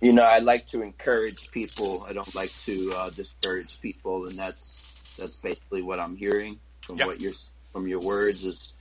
You 0.00 0.14
know, 0.14 0.22
I 0.24 0.38
like 0.38 0.66
to 0.68 0.80
encourage 0.82 1.50
people. 1.50 2.06
I 2.08 2.14
don't 2.14 2.34
like 2.34 2.52
to 2.64 2.94
uh, 2.96 3.10
discourage 3.10 3.78
people, 3.82 4.26
and 4.26 4.38
that's 4.38 4.86
that's 5.18 5.36
basically 5.36 5.82
what 5.82 6.00
I'm 6.00 6.16
hearing 6.16 6.58
from 6.88 6.96
yep. 6.96 7.06
what 7.06 7.20
you're 7.20 7.34
from 7.70 7.86
your 7.86 8.00
words 8.00 8.44
is, 8.44 8.72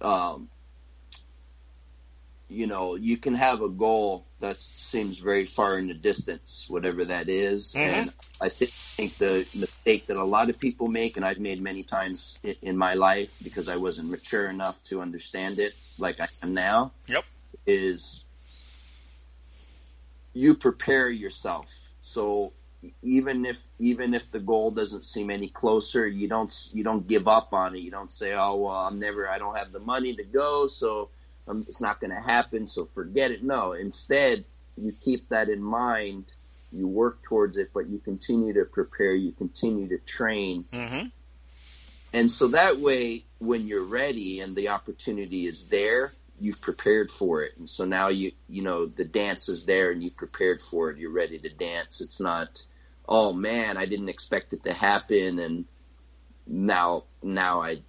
um, 0.00 0.48
you 2.48 2.68
know, 2.68 2.94
you 2.94 3.16
can 3.16 3.34
have 3.34 3.60
a 3.60 3.68
goal 3.68 4.24
that 4.38 4.60
seems 4.60 5.18
very 5.18 5.44
far 5.44 5.76
in 5.76 5.88
the 5.88 5.94
distance, 5.94 6.66
whatever 6.68 7.04
that 7.06 7.28
is. 7.28 7.74
Mm-hmm. 7.74 7.94
And 7.94 8.14
I 8.40 8.48
think, 8.50 8.70
think 8.70 9.18
the 9.18 9.46
mistake 9.52 10.06
that 10.06 10.16
a 10.16 10.22
lot 10.22 10.48
of 10.48 10.60
people 10.60 10.86
make, 10.86 11.16
and 11.16 11.26
I've 11.26 11.40
made 11.40 11.60
many 11.60 11.82
times 11.82 12.38
in, 12.44 12.54
in 12.62 12.76
my 12.76 12.94
life 12.94 13.36
because 13.42 13.68
I 13.68 13.78
wasn't 13.78 14.10
mature 14.10 14.48
enough 14.48 14.80
to 14.84 15.00
understand 15.00 15.58
it 15.58 15.74
like 15.98 16.20
I 16.20 16.28
am 16.40 16.54
now. 16.54 16.92
Yep. 17.08 17.24
Is 17.66 18.24
you 20.34 20.54
prepare 20.54 21.10
yourself. 21.10 21.74
So 22.02 22.52
even 23.02 23.44
if 23.44 23.62
even 23.78 24.14
if 24.14 24.30
the 24.30 24.40
goal 24.40 24.70
doesn't 24.70 25.04
seem 25.04 25.30
any 25.30 25.48
closer, 25.48 26.06
you 26.06 26.28
don't 26.28 26.52
you 26.72 26.84
don't 26.84 27.06
give 27.06 27.28
up 27.28 27.52
on 27.52 27.74
it. 27.74 27.80
You 27.80 27.90
don't 27.90 28.12
say, 28.12 28.32
"Oh 28.34 28.56
well, 28.56 28.72
I'm 28.74 28.98
never. 28.98 29.28
I 29.28 29.38
don't 29.38 29.56
have 29.56 29.72
the 29.72 29.80
money 29.80 30.14
to 30.16 30.24
go, 30.24 30.68
so 30.68 31.10
um, 31.48 31.64
it's 31.68 31.80
not 31.80 32.00
going 32.00 32.10
to 32.10 32.20
happen. 32.20 32.66
So 32.66 32.86
forget 32.94 33.30
it." 33.30 33.42
No, 33.42 33.72
instead, 33.72 34.44
you 34.76 34.92
keep 35.04 35.28
that 35.30 35.48
in 35.48 35.62
mind. 35.62 36.24
You 36.72 36.88
work 36.88 37.22
towards 37.22 37.56
it, 37.56 37.70
but 37.72 37.88
you 37.88 37.98
continue 37.98 38.52
to 38.54 38.64
prepare. 38.64 39.14
You 39.14 39.32
continue 39.32 39.88
to 39.88 39.98
train, 39.98 40.64
Mm-hmm. 40.72 41.06
and 42.12 42.30
so 42.30 42.48
that 42.48 42.76
way, 42.78 43.24
when 43.38 43.66
you're 43.66 43.84
ready 43.84 44.40
and 44.40 44.54
the 44.56 44.68
opportunity 44.68 45.46
is 45.46 45.66
there, 45.68 46.12
you've 46.40 46.60
prepared 46.60 47.10
for 47.10 47.42
it. 47.42 47.52
And 47.58 47.68
so 47.68 47.84
now 47.84 48.08
you, 48.08 48.32
you 48.48 48.62
know, 48.62 48.86
the 48.86 49.04
dance 49.04 49.48
is 49.48 49.64
there 49.66 49.92
and 49.92 50.02
you've 50.02 50.16
prepared 50.16 50.60
for 50.60 50.90
it. 50.90 50.98
You're 50.98 51.12
ready 51.12 51.38
to 51.38 51.48
dance. 51.48 52.00
It's 52.00 52.20
not, 52.20 52.64
oh 53.08 53.32
man, 53.32 53.76
I 53.76 53.86
didn't 53.86 54.08
expect 54.08 54.52
it 54.52 54.64
to 54.64 54.72
happen. 54.72 55.38
And 55.38 55.64
now, 56.46 57.04
now 57.22 57.62
I 57.62 57.82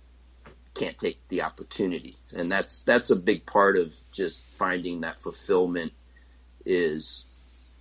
can't 0.74 0.98
take 0.98 1.20
the 1.30 1.44
opportunity. 1.44 2.18
And 2.34 2.52
that's, 2.52 2.84
that's 2.84 3.10
a 3.10 3.16
big 3.16 3.46
part 3.46 3.78
of 3.78 3.96
just 4.14 4.44
finding 4.44 5.02
that 5.02 5.20
fulfillment 5.20 5.94
is 6.66 7.24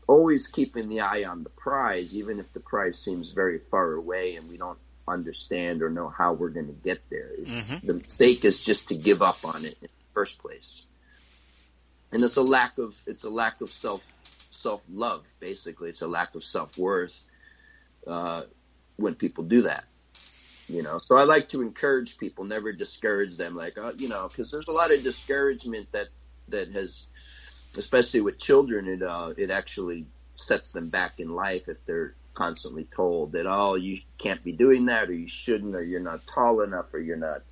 always 0.07 0.47
keeping 0.47 0.89
the 0.89 1.01
eye 1.01 1.25
on 1.25 1.43
the 1.43 1.51
prize, 1.51 2.15
even 2.15 2.39
if 2.39 2.53
the 2.53 2.61
prize 2.61 2.99
seems 2.99 3.31
very 3.31 3.59
far 3.59 3.93
away 3.93 4.37
and 4.37 4.49
we 4.49 4.57
don't 4.57 4.79
understand 5.07 5.83
or 5.83 5.91
know 5.91 6.09
how 6.09 6.33
we're 6.33 6.51
going 6.51 6.67
to 6.67 6.73
get 6.73 7.03
there. 7.11 7.31
Mhm. 7.39 7.87
The 7.87 7.95
mistake 7.95 8.45
is 8.45 8.63
just 8.63 8.89
to 8.89 8.95
give 8.95 9.23
up 9.23 9.45
on 9.45 9.65
it 9.65 9.77
in 9.81 9.89
the 9.89 10.13
first 10.13 10.39
place. 10.39 10.87
And 12.13 12.23
it's 12.23 12.37
a 12.37 12.43
lack 12.43 12.79
of, 12.79 12.97
it's 13.07 13.25
a 13.25 13.31
lack 13.31 13.61
of 13.61 13.71
self, 13.71 14.03
self 14.65 14.85
love, 14.91 15.25
basically. 15.39 15.91
It's 15.91 16.03
a 16.03 16.09
lack 16.09 16.35
of 16.35 16.43
self 16.43 16.77
worth, 16.77 17.21
uh, 18.07 18.43
when 18.97 19.15
people 19.15 19.45
do 19.45 19.63
that. 19.63 19.85
You 20.67 20.83
know, 20.83 20.99
so 20.99 21.17
I 21.17 21.25
like 21.25 21.51
to 21.51 21.61
encourage 21.61 22.17
people, 22.17 22.45
never 22.45 22.73
discourage 22.73 23.37
them. 23.37 23.55
Like, 23.55 23.77
uh, 23.77 23.93
you 23.99 24.09
know, 24.09 24.29
because 24.29 24.51
there's 24.51 24.67
a 24.67 24.73
lot 24.73 24.91
of 24.91 25.03
discouragement 25.03 25.93
that 25.93 26.09
that 26.49 26.73
has, 26.73 27.07
especially 27.77 28.23
with 28.23 28.39
children, 28.39 28.89
it 28.89 29.03
uh, 29.03 29.35
it 29.37 29.51
actually 29.51 30.07
sets 30.37 30.73
them 30.73 30.89
back 30.89 31.21
in 31.21 31.35
life 31.35 31.69
if 31.69 31.85
they're 31.85 32.15
constantly 32.33 32.89
told 32.97 33.31
that 33.33 33.47
oh 33.47 33.77
you 33.77 34.01
can't 34.19 34.43
be 34.43 34.51
doing 34.51 34.87
that 34.87 35.09
or 35.09 35.13
you 35.13 35.29
shouldn't 35.29 35.77
or 35.77 35.83
you're 35.85 36.01
not 36.01 36.19
tall 36.27 36.63
enough 36.63 36.93
or 36.93 36.99
you're 36.99 37.17
not 37.17 37.43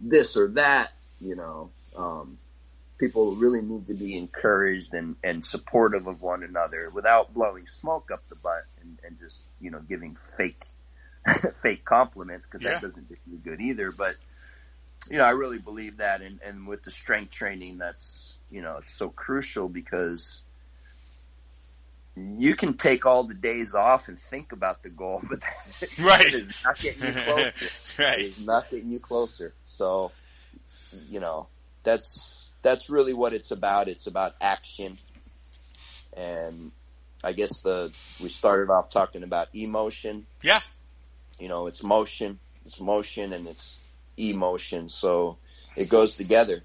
this 0.00 0.36
or 0.36 0.48
that. 0.48 0.92
You 1.20 1.36
know, 1.36 1.70
um, 1.98 2.38
people 2.98 3.34
really 3.36 3.60
need 3.62 3.86
to 3.88 3.94
be 3.94 4.16
encouraged 4.16 4.92
and 4.94 5.16
and 5.24 5.44
supportive 5.44 6.06
of 6.06 6.20
one 6.22 6.42
another 6.42 6.90
without 6.94 7.34
blowing 7.34 7.66
smoke 7.66 8.10
up 8.12 8.20
the 8.28 8.36
butt 8.36 8.62
and, 8.80 8.98
and 9.04 9.18
just 9.18 9.44
you 9.60 9.70
know 9.70 9.80
giving 9.80 10.14
fake 10.16 10.62
fake 11.62 11.84
compliments 11.84 12.46
because 12.46 12.64
Yeah. 12.64 12.74
that 12.74 12.82
doesn't 12.82 13.08
do 13.08 13.16
you 13.30 13.38
good 13.38 13.60
either. 13.60 13.90
But 13.92 14.14
you 15.10 15.18
know, 15.18 15.24
I 15.24 15.30
really 15.30 15.58
believe 15.58 15.98
that, 15.98 16.20
and 16.22 16.40
and 16.44 16.66
with 16.66 16.84
the 16.84 16.90
strength 16.90 17.32
training, 17.32 17.78
that's 17.78 18.34
you 18.50 18.62
know, 18.62 18.76
it's 18.78 18.90
so 18.92 19.08
crucial 19.08 19.68
because 19.68 20.42
you 22.16 22.54
can 22.54 22.74
take 22.74 23.06
all 23.06 23.26
the 23.26 23.34
days 23.34 23.74
off 23.74 24.08
and 24.08 24.18
think 24.18 24.52
about 24.52 24.82
the 24.82 24.90
goal, 24.90 25.22
but 25.28 25.40
Right. 25.98 26.26
it 26.26 26.34
is 26.34 26.62
not 26.64 26.78
getting 26.78 27.02
you 27.06 27.12
closer. 27.22 27.68
right. 27.98 28.20
It's 28.20 28.40
not 28.40 28.70
getting 28.70 28.90
you 28.90 29.00
closer. 29.00 29.54
So, 29.64 30.12
you 31.08 31.20
know, 31.20 31.48
that's 31.84 32.41
that's 32.62 32.90
really 32.90 33.14
what 33.14 33.32
it's 33.34 33.50
about. 33.50 33.88
It's 33.88 34.06
about 34.06 34.34
action, 34.40 34.98
and 36.16 36.72
I 37.22 37.32
guess 37.32 37.60
the 37.60 37.92
we 38.22 38.28
started 38.28 38.70
off 38.70 38.90
talking 38.90 39.22
about 39.22 39.48
emotion. 39.54 40.26
Yeah. 40.42 40.60
You 41.38 41.48
know, 41.48 41.66
it's 41.66 41.82
motion, 41.82 42.38
it's 42.66 42.80
motion, 42.80 43.32
and 43.32 43.48
it's 43.48 43.80
emotion. 44.16 44.88
So 44.88 45.38
it 45.76 45.88
goes 45.88 46.14
together. 46.16 46.62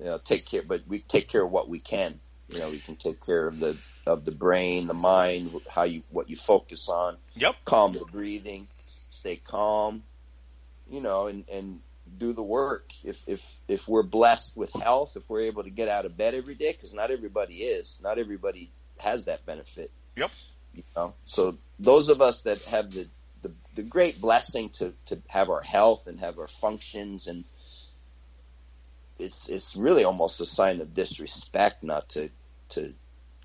You 0.00 0.06
know, 0.06 0.18
take 0.18 0.46
care, 0.46 0.62
but 0.62 0.82
we 0.88 1.00
take 1.00 1.28
care 1.28 1.44
of 1.44 1.52
what 1.52 1.68
we 1.68 1.78
can. 1.78 2.18
You 2.48 2.58
know, 2.58 2.70
we 2.70 2.78
can 2.78 2.96
take 2.96 3.24
care 3.24 3.46
of 3.46 3.60
the 3.60 3.76
of 4.06 4.24
the 4.24 4.32
brain, 4.32 4.88
the 4.88 4.94
mind, 4.94 5.50
how 5.70 5.84
you 5.84 6.02
what 6.10 6.28
you 6.28 6.36
focus 6.36 6.88
on 6.88 7.16
Yep. 7.36 7.56
calm 7.64 7.94
the 7.94 8.04
breathing, 8.04 8.66
stay 9.10 9.36
calm, 9.36 10.02
you 10.90 11.00
know, 11.00 11.26
and, 11.28 11.44
and 11.50 11.80
do 12.18 12.32
the 12.32 12.42
work. 12.42 12.92
If, 13.04 13.22
if, 13.26 13.54
if 13.68 13.88
we're 13.88 14.02
blessed 14.02 14.56
with 14.56 14.72
health, 14.72 15.16
if 15.16 15.28
we're 15.28 15.42
able 15.42 15.64
to 15.64 15.70
get 15.70 15.88
out 15.88 16.04
of 16.04 16.16
bed 16.16 16.34
every 16.34 16.54
day, 16.54 16.72
cause 16.72 16.92
not 16.92 17.10
everybody 17.10 17.56
is, 17.56 18.00
not 18.02 18.18
everybody 18.18 18.70
has 18.98 19.26
that 19.26 19.44
benefit. 19.46 19.90
Yep. 20.16 20.30
You 20.74 20.82
know, 20.96 21.14
so 21.26 21.58
those 21.78 22.08
of 22.08 22.22
us 22.22 22.42
that 22.42 22.62
have 22.64 22.90
the, 22.90 23.08
the, 23.42 23.52
the 23.74 23.82
great 23.82 24.20
blessing 24.20 24.70
to, 24.70 24.94
to 25.06 25.20
have 25.28 25.50
our 25.50 25.60
health 25.60 26.06
and 26.06 26.20
have 26.20 26.38
our 26.38 26.48
functions 26.48 27.26
and 27.26 27.44
it's, 29.18 29.48
it's 29.48 29.76
really 29.76 30.04
almost 30.04 30.40
a 30.40 30.46
sign 30.46 30.80
of 30.80 30.94
disrespect 30.94 31.84
not 31.84 32.08
to, 32.10 32.30
to 32.70 32.92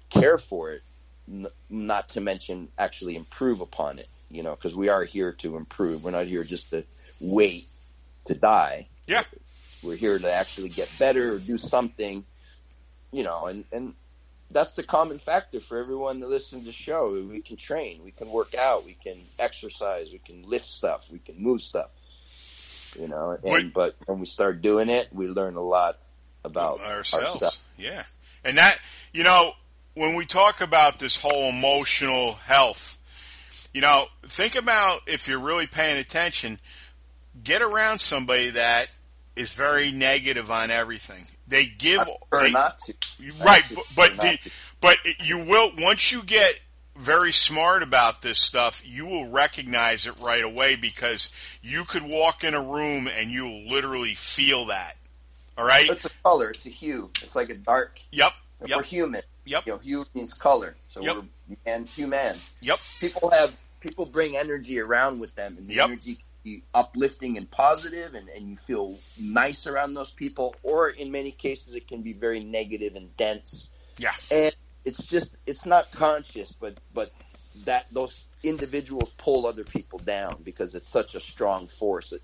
care 0.09 0.37
for 0.37 0.71
it, 0.71 0.81
n- 1.29 1.47
not 1.69 2.09
to 2.09 2.21
mention 2.21 2.69
actually 2.79 3.15
improve 3.15 3.61
upon 3.61 3.99
it, 3.99 4.07
you 4.31 4.41
know, 4.43 4.55
because 4.55 4.75
we 4.75 4.89
are 4.89 5.03
here 5.03 5.33
to 5.33 5.57
improve. 5.57 6.03
We're 6.03 6.11
not 6.11 6.25
here 6.25 6.43
just 6.43 6.71
to 6.71 6.83
wait 7.19 7.67
to 8.27 8.35
die. 8.35 8.87
Yeah. 9.05 9.23
We're 9.83 9.95
here 9.95 10.17
to 10.17 10.31
actually 10.31 10.69
get 10.69 10.91
better 10.99 11.35
or 11.35 11.39
do 11.39 11.57
something, 11.57 12.25
you 13.11 13.23
know, 13.23 13.45
and, 13.45 13.63
and 13.71 13.93
that's 14.51 14.73
the 14.73 14.83
common 14.83 15.19
factor 15.19 15.59
for 15.59 15.77
everyone 15.77 16.19
that 16.21 16.29
listens 16.29 16.63
to 16.63 16.67
the 16.67 16.71
show. 16.71 17.13
We 17.29 17.41
can 17.41 17.57
train, 17.57 18.03
we 18.03 18.11
can 18.11 18.29
work 18.29 18.55
out, 18.55 18.85
we 18.85 18.93
can 18.93 19.17
exercise, 19.39 20.07
we 20.11 20.19
can 20.19 20.43
lift 20.43 20.65
stuff, 20.65 21.07
we 21.11 21.19
can 21.19 21.41
move 21.41 21.61
stuff, 21.61 21.89
you 22.99 23.07
know, 23.07 23.31
and, 23.31 23.43
Wait. 23.43 23.73
but 23.73 23.95
when 24.05 24.19
we 24.19 24.25
start 24.25 24.61
doing 24.61 24.89
it, 24.89 25.09
we 25.11 25.27
learn 25.27 25.55
a 25.55 25.61
lot 25.61 25.99
about 26.43 26.79
ourselves. 26.79 27.25
ourselves. 27.25 27.63
Yeah. 27.77 28.03
And 28.43 28.57
that, 28.57 28.77
you 29.13 29.23
know, 29.23 29.51
when 29.93 30.15
we 30.15 30.25
talk 30.25 30.61
about 30.61 30.99
this 30.99 31.17
whole 31.17 31.49
emotional 31.49 32.33
health, 32.33 32.97
you 33.73 33.81
know, 33.81 34.07
think 34.23 34.55
about 34.55 35.01
if 35.07 35.27
you're 35.27 35.39
really 35.39 35.67
paying 35.67 35.97
attention, 35.97 36.59
get 37.43 37.61
around 37.61 37.99
somebody 37.99 38.49
that 38.51 38.87
is 39.35 39.53
very 39.53 39.91
negative 39.91 40.49
on 40.51 40.71
everything. 40.71 41.25
They 41.47 41.65
give 41.65 42.01
Or 42.31 42.49
not 42.49 42.79
to. 42.79 42.93
right, 43.43 43.63
but 43.73 43.85
but, 43.95 44.11
the, 44.21 44.51
but 44.81 44.97
you 45.23 45.39
will 45.39 45.71
once 45.77 46.11
you 46.11 46.23
get 46.23 46.59
very 46.95 47.31
smart 47.31 47.83
about 47.83 48.21
this 48.23 48.39
stuff, 48.39 48.81
you 48.83 49.05
will 49.05 49.27
recognize 49.29 50.07
it 50.07 50.19
right 50.19 50.43
away 50.43 50.75
because 50.75 51.29
you 51.61 51.83
could 51.85 52.03
walk 52.03 52.43
in 52.43 52.53
a 52.55 52.61
room 52.61 53.07
and 53.07 53.29
you 53.29 53.45
will 53.45 53.67
literally 53.67 54.15
feel 54.15 54.65
that. 54.67 54.97
All 55.57 55.65
right. 55.65 55.87
It's 55.89 56.05
a 56.05 56.09
color. 56.23 56.49
It's 56.49 56.65
a 56.65 56.69
hue. 56.71 57.09
It's 57.23 57.35
like 57.35 57.49
a 57.49 57.57
dark. 57.57 57.99
Yep. 58.11 58.31
We're 58.67 58.83
human. 58.83 59.21
Yep. 59.45 59.65
You 59.67 59.73
know, 59.73 59.77
hue 59.79 60.05
means 60.15 60.33
color. 60.33 60.75
So 60.87 61.01
Yep. 61.01 61.15
we're 61.15 61.55
man, 61.65 61.85
human. 61.85 62.35
Yep. 62.61 62.79
People 62.99 63.29
have 63.29 63.55
people 63.79 64.05
bring 64.07 64.35
energy 64.35 64.79
around 64.79 65.19
with 65.19 65.33
them, 65.35 65.55
and 65.57 65.67
the 65.67 65.75
Yep. 65.75 65.85
energy 65.85 66.19
be 66.47 66.63
uplifting 66.73 67.37
and 67.37 67.49
positive, 67.49 68.13
and, 68.13 68.29
and 68.29 68.49
you 68.49 68.55
feel 68.55 68.97
nice 69.19 69.67
around 69.67 69.93
those 69.93 70.11
people. 70.11 70.55
Or 70.63 70.89
in 70.89 71.11
many 71.11 71.31
cases, 71.31 71.75
it 71.75 71.87
can 71.87 72.01
be 72.01 72.13
very 72.13 72.39
negative 72.39 72.95
and 72.95 73.15
dense. 73.17 73.69
Yeah. 73.97 74.13
And 74.31 74.55
it's 74.85 75.05
just 75.05 75.35
it's 75.45 75.65
not 75.65 75.91
conscious, 75.91 76.51
but 76.51 76.77
but 76.93 77.11
that 77.65 77.91
those 77.91 78.29
individuals 78.43 79.13
pull 79.17 79.45
other 79.45 79.63
people 79.63 79.99
down 79.99 80.41
because 80.43 80.75
it's 80.75 80.89
such 80.89 81.15
a 81.15 81.19
strong 81.19 81.67
force. 81.67 82.13
It, 82.13 82.21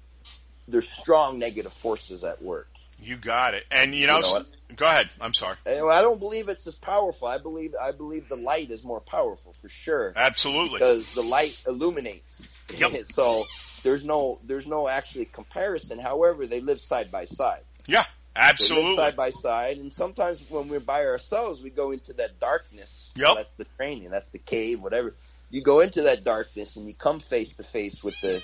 there's 0.67 0.89
strong 0.89 1.39
negative 1.39 1.73
forces 1.73 2.23
at 2.23 2.41
work. 2.41 2.69
You 2.99 3.17
got 3.17 3.53
it. 3.53 3.65
And 3.69 3.93
you 3.93 4.07
know, 4.07 4.19
You 4.19 4.39
know 4.39 4.45
go 4.75 4.85
ahead. 4.85 5.09
I'm 5.19 5.33
sorry. 5.33 5.57
Eh, 5.65 5.83
I 5.83 6.01
don't 6.01 6.19
believe 6.19 6.47
it's 6.47 6.65
as 6.67 6.75
powerful. 6.75 7.27
I 7.27 7.37
believe 7.37 7.75
I 7.81 7.91
believe 7.91 8.29
the 8.29 8.37
light 8.37 8.71
is 8.71 8.83
more 8.83 9.01
powerful 9.01 9.53
for 9.53 9.69
sure 9.69 10.13
Absolutely. 10.15 10.79
because 10.79 11.13
the 11.13 11.21
light 11.21 11.63
illuminates. 11.67 12.55
Yep. 12.77 13.03
so 13.05 13.43
there's 13.83 14.03
no 14.03 14.39
there's 14.45 14.67
no 14.67 14.87
actually 14.87 15.25
comparison. 15.25 15.99
However, 15.99 16.47
they 16.47 16.61
live 16.61 16.81
side 16.81 17.11
by 17.11 17.25
side. 17.25 17.61
Yeah. 17.85 18.03
They 18.35 18.41
live 18.41 18.49
Absolutely. 18.49 18.95
side 18.95 19.15
by 19.15 19.29
side, 19.29 19.77
and 19.77 19.93
sometimes 19.93 20.43
when 20.49 20.67
we're 20.67 20.79
by 20.79 21.05
ourselves, 21.05 21.61
we 21.61 21.69
go 21.69 21.91
into 21.91 22.13
that 22.13 22.39
darkness. 22.39 23.11
Yep. 23.15 23.35
That's 23.35 23.53
the 23.53 23.65
training. 23.77 24.09
That's 24.09 24.29
the 24.29 24.39
cave. 24.39 24.81
Whatever. 24.81 25.13
You 25.51 25.61
go 25.61 25.81
into 25.81 26.03
that 26.03 26.23
darkness, 26.23 26.75
and 26.75 26.87
you 26.87 26.95
come 26.95 27.19
face 27.19 27.55
to 27.57 27.63
face 27.63 28.03
with 28.03 28.19
the 28.21 28.43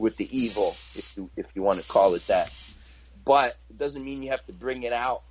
with 0.00 0.16
the 0.16 0.28
evil, 0.36 0.68
if 0.94 1.14
you 1.16 1.30
if 1.36 1.56
you 1.56 1.62
want 1.62 1.80
to 1.80 1.88
call 1.88 2.14
it 2.14 2.24
that. 2.28 2.54
But 3.24 3.56
it 3.68 3.78
doesn't 3.78 4.04
mean 4.04 4.22
you 4.22 4.30
have 4.30 4.46
to 4.46 4.52
bring 4.52 4.84
it 4.84 4.92
out 4.92 5.22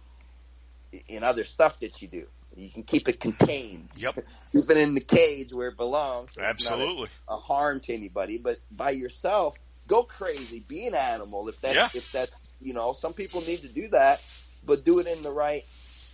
in 1.07 1.23
other 1.23 1.45
stuff 1.45 1.79
that 1.79 2.01
you 2.01 2.09
do. 2.09 2.27
You 2.55 2.69
can 2.69 2.83
keep 2.83 3.07
it 3.09 3.19
contained. 3.19 3.89
Yep. 3.97 4.15
Keep 4.51 4.69
it 4.69 4.77
in 4.77 4.95
the 4.95 5.01
cage 5.01 5.51
where 5.51 5.67
it 5.67 5.75
belongs. 5.77 6.33
so 6.33 6.41
it's 6.41 6.69
not 6.69 6.79
a- 6.79 6.81
Absolutely. 6.83 7.09
a 7.27 7.35
harm 7.35 7.81
to 7.81 7.93
anybody, 7.93 8.37
but 8.41 8.55
by 8.71 8.91
yourself, 8.91 9.57
go 9.85 10.03
crazy, 10.03 10.63
be 10.65 10.87
an 10.87 10.95
animal. 10.95 11.49
If 11.49 11.59
that's 11.59 11.75
Yeah. 11.75 11.89
if 11.93 12.09
that's 12.13 12.53
you 12.61 12.73
know, 12.73 12.93
some 12.93 13.11
people 13.13 13.41
need 13.41 13.59
to 13.61 13.67
do 13.67 13.89
that, 13.89 14.23
but 14.65 14.85
do 14.85 14.99
it 14.99 15.07
in 15.07 15.21
the 15.23 15.31
right 15.31 15.63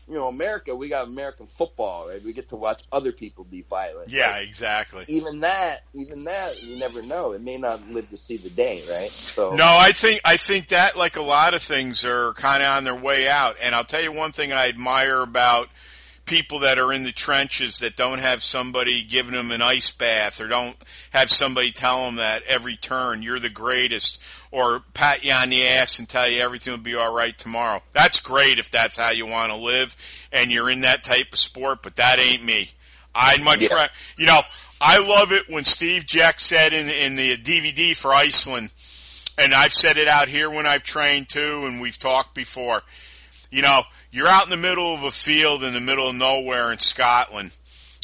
you 0.08 0.16
know, 0.18 0.28
America, 0.28 0.76
we 0.76 0.89
got 0.89 1.06
American 1.06 1.46
football, 1.46 2.10
right? 2.10 2.22
We 2.24 2.34
get 2.34 2.50
to 2.50 2.56
watch 2.56 2.82
other 2.92 3.12
people 3.12 3.44
be 3.46 3.62
violent. 3.62 4.10
Yeah, 4.10 4.32
Like, 4.32 4.48
exactly. 4.48 5.06
even 5.08 5.42
that, 5.42 5.84
even 5.94 6.24
that, 6.26 6.62
you 6.64 6.80
never 6.80 7.04
know. 7.04 7.32
It 7.34 7.42
may 7.42 7.58
not 7.58 7.88
live 7.88 8.10
to 8.10 8.18
see 8.18 8.36
the 8.38 8.50
day, 8.50 8.82
right? 8.92 9.10
So 9.10 9.52
No, 9.52 9.64
I 9.68 9.92
think 9.92 10.20
I 10.26 10.38
think 10.38 10.68
that 10.70 10.98
like 10.98 11.16
a 11.18 11.22
lot 11.22 11.54
of 11.54 11.62
things 11.62 12.04
are 12.04 12.34
kind 12.34 12.64
of 12.64 12.70
on 12.70 12.84
their 12.84 12.96
way 12.96 13.30
out. 13.30 13.58
And 13.62 13.76
I'll 13.76 13.86
tell 13.86 14.02
you 14.02 14.12
one 14.12 14.32
thing 14.32 14.52
I 14.52 14.68
admire 14.68 15.22
about 15.22 15.70
people 16.32 16.60
that 16.60 16.80
are 16.80 16.94
in 16.94 17.04
the 17.04 17.12
trenches 17.12 17.80
that 17.80 17.98
don't 17.98 18.20
have 18.20 18.42
somebody 18.42 19.04
giving 19.04 19.34
them 19.34 19.52
an 19.52 19.62
ice 19.62 19.92
bath 19.92 20.40
or 20.40 20.48
don't 20.48 20.78
have 21.10 21.30
somebody 21.30 21.74
tell 21.74 22.06
them 22.06 22.16
that 22.16 22.42
every 22.44 22.78
turn 22.78 23.22
you're 23.22 23.38
the 23.38 23.50
greatest 23.50 24.18
or 24.50 24.82
pat 24.94 25.26
you 25.26 25.32
on 25.34 25.50
the 25.50 25.68
ass 25.68 26.00
and 26.00 26.08
tell 26.08 26.30
you 26.30 26.40
everything 26.40 26.72
will 26.72 26.80
be 26.80 26.96
all 26.96 27.14
right 27.14 27.38
tomorrow. 27.38 27.82
That's 27.92 28.22
great 28.22 28.60
if 28.60 28.72
that's 28.72 28.96
how 28.98 29.12
you 29.12 29.26
want 29.26 29.52
to 29.52 29.58
live 29.58 29.94
and 30.32 30.52
you're 30.52 30.70
in 30.70 30.82
that 30.82 31.04
type 31.04 31.34
of 31.34 31.38
sport, 31.40 31.80
but 31.84 31.98
that 31.98 32.18
ain't 32.18 32.46
me. 32.46 32.72
I'd 33.14 33.42
much 33.42 33.64
Yeah. 33.64 33.74
ra- 33.76 33.88
you 34.16 34.26
know, 34.26 34.42
I 34.80 35.00
love 35.00 35.34
it 35.34 35.50
when 35.50 35.66
Steve 35.66 36.06
Jeck 36.06 36.40
said 36.40 36.72
in 36.72 36.90
in 36.90 37.18
the 37.18 37.36
DVD 37.36 37.94
for 37.94 38.14
Iceland 38.14 38.74
and 39.38 39.54
I've 39.54 39.74
said 39.74 39.98
it 39.98 40.08
out 40.08 40.30
here 40.30 40.50
when 40.50 40.66
I've 40.66 40.84
trained 40.84 41.28
too, 41.28 41.66
and 41.66 41.82
we've 41.82 42.00
talked 42.00 42.36
before. 42.36 42.84
You 43.50 43.64
know, 43.64 43.84
you're 44.12 44.28
out 44.28 44.43
in 44.43 44.49
the 44.49 44.57
middle 44.57 44.93
of 44.93 45.03
a 45.03 45.12
field 45.12 45.64
in 45.64 45.74
the 45.74 45.80
middle 45.80 46.09
of 46.09 46.16
nowhere 46.16 46.72
in 46.72 46.80
Scotland, 46.80 47.55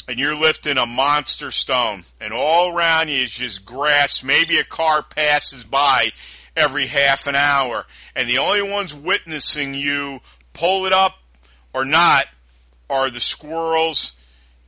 and 0.08 0.18
you're 0.18 0.34
lifting 0.34 0.78
a 0.78 0.86
monster 0.86 1.50
stone, 1.50 2.02
and 2.20 2.32
all 2.32 2.74
around 2.74 3.08
you 3.08 3.22
is 3.22 3.32
just 3.32 3.66
grass. 3.66 4.24
Maybe 4.24 4.58
a 4.58 4.64
car 4.64 5.02
passes 5.02 5.64
by 5.64 6.12
every 6.56 6.86
half 6.86 7.26
an 7.26 7.34
hour, 7.34 7.86
and 8.16 8.28
the 8.28 8.38
only 8.38 8.62
ones 8.62 8.94
witnessing 8.94 9.74
you 9.74 10.20
pull 10.54 10.86
it 10.86 10.92
up 10.92 11.18
or 11.72 11.84
not 11.84 12.24
are 12.88 13.10
the 13.10 13.20
squirrels 13.20 14.14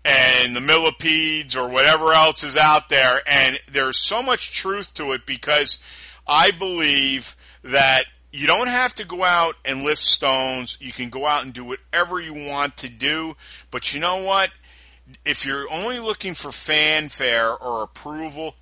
and 0.04 0.54
the 0.54 0.60
millipedes 0.60 1.56
or 1.56 1.68
whatever 1.68 2.12
else 2.12 2.44
is 2.44 2.56
out 2.56 2.88
there. 2.88 3.22
And 3.26 3.58
there's 3.70 3.98
so 3.98 4.22
much 4.22 4.52
truth 4.52 4.94
to 4.94 5.12
it 5.12 5.26
because 5.26 5.78
I 6.26 6.50
believe 6.50 7.36
that 7.62 8.04
you 8.32 8.46
don't 8.46 8.68
have 8.68 8.94
to 8.96 9.04
go 9.04 9.24
out 9.24 9.56
and 9.64 9.82
lift 9.82 10.02
stones. 10.02 10.76
You 10.80 10.92
can 10.92 11.10
go 11.10 11.26
out 11.26 11.44
and 11.44 11.52
do 11.52 11.64
whatever 11.64 12.20
you 12.20 12.34
want 12.34 12.76
to 12.78 12.88
do. 12.88 13.36
But 13.70 13.92
you 13.92 14.00
know 14.00 14.22
what? 14.22 14.50
If 15.24 15.44
you're 15.44 15.70
only 15.72 15.98
looking 15.98 16.34
for 16.34 16.52
fanfare 16.52 17.52
or 17.52 17.82
approval, 17.82 18.54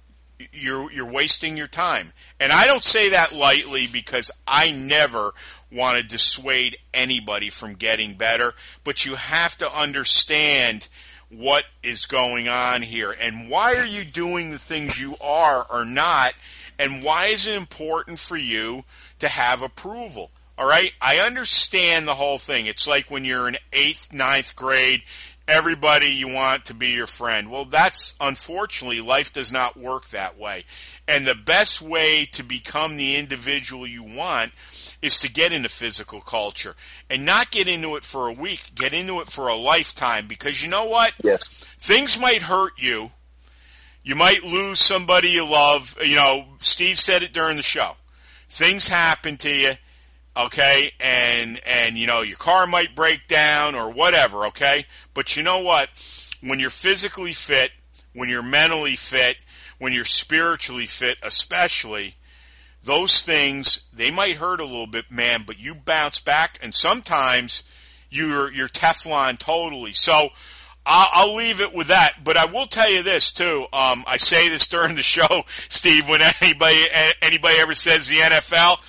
you're 0.53 0.91
you're 0.91 1.11
wasting 1.11 1.57
your 1.57 1.67
time. 1.67 2.13
And 2.41 2.53
I 2.53 2.65
don't 2.65 2.85
say 2.85 3.11
that 3.11 3.35
lightly 3.35 3.87
because 3.87 4.31
I 4.47 4.71
never 4.71 5.35
want 5.71 5.99
to 5.99 6.03
dissuade 6.03 6.79
anybody 6.95 7.51
from 7.51 7.75
getting 7.75 8.15
better, 8.15 8.55
but 8.85 9.05
you 9.05 9.17
have 9.17 9.57
to 9.59 9.71
understand 9.71 10.89
what 11.31 11.65
is 11.83 12.07
going 12.07 12.49
on 12.49 12.81
here 12.81 13.15
and 13.21 13.51
why 13.51 13.75
are 13.75 13.87
you 13.87 14.03
doing 14.03 14.51
the 14.51 14.59
things 14.59 14.99
you 14.99 15.15
are 15.21 15.67
or 15.71 15.85
not 15.85 16.33
and 16.79 17.03
why 17.03 17.27
is 17.27 17.47
it 17.47 17.55
important 17.55 18.19
for 18.19 18.37
you 18.37 18.83
to 19.21 19.29
have 19.29 19.63
approval. 19.63 20.31
All 20.57 20.67
right? 20.67 20.93
I 21.01 21.19
understand 21.19 22.09
the 22.09 22.15
whole 22.15 22.39
thing. 22.39 22.67
It's 22.67 22.89
like 22.89 23.11
when 23.11 23.25
you're 23.25 23.49
in 23.49 23.57
eighth 23.73 24.13
ninth 24.13 24.57
grade 24.57 25.03
everybody 25.49 26.09
you 26.09 26.29
want 26.29 26.67
to 26.67 26.75
be 26.75 26.91
your 26.91 27.07
friend. 27.07 27.51
Well 27.51 27.65
that's 27.65 28.15
unfortunately 28.21 29.01
life 29.01 29.33
does 29.33 29.51
not 29.51 29.77
work 29.77 30.09
that 30.11 30.39
way. 30.39 30.65
And 31.09 31.27
the 31.27 31.35
best 31.35 31.81
way 31.81 32.27
to 32.33 32.43
become 32.43 32.97
the 32.97 33.17
individual 33.17 33.87
you 33.87 34.03
want 34.03 34.53
is 35.01 35.19
to 35.21 35.33
get 35.33 35.53
into 35.53 35.71
physical 35.71 36.21
culture. 36.21 36.77
And 37.09 37.25
not 37.25 37.51
get 37.51 37.67
into 37.67 37.97
it 37.97 38.05
for 38.05 38.29
a 38.29 38.33
week 38.33 38.75
get 38.75 38.93
into 38.93 39.21
it 39.21 39.29
for 39.29 39.49
a 39.49 39.57
lifetime. 39.57 40.27
Because 40.29 40.63
you 40.63 40.69
know 40.69 40.85
what? 40.85 41.15
Yes, 41.25 41.67
things 41.79 42.21
might 42.21 42.43
hurt 42.43 42.75
you. 42.77 43.11
You 44.03 44.15
might 44.15 44.45
lose 44.45 44.79
somebody 44.79 45.31
you 45.31 45.45
love. 45.45 45.97
You 46.03 46.17
know, 46.17 46.45
Steve 46.59 46.99
said 46.99 47.23
it 47.23 47.33
during 47.33 47.57
the 47.57 47.63
show. 47.63 47.95
Things 48.49 48.89
happen 48.89 49.37
to 49.39 49.53
you, 49.53 49.73
okay, 50.37 50.93
and 51.01 51.61
and 51.67 51.99
you 51.99 52.07
know 52.07 52.23
your 52.23 52.39
car 52.39 52.67
might 52.67 52.97
break 52.97 53.27
down 53.29 53.75
or 53.75 53.91
whatever, 53.91 54.47
okay. 54.47 54.87
But 55.15 55.37
you 55.37 55.43
know 55.43 55.61
what? 55.61 55.89
When 56.41 56.59
you're 56.59 56.71
physically 56.71 57.33
fit, 57.33 57.73
when 58.13 58.29
you're 58.29 58.43
mentally 58.43 58.97
fit, 58.97 59.37
when 59.79 59.93
you're 59.93 60.05
spiritually 60.05 60.87
fit, 60.87 61.19
especially, 61.23 62.17
those 62.83 63.23
things 63.23 63.85
they 63.93 64.11
might 64.11 64.37
hurt 64.37 64.61
a 64.61 64.65
little 64.65 64.87
bit, 64.87 65.11
man, 65.11 65.45
but 65.47 65.59
you 65.59 65.75
bounce 65.75 66.21
back, 66.21 66.59
and 66.63 66.75
sometimes 66.75 67.65
you're 68.11 68.51
you're 68.51 68.69
Teflon 68.69 69.39
totally. 69.39 69.93
So 69.93 70.31
I'll, 70.89 71.09
I'll 71.13 71.35
leave 71.37 71.61
it 71.61 71.75
with 71.75 71.89
that. 71.89 72.25
But 72.25 72.37
I 72.37 72.47
will 72.47 72.67
tell 72.67 72.91
you 72.91 73.03
this 73.03 73.31
too. 73.31 73.67
Um, 73.73 74.05
I 74.07 74.17
say 74.17 74.49
this 74.49 74.67
during 74.67 74.97
the 74.97 75.03
show, 75.03 75.45
Steve. 75.69 76.09
When 76.09 76.21
anybody 76.41 76.87
anybody 77.23 77.59
ever 77.59 77.75
says 77.75 78.09
the 78.09 78.17
NFL, 78.17 78.81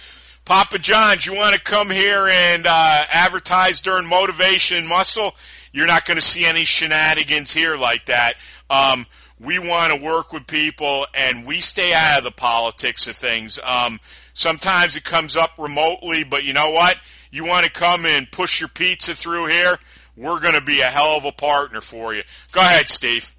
Papa 0.45 0.79
John's, 0.79 1.25
you 1.25 1.35
want 1.35 1.55
to 1.55 1.61
come 1.61 1.89
here 1.89 2.27
and 2.27 2.65
uh, 2.65 3.05
advertise 3.09 3.81
during 3.81 4.07
Motivation 4.07 4.87
Muscle? 4.87 5.35
You're 5.71 5.87
not 5.87 6.05
going 6.05 6.17
to 6.17 6.25
see 6.25 6.45
any 6.45 6.63
shenanigans 6.63 7.53
here 7.53 7.75
like 7.75 8.05
that. 8.05 8.33
Um, 8.69 9.05
we 9.39 9.59
want 9.59 9.93
to 9.93 9.99
work 9.99 10.33
with 10.33 10.47
people, 10.47 11.05
and 11.13 11.45
we 11.45 11.61
stay 11.61 11.93
out 11.93 12.17
of 12.17 12.23
the 12.23 12.31
politics 12.31 13.07
of 13.07 13.15
things. 13.15 13.59
Um, 13.63 13.99
sometimes 14.33 14.95
it 14.95 15.03
comes 15.03 15.37
up 15.37 15.51
remotely, 15.57 16.23
but 16.23 16.43
you 16.43 16.53
know 16.53 16.69
what? 16.71 16.97
You 17.31 17.45
want 17.45 17.65
to 17.65 17.71
come 17.71 18.05
and 18.05 18.29
push 18.31 18.59
your 18.59 18.69
pizza 18.69 19.15
through 19.15 19.47
here? 19.47 19.77
We're 20.19 20.41
going 20.41 20.55
to 20.55 20.61
be 20.61 20.81
a 20.81 20.85
hell 20.85 21.15
of 21.15 21.23
a 21.23 21.31
partner 21.31 21.79
for 21.79 22.13
you. 22.13 22.23
Go 22.51 22.59
ahead, 22.59 22.89
Steve. 22.89 23.33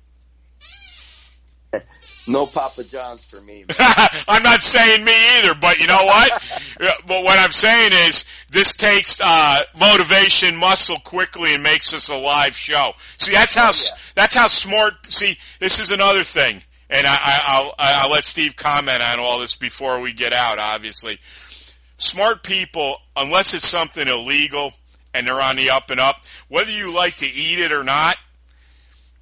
no 2.26 2.46
Papa 2.46 2.84
John's 2.84 3.22
for 3.22 3.42
me. 3.42 3.66
Man. 3.68 3.76
I'm 4.28 4.42
not 4.42 4.62
saying 4.62 5.04
me 5.04 5.12
either, 5.38 5.54
but 5.54 5.78
you 5.78 5.86
know 5.86 6.04
what? 6.04 6.42
But 7.06 7.24
what 7.24 7.38
I'm 7.38 7.52
saying 7.52 7.92
is 8.08 8.24
this 8.50 8.74
takes 8.74 9.20
uh, 9.20 9.64
motivation, 9.78 10.56
muscle 10.56 10.96
quickly, 11.00 11.52
and 11.52 11.62
makes 11.62 11.92
us 11.92 12.08
a 12.08 12.16
live 12.16 12.56
show. 12.56 12.92
See, 13.18 13.32
that's 13.32 13.54
how 13.54 13.72
that's 14.14 14.34
how 14.34 14.46
smart. 14.46 14.94
See, 15.06 15.36
this 15.58 15.78
is 15.78 15.90
another 15.90 16.22
thing, 16.22 16.62
and 16.88 17.06
I, 17.06 17.12
I, 17.12 17.40
I'll 17.46 17.74
I'll 17.78 18.10
let 18.10 18.24
Steve 18.24 18.56
comment 18.56 19.02
on 19.02 19.20
all 19.20 19.40
this 19.40 19.54
before 19.54 20.00
we 20.00 20.14
get 20.14 20.32
out. 20.32 20.58
Obviously, 20.58 21.18
smart 21.98 22.42
people, 22.44 22.96
unless 23.14 23.52
it's 23.52 23.68
something 23.68 24.08
illegal 24.08 24.72
and 25.14 25.26
they're 25.26 25.40
on 25.40 25.56
the 25.56 25.70
up 25.70 25.90
and 25.90 26.00
up, 26.00 26.24
whether 26.48 26.70
you 26.70 26.94
like 26.94 27.16
to 27.16 27.26
eat 27.26 27.58
it 27.58 27.72
or 27.72 27.84
not, 27.84 28.16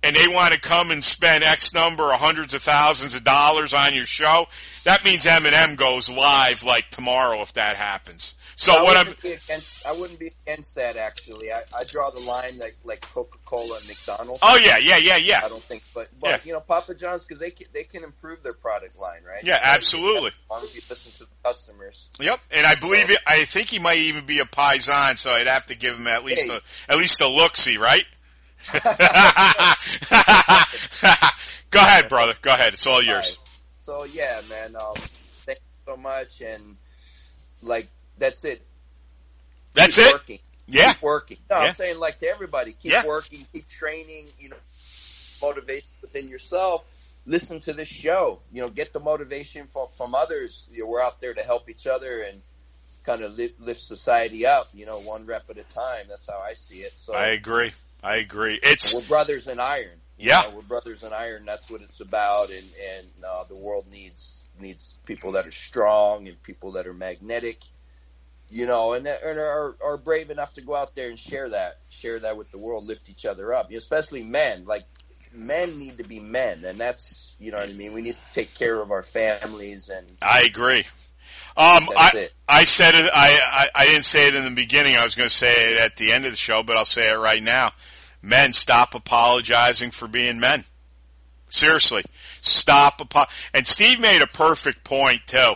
and 0.03 0.14
they 0.14 0.28
want 0.28 0.55
to 0.55 0.61
come 0.61 0.91
and 0.91 1.03
spend 1.03 1.43
X 1.43 1.74
number 1.74 2.12
of 2.12 2.20
hundreds 2.20 2.55
of 2.55 2.62
thousands 2.62 3.14
of 3.14 3.24
dollars 3.24 3.74
on 3.74 3.95
your 3.95 4.05
show, 4.05 4.47
that 4.84 5.05
means 5.05 5.26
Eminem 5.26 5.76
goes 5.76 6.09
live 6.09 6.62
like 6.62 6.91
tomorrow 6.91 7.41
if 7.43 7.53
that 7.55 7.76
happens. 7.76 8.34
So 8.57 8.72
I 8.72 8.82
what 8.82 8.97
I'm 8.97 9.07
wouldn't 9.07 9.22
be 9.22 9.32
against, 9.32 9.86
I 9.86 9.93
wouldn't 9.93 10.18
be 10.18 10.30
against 10.43 10.74
that 10.74 10.97
actually. 10.97 11.53
I, 11.53 11.61
I 11.78 11.84
draw 11.84 12.11
the 12.11 12.20
line 12.20 12.59
like 12.59 12.74
like 12.84 13.01
Coca 13.03 13.39
Cola 13.45 13.76
and 13.76 13.86
McDonald's. 13.86 14.41
Oh 14.43 14.57
yeah, 14.57 14.78
yeah, 14.78 14.97
yeah, 14.97 15.16
yeah. 15.16 15.43
I 15.45 15.49
don't 15.49 15.62
think, 15.62 15.82
but 16.21 16.45
you 16.47 16.53
know, 16.53 16.61
Papa 16.61 16.95
John's 16.95 17.25
because 17.25 17.41
they 17.41 17.51
can, 17.51 17.66
they 17.73 17.85
can 17.85 18.03
improve 18.05 18.43
their 18.43 18.53
product 18.55 18.99
line, 18.99 19.23
right? 19.27 19.43
Yeah, 19.45 19.59
absolutely. 19.62 20.29
As 20.31 20.41
long 20.51 20.62
as 20.62 20.75
you 20.75 20.81
listen 20.89 21.12
to 21.12 21.31
the 21.31 21.37
customers. 21.49 22.09
Yep, 22.21 22.41
and 22.57 22.66
I 22.66 22.75
believe 22.75 23.11
it. 23.11 23.19
I 23.27 23.45
think 23.45 23.69
he 23.69 23.79
might 23.79 23.99
even 23.99 24.27
be 24.27 24.39
a 24.41 24.45
paisan, 24.45 25.19
so 25.19 25.31
I'd 25.31 25.47
have 25.47 25.66
to 25.66 25.77
give 25.77 25.97
him 25.97 26.07
at 26.07 26.25
least 26.25 26.51
Hey. 26.51 26.59
a 26.89 26.93
at 26.93 26.99
least 26.99 27.21
a 27.21 27.25
looksy, 27.25 27.79
right? 27.79 28.05
Go 31.71 31.81
ahead, 31.81 32.09
brother. 32.09 32.35
Go 32.41 32.51
ahead. 32.53 32.73
It's 32.73 32.87
all 32.87 33.03
yours. 33.03 33.37
Right. 33.39 33.49
So 33.83 34.05
yeah, 34.05 34.41
man. 34.49 34.75
Um, 34.77 34.95
thank 34.97 35.59
you 35.59 35.93
so 35.93 35.97
much, 35.97 36.41
and 36.41 36.77
like 37.62 37.89
that's 38.19 38.45
it. 38.45 38.62
That's 39.75 39.97
keep 39.97 40.07
it. 40.07 40.12
Working. 40.12 40.39
Yeah. 40.66 40.93
Keep 40.95 41.03
working. 41.03 41.37
No, 41.51 41.57
Yeah. 41.59 41.62
I'm 41.69 41.73
saying 41.73 41.99
like 42.01 42.19
to 42.19 42.29
everybody, 42.29 42.73
keep 42.73 42.93
Yeah. 42.93 43.05
working, 43.07 43.47
keep 43.53 43.69
training. 43.69 44.27
You 44.39 44.51
know, 44.51 44.57
motivation 45.43 45.87
within 46.13 46.29
yourself. 46.29 46.85
Listen 47.27 47.61
to 47.61 47.73
this 47.73 47.89
show. 47.89 48.41
You 48.53 48.63
know, 48.63 48.71
get 48.71 48.93
the 48.93 49.01
motivation 49.01 49.67
from 49.67 49.89
from 49.97 50.15
others. 50.15 50.69
You 50.73 50.85
know, 50.85 50.91
we're 50.91 51.03
out 51.03 51.21
there 51.21 51.35
to 51.35 51.43
help 51.43 51.69
each 51.69 51.87
other 51.87 52.23
and 52.23 52.41
kind 53.05 53.23
of 53.23 53.37
lift, 53.37 53.61
lift 53.61 53.81
society 53.81 54.47
up. 54.47 54.69
You 54.75 54.87
know, 54.87 54.99
one 55.01 55.27
rep 55.27 55.49
at 55.51 55.59
a 55.59 55.65
time. 55.65 56.07
That's 56.09 56.29
how 56.29 56.39
I 56.39 56.55
see 56.55 56.79
it. 56.79 56.93
So 56.97 57.15
I 57.15 57.29
agree. 57.29 57.73
I 58.03 58.17
agree. 58.17 58.59
It's 58.63 58.95
we're 58.95 59.03
brothers 59.03 59.49
in 59.49 59.61
iron. 59.61 60.01
You 60.19 60.29
Yeah. 60.29 60.43
know, 60.43 60.57
we're 60.57 60.63
brothers 60.63 61.03
in 61.03 61.13
iron. 61.13 61.45
That's 61.45 61.71
what 61.71 61.83
it's 61.83 62.01
about. 62.01 62.51
And 62.51 62.65
and 62.97 63.07
uh, 63.27 63.45
the 63.49 63.57
world 63.57 63.87
needs 63.91 64.49
needs 64.59 64.99
people 65.05 65.33
that 65.33 65.47
are 65.47 65.53
strong 65.53 66.29
and 66.29 66.43
people 66.43 66.73
that 66.73 66.87
are 66.87 66.95
magnetic. 66.95 67.63
You 68.51 68.65
know, 68.65 68.95
and 68.95 69.05
that 69.05 69.23
and 69.23 69.39
are 69.39 69.77
are 69.85 69.99
brave 69.99 70.31
enough 70.31 70.55
to 70.55 70.63
go 70.63 70.75
out 70.75 70.95
there 70.95 71.11
and 71.11 71.19
share 71.19 71.51
that, 71.51 71.81
share 71.91 72.19
that 72.21 72.39
with 72.39 72.51
the 72.51 72.57
world, 72.57 72.87
lift 72.87 73.11
each 73.11 73.27
other 73.27 73.53
up. 73.53 73.71
Especially 73.71 74.23
men. 74.25 74.65
Like 74.65 74.85
men 75.33 75.79
need 75.79 75.99
to 75.99 76.05
be 76.05 76.20
men, 76.20 76.64
and 76.64 76.79
that's 76.79 77.35
you 77.39 77.51
know 77.51 77.59
what 77.59 77.70
I 77.70 77.72
mean. 77.72 77.93
We 77.93 78.03
need 78.03 78.14
to 78.14 78.35
take 78.35 78.55
care 78.55 78.83
of 78.83 78.91
our 78.91 79.03
families 79.03 79.89
and 79.89 80.07
I 80.22 80.43
agree. 80.43 80.85
Um, 81.57 81.89
I, 81.97 82.12
it. 82.14 82.33
I 82.49 82.62
said 82.62 82.95
it. 82.95 83.11
I, 83.12 83.41
I, 83.74 83.83
I 83.83 83.87
didn't 83.87 84.05
say 84.05 84.29
it 84.29 84.35
in 84.37 84.45
the 84.45 84.51
beginning. 84.51 84.97
I 84.97 85.03
was 85.03 85.16
going 85.16 85.29
to 85.29 85.35
say 85.35 85.72
it 85.72 85.79
at 85.79 85.97
the 85.97 86.12
end 86.12 86.24
of 86.24 86.31
the 86.31 86.37
show, 86.37 86.62
but 86.62 86.76
I'll 86.76 86.85
say 86.85 87.11
it 87.11 87.16
right 87.16 87.43
now. 87.43 87.72
Men, 88.22 88.53
stop 88.53 88.95
apologizing 88.95 89.91
for 89.91 90.07
being 90.07 90.39
men. 90.39 90.64
Seriously, 91.49 92.05
stop. 92.41 93.01
Apo- 93.01 93.31
and 93.53 93.66
Steve 93.66 94.01
made 94.01 94.22
a 94.22 94.29
perfect 94.29 94.85
point 94.85 95.22
too. 95.26 95.55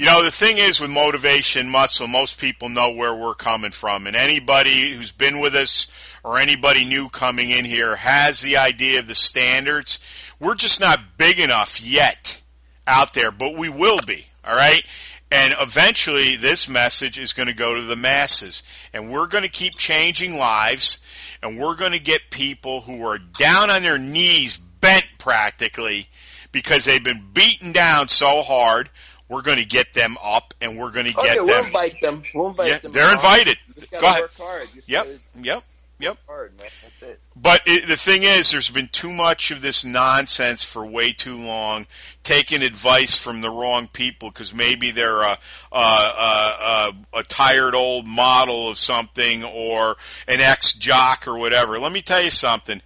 You 0.00 0.06
know, 0.06 0.22
the 0.22 0.30
thing 0.30 0.56
is 0.56 0.80
with 0.80 0.90
motivation 0.90 1.68
muscle, 1.68 2.08
most 2.08 2.40
people 2.40 2.70
know 2.70 2.90
where 2.90 3.14
we're 3.14 3.34
coming 3.34 3.70
from. 3.70 4.06
And 4.06 4.16
anybody 4.16 4.94
who's 4.94 5.12
been 5.12 5.40
with 5.40 5.54
us 5.54 5.88
or 6.24 6.38
anybody 6.38 6.86
new 6.86 7.10
coming 7.10 7.50
in 7.50 7.66
here 7.66 7.96
has 7.96 8.40
the 8.40 8.56
idea 8.56 9.00
of 9.00 9.06
the 9.06 9.14
standards. 9.14 9.98
We're 10.38 10.54
just 10.54 10.80
not 10.80 11.18
big 11.18 11.38
enough 11.38 11.82
yet 11.82 12.40
out 12.86 13.12
there, 13.12 13.30
but 13.30 13.58
we 13.58 13.68
will 13.68 13.98
be. 14.06 14.24
All 14.42 14.56
right. 14.56 14.82
And 15.30 15.52
eventually 15.60 16.34
this 16.36 16.66
message 16.66 17.18
is 17.18 17.34
going 17.34 17.48
to 17.48 17.54
go 17.54 17.74
to 17.74 17.82
the 17.82 17.94
masses 17.94 18.62
and 18.94 19.10
we're 19.10 19.26
going 19.26 19.44
to 19.44 19.50
keep 19.50 19.76
changing 19.76 20.38
lives 20.38 20.98
and 21.42 21.58
we're 21.58 21.76
going 21.76 21.92
to 21.92 21.98
get 21.98 22.30
people 22.30 22.80
who 22.80 23.04
are 23.04 23.18
down 23.18 23.68
on 23.68 23.82
their 23.82 23.98
knees, 23.98 24.56
bent 24.56 25.04
practically 25.18 26.08
because 26.52 26.86
they've 26.86 27.04
been 27.04 27.22
beaten 27.34 27.72
down 27.72 28.08
so 28.08 28.40
hard. 28.40 28.88
We're 29.30 29.42
going 29.42 29.58
to 29.58 29.64
get 29.64 29.94
them 29.94 30.18
up 30.22 30.52
and 30.60 30.76
we're 30.76 30.90
going 30.90 31.06
to 31.06 31.12
get 31.14 31.24
yeah, 31.24 31.34
we'll 31.36 31.46
them. 31.46 31.66
invite 31.66 32.00
them. 32.02 32.22
We'll 32.34 32.48
invite 32.48 32.68
Yeah, 32.68 32.78
them. 32.78 32.92
they're 32.92 33.12
invited. 33.12 33.56
You 33.68 33.74
just 33.74 33.90
gotta 33.92 34.02
Go 34.02 34.06
ahead. 34.08 34.20
Work 34.22 34.32
hard. 34.36 34.60
You 34.62 34.74
just 34.76 34.88
Yep. 34.88 35.08
Yep. 35.40 35.64
Yep. 36.00 36.16
hard, 36.26 36.56
man. 36.58 36.66
That's 36.82 37.02
it. 37.02 37.20
But 37.36 37.60
it, 37.66 37.86
the 37.86 37.96
thing 37.96 38.22
is, 38.24 38.50
there's 38.50 38.70
been 38.70 38.88
too 38.88 39.12
much 39.12 39.50
of 39.50 39.60
this 39.60 39.84
nonsense 39.84 40.64
for 40.64 40.84
way 40.84 41.12
too 41.12 41.36
long, 41.36 41.86
taking 42.22 42.62
advice 42.62 43.16
from 43.16 43.40
the 43.42 43.50
wrong 43.50 43.86
people 43.86 44.30
because 44.30 44.52
maybe 44.54 44.90
they're 44.92 45.20
a, 45.20 45.38
a, 45.72 45.76
a, 45.78 46.92
a, 47.12 47.18
a 47.18 47.22
tired 47.24 47.74
old 47.74 48.06
model 48.06 48.68
of 48.70 48.78
something 48.78 49.44
or 49.44 49.96
an 50.26 50.40
ex 50.40 50.72
jock 50.72 51.28
or 51.28 51.38
whatever. 51.38 51.78
Let 51.78 51.92
me 51.92 52.02
tell 52.02 52.22
you 52.22 52.30
something. 52.30 52.80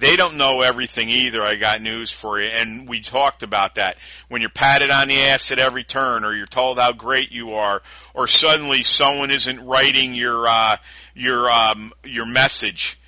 They 0.00 0.16
don't 0.16 0.38
know 0.38 0.62
everything 0.62 1.10
either. 1.10 1.42
I 1.42 1.56
got 1.56 1.82
news 1.82 2.10
for 2.10 2.40
you. 2.40 2.48
And 2.48 2.88
we 2.88 3.00
talked 3.00 3.42
about 3.42 3.74
that. 3.74 3.98
When 4.28 4.40
you're 4.40 4.50
patted 4.50 4.90
on 4.90 5.08
the 5.08 5.20
ass 5.20 5.52
at 5.52 5.58
every 5.58 5.84
turn 5.84 6.24
or 6.24 6.34
you're 6.34 6.46
told 6.46 6.78
how 6.78 6.92
great 6.92 7.32
you 7.32 7.52
are 7.52 7.82
or 8.14 8.26
suddenly 8.26 8.82
someone 8.82 9.30
isn't 9.30 9.64
writing 9.66 10.14
your, 10.14 10.48
uh, 10.48 10.78
your, 11.14 11.50
um, 11.50 11.92
your 12.02 12.24
message 12.24 12.98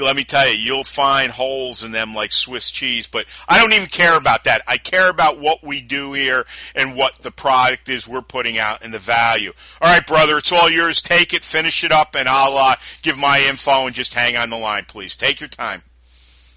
let 0.00 0.16
me 0.16 0.24
tell 0.24 0.48
you, 0.48 0.56
you'll 0.56 0.84
find 0.84 1.30
holes 1.30 1.82
in 1.82 1.92
them 1.92 2.14
like 2.14 2.32
Swiss 2.32 2.70
cheese. 2.70 3.06
But 3.06 3.26
I 3.48 3.58
don't 3.58 3.72
even 3.72 3.88
care 3.88 4.16
about 4.16 4.44
that. 4.44 4.62
I 4.66 4.78
care 4.78 5.08
about 5.08 5.38
what 5.38 5.62
we 5.62 5.82
do 5.82 6.12
here 6.12 6.46
and 6.74 6.96
what 6.96 7.18
the 7.18 7.30
product 7.30 7.88
is 7.88 8.08
we're 8.08 8.22
putting 8.22 8.58
out 8.58 8.82
and 8.82 8.94
the 8.94 8.98
value. 8.98 9.52
All 9.80 9.92
right, 9.92 10.06
brother, 10.06 10.38
it's 10.38 10.52
all 10.52 10.70
yours. 10.70 11.02
Take 11.02 11.34
it, 11.34 11.44
finish 11.44 11.84
it 11.84 11.92
up, 11.92 12.14
and 12.16 12.28
I'll 12.28 12.56
uh, 12.56 12.76
give 13.02 13.18
my 13.18 13.40
info 13.48 13.86
and 13.86 13.94
just 13.94 14.14
hang 14.14 14.36
on 14.36 14.50
the 14.50 14.56
line, 14.56 14.84
please. 14.86 15.16
Take 15.16 15.40
your 15.40 15.48
time. 15.48 15.82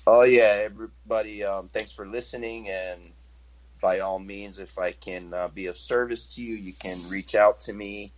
Oh 0.07 0.21
yeah, 0.21 0.59
everybody. 0.61 1.43
Um, 1.43 1.69
thanks 1.69 1.91
for 1.91 2.05
listening, 2.05 2.69
and 2.69 3.01
by 3.81 3.99
all 3.99 4.19
means, 4.19 4.59
if 4.59 4.77
I 4.77 4.91
can 4.91 5.33
uh, 5.33 5.47
be 5.47 5.65
of 5.65 5.79
service 5.79 6.35
to 6.35 6.43
you, 6.43 6.55
you 6.55 6.73
can 6.73 7.09
reach 7.09 7.33
out 7.33 7.61
to 7.61 7.73
me. 7.73 8.13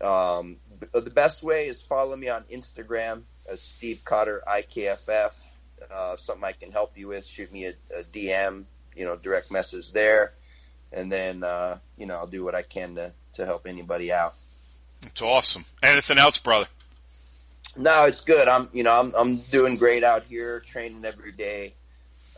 Um, 0.00 0.56
the 0.92 1.10
best 1.10 1.42
way 1.42 1.66
is 1.66 1.82
follow 1.82 2.16
me 2.16 2.30
on 2.30 2.44
Instagram 2.44 3.24
as 3.46 3.60
Steve 3.60 4.02
Cotter 4.06 4.42
IKFF. 4.48 5.32
Uh, 5.92 6.16
something 6.16 6.44
I 6.44 6.52
can 6.52 6.72
help 6.72 6.96
you 6.96 7.08
with, 7.08 7.26
shoot 7.26 7.52
me 7.52 7.66
a, 7.66 7.74
a 7.98 8.04
DM, 8.04 8.64
you 8.96 9.04
know, 9.04 9.16
direct 9.16 9.50
message 9.50 9.92
there, 9.92 10.32
and 10.92 11.12
then 11.12 11.44
uh, 11.44 11.76
you 11.98 12.06
know 12.06 12.14
I'll 12.14 12.26
do 12.26 12.42
what 12.42 12.54
I 12.54 12.62
can 12.62 12.94
to 12.94 13.12
to 13.34 13.44
help 13.44 13.66
anybody 13.66 14.10
out. 14.12 14.32
It's 15.02 15.20
awesome. 15.20 15.66
Anything 15.82 16.16
else, 16.16 16.38
brother? 16.38 16.68
No, 17.76 18.04
it's 18.04 18.20
good. 18.20 18.48
I'm, 18.48 18.68
you 18.72 18.82
know, 18.82 18.98
I'm, 18.98 19.14
I'm 19.16 19.36
doing 19.36 19.76
great 19.76 20.04
out 20.04 20.24
here, 20.24 20.60
training 20.60 21.04
every 21.04 21.32
day, 21.32 21.74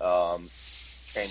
um, 0.00 0.48
training 1.12 1.30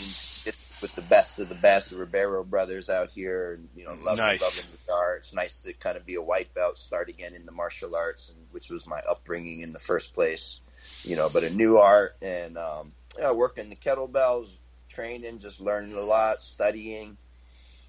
with 0.84 0.94
the 0.96 1.02
best 1.04 1.40
of 1.40 1.48
the 1.48 1.56
best, 1.56 1.92
the 1.92 1.96
Ribeiro 1.96 2.44
brothers 2.44 2.90
out 2.90 3.10
here, 3.16 3.54
and 3.54 3.70
you 3.76 3.86
know, 3.86 3.94
loving, 3.94 4.18
Nice. 4.18 4.42
loving 4.42 4.70
the 4.86 4.94
art. 4.94 5.20
It's 5.20 5.34
nice 5.34 5.58
to 5.62 5.72
kind 5.72 5.96
of 5.96 6.06
be 6.06 6.16
a 6.16 6.22
white 6.22 6.54
belt, 6.54 6.78
start 6.78 7.08
again 7.08 7.34
in 7.34 7.46
the 7.46 7.54
martial 7.54 7.96
arts, 7.96 8.30
and 8.30 8.38
which 8.52 8.70
was 8.70 8.86
my 8.86 9.00
upbringing 9.10 9.62
in 9.62 9.72
the 9.72 9.80
first 9.80 10.14
place, 10.14 10.60
you 11.04 11.16
know. 11.16 11.30
But 11.32 11.44
a 11.44 11.50
new 11.50 11.78
art, 11.78 12.18
and 12.22 12.58
um, 12.58 12.92
you 13.16 13.24
know, 13.24 13.34
working 13.34 13.70
the 13.70 13.78
kettlebells, 13.78 14.54
training, 14.90 15.40
just 15.40 15.62
learning 15.62 15.94
a 15.94 16.02
lot, 16.02 16.42
studying, 16.42 17.16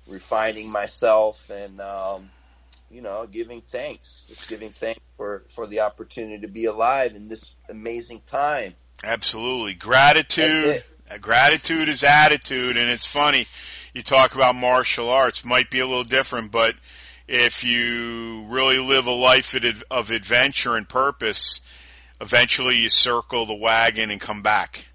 refining 0.07 0.71
myself, 0.71 1.51
and 1.51 1.81
um, 1.81 2.31
you 2.95 3.03
know, 3.03 3.27
giving 3.27 3.61
thanks, 3.61 4.25
just 4.29 4.49
giving 4.49 4.71
thanks 4.71 5.01
for 5.17 5.43
for 5.49 5.67
the 5.67 5.81
opportunity 5.81 6.39
to 6.47 6.49
be 6.49 6.67
alive 6.67 7.15
in 7.15 7.29
this 7.29 7.55
amazing 7.69 8.23
time. 8.27 8.75
Absolutely. 9.03 9.75
Gratitude. 9.75 10.85
Uh, 11.11 11.19
Gratitude 11.19 11.89
is 11.89 12.03
attitude, 12.05 12.77
and 12.77 12.89
it's 12.89 13.05
funny. 13.05 13.47
You 13.93 14.03
talk 14.03 14.35
about 14.35 14.55
martial 14.55 15.11
arts, 15.11 15.45
might 15.45 15.71
be 15.71 15.81
a 15.81 15.87
little 15.87 16.05
different, 16.05 16.51
but 16.51 16.75
if 17.29 17.63
you 17.65 18.47
really 18.49 18.79
live 18.79 19.07
a 19.07 19.13
life 19.13 19.55
of 19.91 20.11
adventure 20.11 20.77
and 20.77 20.89
purpose, 20.89 21.61
eventually 22.21 22.79
you 22.79 22.89
circle 22.89 23.45
the 23.45 23.55
wagon 23.55 24.11
and 24.11 24.21
come 24.21 24.41
back. 24.43 24.87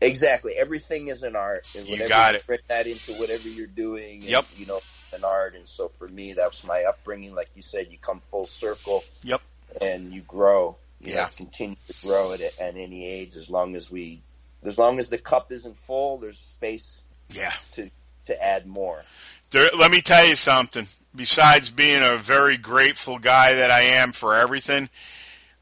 Exactly, 0.00 0.52
everything 0.54 1.08
is 1.08 1.22
an 1.22 1.34
art, 1.34 1.66
and 1.76 1.88
You 1.88 2.06
got 2.08 2.34
you 2.34 2.38
it. 2.40 2.46
bring 2.46 2.58
that 2.68 2.86
into 2.86 3.12
whatever 3.14 3.48
you're 3.48 3.66
doing, 3.66 4.16
and, 4.20 4.24
Yep. 4.24 4.44
you 4.56 4.66
know, 4.66 4.80
an 5.16 5.24
art. 5.24 5.54
And 5.56 5.66
so 5.66 5.88
for 5.88 6.06
me, 6.08 6.34
that 6.34 6.46
was 6.46 6.64
my 6.64 6.84
upbringing. 6.84 7.34
Like 7.34 7.48
you 7.56 7.62
said, 7.62 7.88
you 7.90 7.98
come 8.00 8.20
full 8.20 8.46
circle. 8.46 9.02
Yep. 9.24 9.40
and 9.80 10.12
you 10.12 10.20
grow. 10.22 10.76
You 11.00 11.12
Yeah. 11.12 11.22
know, 11.24 11.28
continue 11.36 11.76
to 11.88 12.06
grow 12.06 12.32
at, 12.32 12.40
at 12.40 12.76
any 12.76 13.04
age 13.06 13.34
as 13.36 13.50
long 13.50 13.74
as 13.76 13.90
we, 13.90 14.22
as 14.64 14.78
long 14.78 14.98
as 15.00 15.08
the 15.10 15.18
cup 15.18 15.50
isn't 15.52 15.76
full, 15.76 16.18
there's 16.18 16.38
space 16.38 17.02
Yeah. 17.30 17.52
to 17.72 17.90
to 18.26 18.42
add 18.44 18.66
more. 18.66 19.04
There, 19.50 19.70
let 19.76 19.90
me 19.90 20.00
tell 20.02 20.24
you 20.24 20.34
something. 20.36 20.86
Besides 21.14 21.70
being 21.70 22.02
a 22.02 22.16
very 22.16 22.56
grateful 22.56 23.18
guy 23.18 23.54
that 23.54 23.70
I 23.70 23.82
am 23.82 24.12
for 24.12 24.34
everything, 24.34 24.88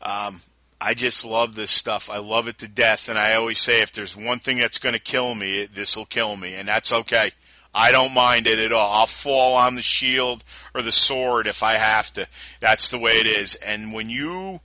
um, 0.03 0.41
I 0.81 0.95
just 0.95 1.25
love 1.25 1.55
this 1.55 1.71
stuff. 1.71 2.09
I 2.11 2.19
love 2.19 2.47
it 2.49 2.59
to 2.59 2.69
death, 2.69 3.09
and 3.09 3.19
I 3.19 3.35
always 3.35 3.59
say 3.59 3.81
if 3.83 3.93
there's 3.93 4.17
one 4.17 4.39
thing 4.39 4.59
that's 4.59 4.79
going 4.79 4.93
to 4.95 4.99
kill 4.99 5.35
me, 5.35 5.65
this 5.67 5.97
will 5.97 6.07
kill 6.07 6.37
me, 6.37 6.55
and 6.55 6.69
that's 6.69 6.93
okay. 6.93 7.33
I 7.75 7.91
don't 7.91 8.15
mind 8.15 8.47
it 8.47 8.59
at 8.59 8.73
all. 8.73 8.93
I'll 8.93 9.07
fall 9.07 9.55
on 9.55 9.75
the 9.75 9.83
shield 9.83 10.45
or 10.75 10.83
the 10.83 10.93
sword 10.93 11.47
if 11.47 11.63
I 11.63 11.75
have 11.75 12.13
to. 12.15 12.27
That's 12.61 12.91
the 12.91 12.99
way 12.99 13.13
it 13.13 13.27
is. 13.27 13.55
And 13.57 13.93
when 13.93 14.11
you 14.11 14.61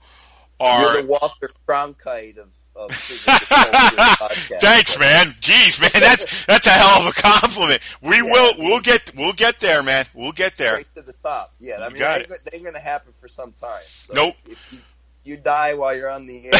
are 0.60 0.94
You're 0.94 1.02
the 1.02 1.08
Walter 1.08 1.50
Cronkite 1.66 2.36
of, 2.38 2.48
of 2.76 2.92
physical 2.94 3.46
culture 3.46 3.96
podcast. 3.96 4.60
Thanks, 4.60 4.98
man. 4.98 5.26
Jeez, 5.40 5.80
man, 5.80 5.90
that's 5.94 6.46
that's 6.46 6.66
a 6.66 6.70
hell 6.70 7.02
of 7.02 7.06
a 7.06 7.12
compliment. 7.20 7.82
We 8.02 8.22
will 8.22 8.54
we'll 8.58 8.80
get 8.80 9.12
we'll 9.16 9.32
get 9.32 9.58
there, 9.60 9.82
man. 9.82 10.04
We'll 10.14 10.32
get 10.32 10.56
there. 10.56 10.80
Straight 10.80 10.94
to 10.94 11.02
the 11.02 11.14
top. 11.24 11.54
Yeah, 11.58 11.78
I 11.80 11.88
mean, 11.88 12.02
they, 12.02 12.26
they're 12.50 12.60
going 12.60 12.74
to 12.74 12.80
happen 12.80 13.12
for 13.20 13.28
some 13.28 13.52
time. 13.52 13.82
So 13.84 14.14
Nope. 14.14 14.34
If 14.46 14.72
you, 14.72 14.78
you 15.24 15.36
die 15.36 15.74
while 15.74 15.94
you're 15.94 16.10
on 16.10 16.26
the 16.26 16.46
air, 16.46 16.52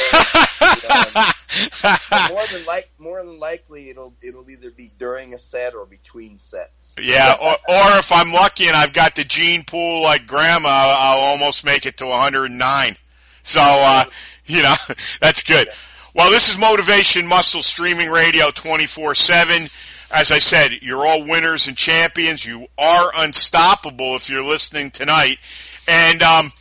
know, 1.88 2.34
more 2.34 2.46
than 2.52 2.64
like 2.64 2.90
more 2.98 3.24
than 3.24 3.38
likely 3.38 3.90
it'll 3.90 4.14
it'll 4.22 4.48
either 4.50 4.70
be 4.70 4.90
during 4.98 5.34
a 5.34 5.38
set 5.38 5.74
or 5.74 5.86
between 5.86 6.38
sets. 6.38 6.94
Yeah, 7.00 7.34
or, 7.40 7.52
or 7.52 7.98
if 7.98 8.12
I'm 8.12 8.32
lucky 8.32 8.68
and 8.68 8.76
I've 8.76 8.92
got 8.92 9.14
the 9.14 9.24
gene 9.24 9.64
pool 9.64 10.02
like 10.02 10.26
grandma, 10.26 10.68
I'll 10.68 11.20
almost 11.20 11.64
make 11.64 11.86
it 11.86 11.96
to 11.98 12.06
109. 12.06 12.96
So, 13.42 13.60
uh, 13.60 14.04
you 14.46 14.62
know, 14.62 14.74
that's 15.20 15.42
good. 15.42 15.68
Well, 16.14 16.30
this 16.30 16.48
is 16.48 16.58
Motivation 16.58 17.26
Muscle 17.26 17.62
Streaming 17.62 18.10
Radio 18.10 18.50
24-7. 18.50 20.12
As 20.12 20.32
I 20.32 20.40
said, 20.40 20.72
you're 20.82 21.06
all 21.06 21.24
winners 21.24 21.68
and 21.68 21.76
champions. 21.76 22.44
You 22.44 22.66
are 22.76 23.12
unstoppable 23.16 24.16
if 24.16 24.28
you're 24.28 24.42
listening 24.42 24.90
tonight. 24.90 25.38
And, 25.86 26.20
um, 26.22 26.52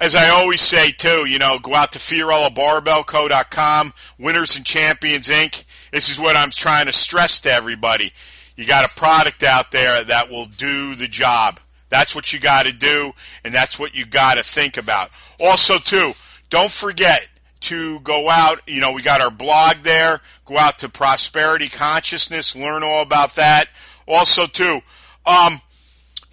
as 0.00 0.14
I 0.14 0.28
always 0.28 0.60
say 0.60 0.92
too, 0.92 1.24
you 1.26 1.38
know, 1.38 1.58
go 1.58 1.74
out 1.74 1.92
to 1.92 1.98
FiorilloBarbellCo.com, 1.98 3.94
Winners 4.18 4.56
and 4.56 4.66
Champions 4.66 5.28
Inc. 5.28 5.64
This 5.92 6.10
is 6.10 6.18
what 6.18 6.36
I'm 6.36 6.50
trying 6.50 6.86
to 6.86 6.92
stress 6.92 7.40
to 7.40 7.52
everybody. 7.52 8.12
You 8.56 8.66
got 8.66 8.84
a 8.84 8.94
product 8.94 9.42
out 9.42 9.70
there 9.70 10.04
that 10.04 10.30
will 10.30 10.46
do 10.46 10.94
the 10.94 11.08
job. 11.08 11.60
That's 11.88 12.14
what 12.14 12.32
you 12.32 12.40
got 12.40 12.66
to 12.66 12.72
do, 12.72 13.12
and 13.44 13.54
that's 13.54 13.78
what 13.78 13.94
you 13.94 14.06
got 14.06 14.34
to 14.34 14.42
think 14.42 14.76
about. 14.76 15.10
Also, 15.38 15.78
too, 15.78 16.12
don't 16.50 16.70
forget 16.70 17.22
to 17.60 18.00
go 18.00 18.28
out. 18.28 18.60
You 18.66 18.80
know, 18.80 18.92
we 18.92 19.02
got 19.02 19.20
our 19.20 19.30
blog 19.30 19.78
there. 19.82 20.20
Go 20.44 20.58
out 20.58 20.80
to 20.80 20.88
Prosperity 20.88 21.68
Consciousness, 21.68 22.56
learn 22.56 22.82
all 22.82 23.02
about 23.02 23.36
that. 23.36 23.68
Also, 24.06 24.46
too, 24.46 24.80
um, 25.26 25.60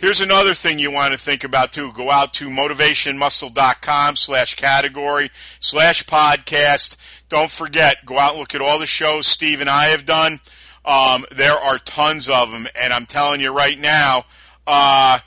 Here's 0.03 0.19
another 0.19 0.53
thing 0.53 0.79
you 0.79 0.91
want 0.91 1.13
to 1.13 1.17
think 1.17 1.45
about 1.45 1.71
too. 1.71 1.93
Go 1.93 2.11
out 2.11 2.33
to 2.33 2.49
motivationmuscle.com 2.49 4.17
slash 4.17 4.55
category 4.55 5.31
slash 5.61 6.03
podcast. 6.05 6.97
Don't 7.29 7.49
forget, 7.49 8.05
go 8.05 8.19
out 8.19 8.31
and 8.31 8.39
look 8.39 8.53
at 8.53 8.59
all 8.59 8.79
the 8.79 8.85
shows 8.85 9.27
Steve 9.27 9.61
and 9.61 9.69
I 9.69 9.85
have 9.85 10.05
done. 10.05 10.41
Um, 10.83 11.25
there 11.31 11.57
are 11.57 11.77
tons 11.77 12.27
of 12.27 12.51
them, 12.51 12.67
and 12.75 12.91
I'm 12.91 13.05
telling 13.05 13.39
you 13.39 13.53
right 13.53 13.79
now, 13.79 14.25
uh, 14.67 15.19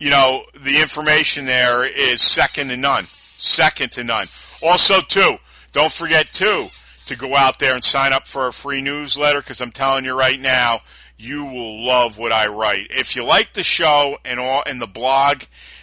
you 0.00 0.10
know, 0.10 0.42
the 0.64 0.82
information 0.82 1.46
there 1.46 1.84
is 1.84 2.20
second 2.20 2.70
to 2.70 2.76
none. 2.76 3.04
Second 3.04 3.92
to 3.92 4.02
none. 4.02 4.26
Also, 4.64 5.00
too, 5.00 5.36
don't 5.72 5.92
forget, 5.92 6.26
too, 6.32 6.66
to 7.06 7.14
go 7.14 7.36
out 7.36 7.60
there 7.60 7.74
and 7.74 7.84
sign 7.84 8.12
up 8.12 8.26
for 8.26 8.48
a 8.48 8.52
free 8.52 8.80
newsletter 8.80 9.40
because 9.40 9.60
I'm 9.60 9.70
telling 9.70 10.04
you 10.04 10.18
right 10.18 10.40
now, 10.40 10.80
you 11.18 11.44
will 11.44 11.84
love 11.84 12.16
what 12.16 12.32
I 12.32 12.46
write. 12.46 12.86
If 12.90 13.16
you 13.16 13.24
like 13.24 13.52
the 13.52 13.62
show 13.62 14.18
and 14.24 14.38
all 14.38 14.62
and 14.64 14.80
the 14.80 14.86
blog, 14.86 15.42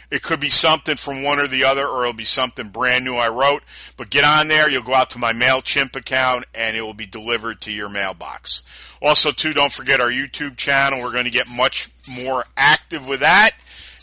it 0.10 0.24
could 0.24 0.40
be 0.40 0.50
something 0.50 0.96
from 0.96 1.24
one 1.24 1.40
or 1.40 1.48
the 1.48 1.66
other, 1.66 1.86
or 1.86 2.04
it'll 2.04 2.14
be 2.14 2.24
something 2.24 2.70
brand 2.70 3.04
new 3.04 3.16
I 3.16 3.30
wrote. 3.30 3.64
But 3.98 4.10
get 4.10 4.24
on 4.24 4.48
there. 4.48 4.70
You'll 4.70 4.84
go 4.84 4.94
out 4.94 5.10
to 5.12 5.20
my 5.20 5.34
MailChimp 5.34 5.96
account 5.96 6.46
and 6.54 6.78
it 6.78 6.82
will 6.82 6.94
be 6.94 7.06
delivered 7.06 7.62
to 7.62 7.72
your 7.72 7.90
mailbox. 7.90 8.64
Also, 9.02 9.32
too, 9.32 9.54
don't 9.54 9.74
forget 9.74 10.00
our 10.00 10.10
YouTube 10.10 10.56
channel. 10.56 11.02
We're 11.02 11.12
going 11.12 11.26
to 11.26 11.32
get 11.32 11.50
much 11.50 11.90
more 12.08 12.46
active 12.56 13.08
with 13.08 13.20
that 13.20 13.52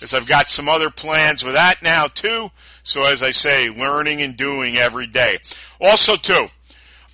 as 0.02 0.12
I've 0.12 0.28
got 0.28 0.48
some 0.48 0.68
other 0.68 0.90
plans 0.90 1.44
with 1.44 1.54
that 1.54 1.82
now, 1.82 2.08
too. 2.08 2.50
So 2.82 3.04
as 3.04 3.22
I 3.22 3.30
say, 3.30 3.70
learning 3.70 4.20
and 4.20 4.36
doing 4.36 4.76
every 4.76 5.06
day. 5.06 5.38
Also, 5.80 6.16
too, 6.16 6.46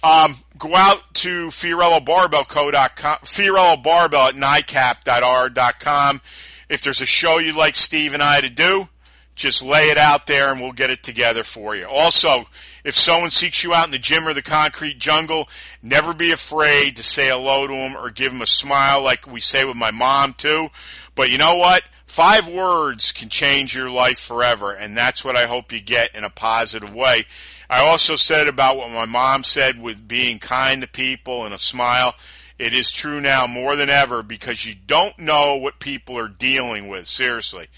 um, 0.03 0.35
go 0.59 0.75
out 0.75 1.15
to 1.15 1.49
FiorilloBarbellCo.com, 1.49 3.19
Fiorillo 3.23 3.83
Barbell 3.83 4.29
at 4.29 4.35
NICAP.R.com. 4.35 6.21
If 6.69 6.83
there's 6.83 7.01
a 7.01 7.07
show 7.07 7.39
you'd 7.39 7.57
like 7.57 7.77
Steve 7.77 8.15
and 8.15 8.23
I 8.23 8.41
to 8.41 8.51
do, 8.51 8.89
just 9.35 9.63
lay 9.63 9.91
it 9.91 9.99
out 9.99 10.27
there 10.27 10.51
and 10.51 10.61
we'll 10.61 10.73
get 10.73 10.91
it 10.91 11.03
together 11.03 11.45
for 11.45 11.77
you. 11.77 11.87
Also, 11.87 12.49
if 12.85 12.95
someone 12.95 13.31
seeks 13.31 13.63
you 13.63 13.73
out 13.73 13.87
in 13.87 13.93
the 13.93 13.99
gym 13.99 14.27
or 14.27 14.35
the 14.35 14.43
concrete 14.43 14.99
jungle, 14.99 15.49
never 15.83 16.13
be 16.13 16.33
afraid 16.33 16.97
to 16.97 17.03
say 17.03 17.29
hello 17.29 17.67
to 17.67 17.73
them 17.73 17.97
or 17.97 18.11
give 18.11 18.33
them 18.33 18.43
a 18.43 18.47
smile 18.47 19.03
like 19.03 19.27
we 19.27 19.41
say 19.41 19.65
with 19.65 19.77
my 19.77 19.93
mom 19.93 20.35
too. 20.35 20.69
But 21.15 21.31
you 21.31 21.39
know 21.39 21.55
what? 21.55 21.85
Five 22.07 22.49
words 22.49 23.13
can 23.13 23.29
change 23.29 23.77
your 23.77 23.91
life 23.91 24.19
forever, 24.19 24.73
and 24.73 24.97
that's 24.97 25.25
what 25.25 25.37
I 25.37 25.47
hope 25.47 25.73
you 25.73 25.81
get 25.81 26.17
in 26.17 26.25
a 26.25 26.31
positive 26.31 26.95
way. 26.95 27.27
I 27.71 27.81
also 27.81 28.17
said 28.17 28.49
about 28.49 28.77
what 28.77 28.91
my 28.91 29.05
mom 29.05 29.45
said 29.45 29.81
with 29.81 30.09
being 30.09 30.39
kind 30.39 30.83
to 30.83 30.89
people 30.89 31.45
and 31.45 31.53
a 31.53 31.59
smile. 31.59 32.15
It 32.59 32.73
is 32.73 32.91
true 32.91 33.21
now 33.21 33.47
more 33.47 33.77
than 33.77 33.91
ever 33.91 34.23
because 34.23 34.65
you 34.65 34.75
don't 34.75 35.19
know 35.19 35.57
what 35.57 35.79
people 35.79 36.19
are 36.19 36.29
dealing 36.29 36.89
with. 36.89 37.07
Seriously. 37.07 37.69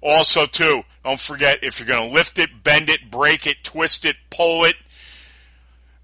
Also, 0.00 0.44
too, 0.46 0.82
don't 1.02 1.20
forget 1.20 1.62
if 1.62 1.78
you're 1.78 1.88
going 1.88 2.08
to 2.08 2.14
lift 2.14 2.38
it, 2.38 2.62
bend 2.62 2.90
it, 2.90 3.10
break 3.10 3.46
it, 3.46 3.62
twist 3.62 4.04
it, 4.04 4.16
pull 4.28 4.64
it, 4.64 4.76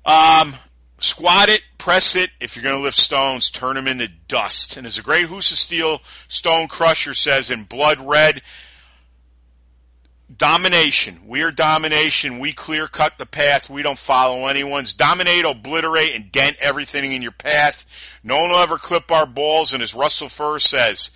um, 0.07 0.55
squat 0.99 1.49
it, 1.49 1.63
press 1.77 2.17
it. 2.17 2.31
If 2.41 2.57
you're 2.57 2.63
going 2.63 2.77
to 2.77 2.83
lift 2.83 2.97
stones, 2.97 3.51
turn 3.51 3.75
them 3.75 3.89
into 3.89 4.09
dust. 4.29 4.77
And 4.77 4.87
as 4.87 4.97
a 4.97 5.03
great 5.03 5.27
Husafell 5.27 6.01
stone 6.29 6.69
crusher 6.69 7.15
says 7.15 7.51
in 7.51 7.65
blood 7.65 7.99
red, 8.01 8.43
domination. 10.37 11.21
We 11.27 11.43
are 11.43 11.51
domination. 11.51 12.39
We 12.39 12.53
clear 12.53 12.87
cut 12.87 13.19
the 13.19 13.27
path. 13.27 13.69
We 13.69 13.83
don't 13.83 13.99
follow 13.99 14.47
anyone's. 14.47 14.93
Dominate, 14.93 15.45
obliterate, 15.45 16.15
and 16.15 16.31
dent 16.33 16.57
everything 16.61 17.13
in 17.13 17.23
your 17.23 17.33
path. 17.33 17.87
No 18.23 18.41
one 18.41 18.51
will 18.51 18.59
ever 18.59 18.79
clip 18.79 19.11
our 19.11 19.27
balls. 19.27 19.75
And 19.75 19.83
as 19.83 19.95
Russell 19.95 20.29
Furr 20.29 20.59
says, 20.59 21.11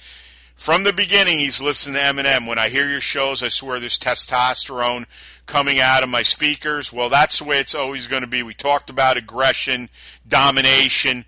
from 0.55 0.85
the 0.85 0.93
beginning, 0.93 1.39
he's 1.39 1.61
listening 1.61 1.95
to 1.95 2.01
Eminem. 2.01 2.49
When 2.49 2.59
I 2.59 2.69
hear 2.69 2.89
your 2.89 3.01
shows, 3.01 3.43
I 3.43 3.49
swear 3.49 3.81
there's 3.81 3.99
testosterone 3.99 5.07
coming 5.47 5.81
out 5.81 6.03
of 6.03 6.09
my 6.09 6.23
speakers. 6.23 6.93
Well, 6.93 7.09
that's 7.09 7.39
the 7.39 7.45
way 7.45 7.59
it's 7.59 7.75
always 7.75 8.07
going 8.07 8.23
to 8.23 8.29
be. 8.29 8.43
We 8.43 8.55
talked 8.55 8.89
about 8.89 9.17
aggression, 9.17 9.89
domination. 10.27 11.25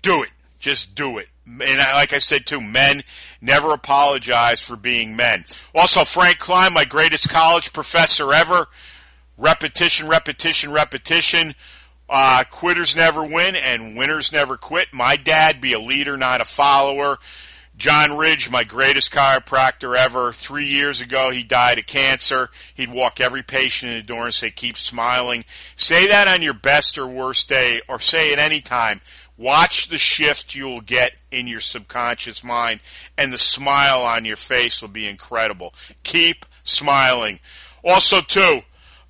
Do 0.00 0.22
it. 0.22 0.30
Just 0.60 0.94
do 0.94 1.18
it. 1.18 1.28
And 1.46 1.78
like 1.78 2.12
I 2.12 2.18
said 2.18 2.46
too, 2.46 2.60
men 2.60 3.02
never 3.40 3.72
apologize 3.72 4.62
for 4.62 4.76
being 4.76 5.16
men. 5.16 5.44
Also, 5.74 6.04
Frank 6.04 6.38
Klein, 6.38 6.72
my 6.72 6.84
greatest 6.84 7.28
college 7.28 7.72
professor 7.72 8.32
ever. 8.32 8.68
Repetition, 9.36 10.08
repetition, 10.08 10.72
repetition. 10.72 11.54
Uh, 12.08 12.44
quitters 12.50 12.94
never 12.94 13.24
win 13.24 13.56
and 13.56 13.96
winners 13.96 14.32
never 14.32 14.56
quit. 14.56 14.88
My 14.92 15.16
dad, 15.16 15.60
be 15.60 15.72
a 15.72 15.80
leader, 15.80 16.16
not 16.16 16.40
a 16.40 16.44
follower. 16.44 17.18
John 17.76 18.16
Ridge, 18.16 18.50
my 18.50 18.64
greatest 18.64 19.12
chiropractor 19.12 19.96
ever. 19.96 20.32
Three 20.32 20.66
years 20.66 21.00
ago, 21.00 21.30
he 21.30 21.42
died 21.42 21.78
of 21.78 21.86
cancer. 21.86 22.50
He'd 22.74 22.92
walk 22.92 23.18
every 23.18 23.42
patient 23.42 23.92
in 23.92 23.98
the 23.98 24.04
door 24.04 24.26
and 24.26 24.34
say, 24.34 24.50
keep 24.50 24.76
smiling. 24.76 25.44
Say 25.74 26.08
that 26.08 26.28
on 26.28 26.42
your 26.42 26.54
best 26.54 26.98
or 26.98 27.06
worst 27.06 27.48
day, 27.48 27.80
or 27.88 27.98
say 27.98 28.30
it 28.30 28.38
any 28.38 28.60
time. 28.60 29.00
Watch 29.36 29.88
the 29.88 29.98
shift 29.98 30.54
you'll 30.54 30.82
get 30.82 31.12
in 31.30 31.46
your 31.46 31.60
subconscious 31.60 32.44
mind, 32.44 32.80
and 33.16 33.32
the 33.32 33.38
smile 33.38 34.02
on 34.02 34.24
your 34.24 34.36
face 34.36 34.82
will 34.82 34.88
be 34.88 35.08
incredible. 35.08 35.74
Keep 36.02 36.46
smiling. 36.64 37.40
Also, 37.82 38.20
too, 38.20 38.60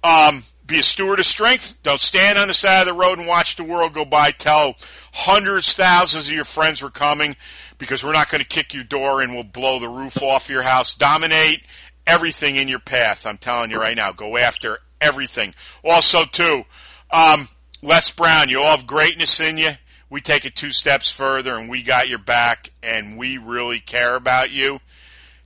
um, 0.05 0.43
be 0.66 0.79
a 0.79 0.83
steward 0.83 1.18
of 1.18 1.27
strength. 1.27 1.79
Don't 1.83 2.01
stand 2.01 2.39
on 2.39 2.49
the 2.49 2.55
side 2.55 2.83
of 2.83 2.87
the 2.87 3.01
road 3.01 3.18
and 3.18 3.27
watch 3.27 3.57
the 3.57 3.64
world 3.64 3.93
go 3.93 4.05
by. 4.05 4.31
Tell 4.31 4.75
hundreds, 5.12 5.75
thousands 5.75 6.29
of 6.29 6.33
your 6.33 6.45
friends 6.45 6.83
we're 6.83 6.91
coming 6.91 7.37
because 7.79 8.03
we're 8.05 8.12
not 8.12 8.31
going 8.31 8.41
to 8.41 8.47
kick 8.47 8.73
your 8.73 8.85
door 8.85 9.20
and 9.20 9.35
we'll 9.35 9.43
blow 9.43 9.81
the 9.81 9.89
roof 9.89 10.23
off 10.23 10.49
your 10.49 10.62
house. 10.62 10.95
Dominate 10.95 11.62
everything 12.07 12.57
in 12.57 12.68
your 12.68 12.79
path. 12.79 13.27
I'm 13.27 13.39
telling 13.39 13.70
you 13.70 13.79
right 13.79 13.97
now. 13.97 14.12
Go 14.12 14.39
after 14.39 14.79
everything. 15.01 15.55
Also, 15.85 16.25
too, 16.25 16.64
um, 17.11 17.49
Les 17.83 18.11
Brown, 18.12 18.49
you 18.49 18.62
all 18.62 18.77
have 18.77 18.87
greatness 18.87 19.41
in 19.41 19.59
you. 19.59 19.73
We 20.13 20.21
take 20.21 20.45
it 20.45 20.55
two 20.55 20.73
steps 20.73 21.11
further 21.11 21.57
and 21.57 21.71
we 21.71 21.83
got 21.83 22.11
your 22.11 22.19
back 22.19 22.69
and 22.83 23.17
we 23.17 23.39
really 23.39 23.81
care 23.81 24.15
about 24.15 24.51
you. 24.51 24.81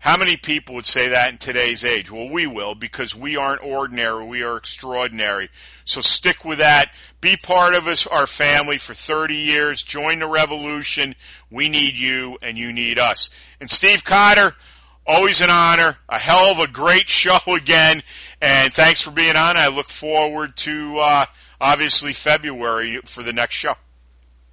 How 0.00 0.16
many 0.16 0.36
people 0.36 0.74
would 0.74 0.84
say 0.84 1.10
that 1.10 1.30
in 1.30 1.38
today's 1.38 1.84
age? 1.84 2.10
Well, 2.10 2.28
we 2.28 2.48
will 2.48 2.74
because 2.74 3.14
we 3.14 3.36
aren't 3.36 3.62
ordinary. 3.62 4.26
We 4.26 4.42
are 4.42 4.56
extraordinary. 4.56 5.50
So 5.84 6.00
stick 6.00 6.44
with 6.44 6.58
that. 6.58 6.90
Be 7.20 7.36
part 7.36 7.74
of 7.74 7.86
us, 7.86 8.08
our 8.08 8.26
family 8.26 8.76
for 8.76 8.92
30 8.92 9.36
years. 9.36 9.84
Join 9.84 10.18
the 10.18 10.26
revolution. 10.26 11.14
We 11.48 11.68
need 11.68 11.96
you 11.96 12.36
and 12.42 12.58
you 12.58 12.72
need 12.72 12.98
us. 12.98 13.30
And 13.60 13.70
Steve 13.70 14.02
Cotter, 14.02 14.56
always 15.06 15.40
an 15.40 15.50
honor. 15.50 15.98
A 16.08 16.18
hell 16.18 16.50
of 16.50 16.58
a 16.58 16.66
great 16.66 17.08
show 17.22 17.38
again. 17.46 18.02
And 18.42 18.74
thanks 18.74 19.00
for 19.00 19.12
being 19.12 19.36
on. 19.36 19.56
I 19.56 19.68
look 19.68 19.90
forward 19.90 20.56
to, 20.56 20.98
uh, 20.98 21.26
obviously 21.60 22.12
February 22.12 23.00
for 23.04 23.22
the 23.22 23.32
next 23.32 23.54
show. 23.54 23.76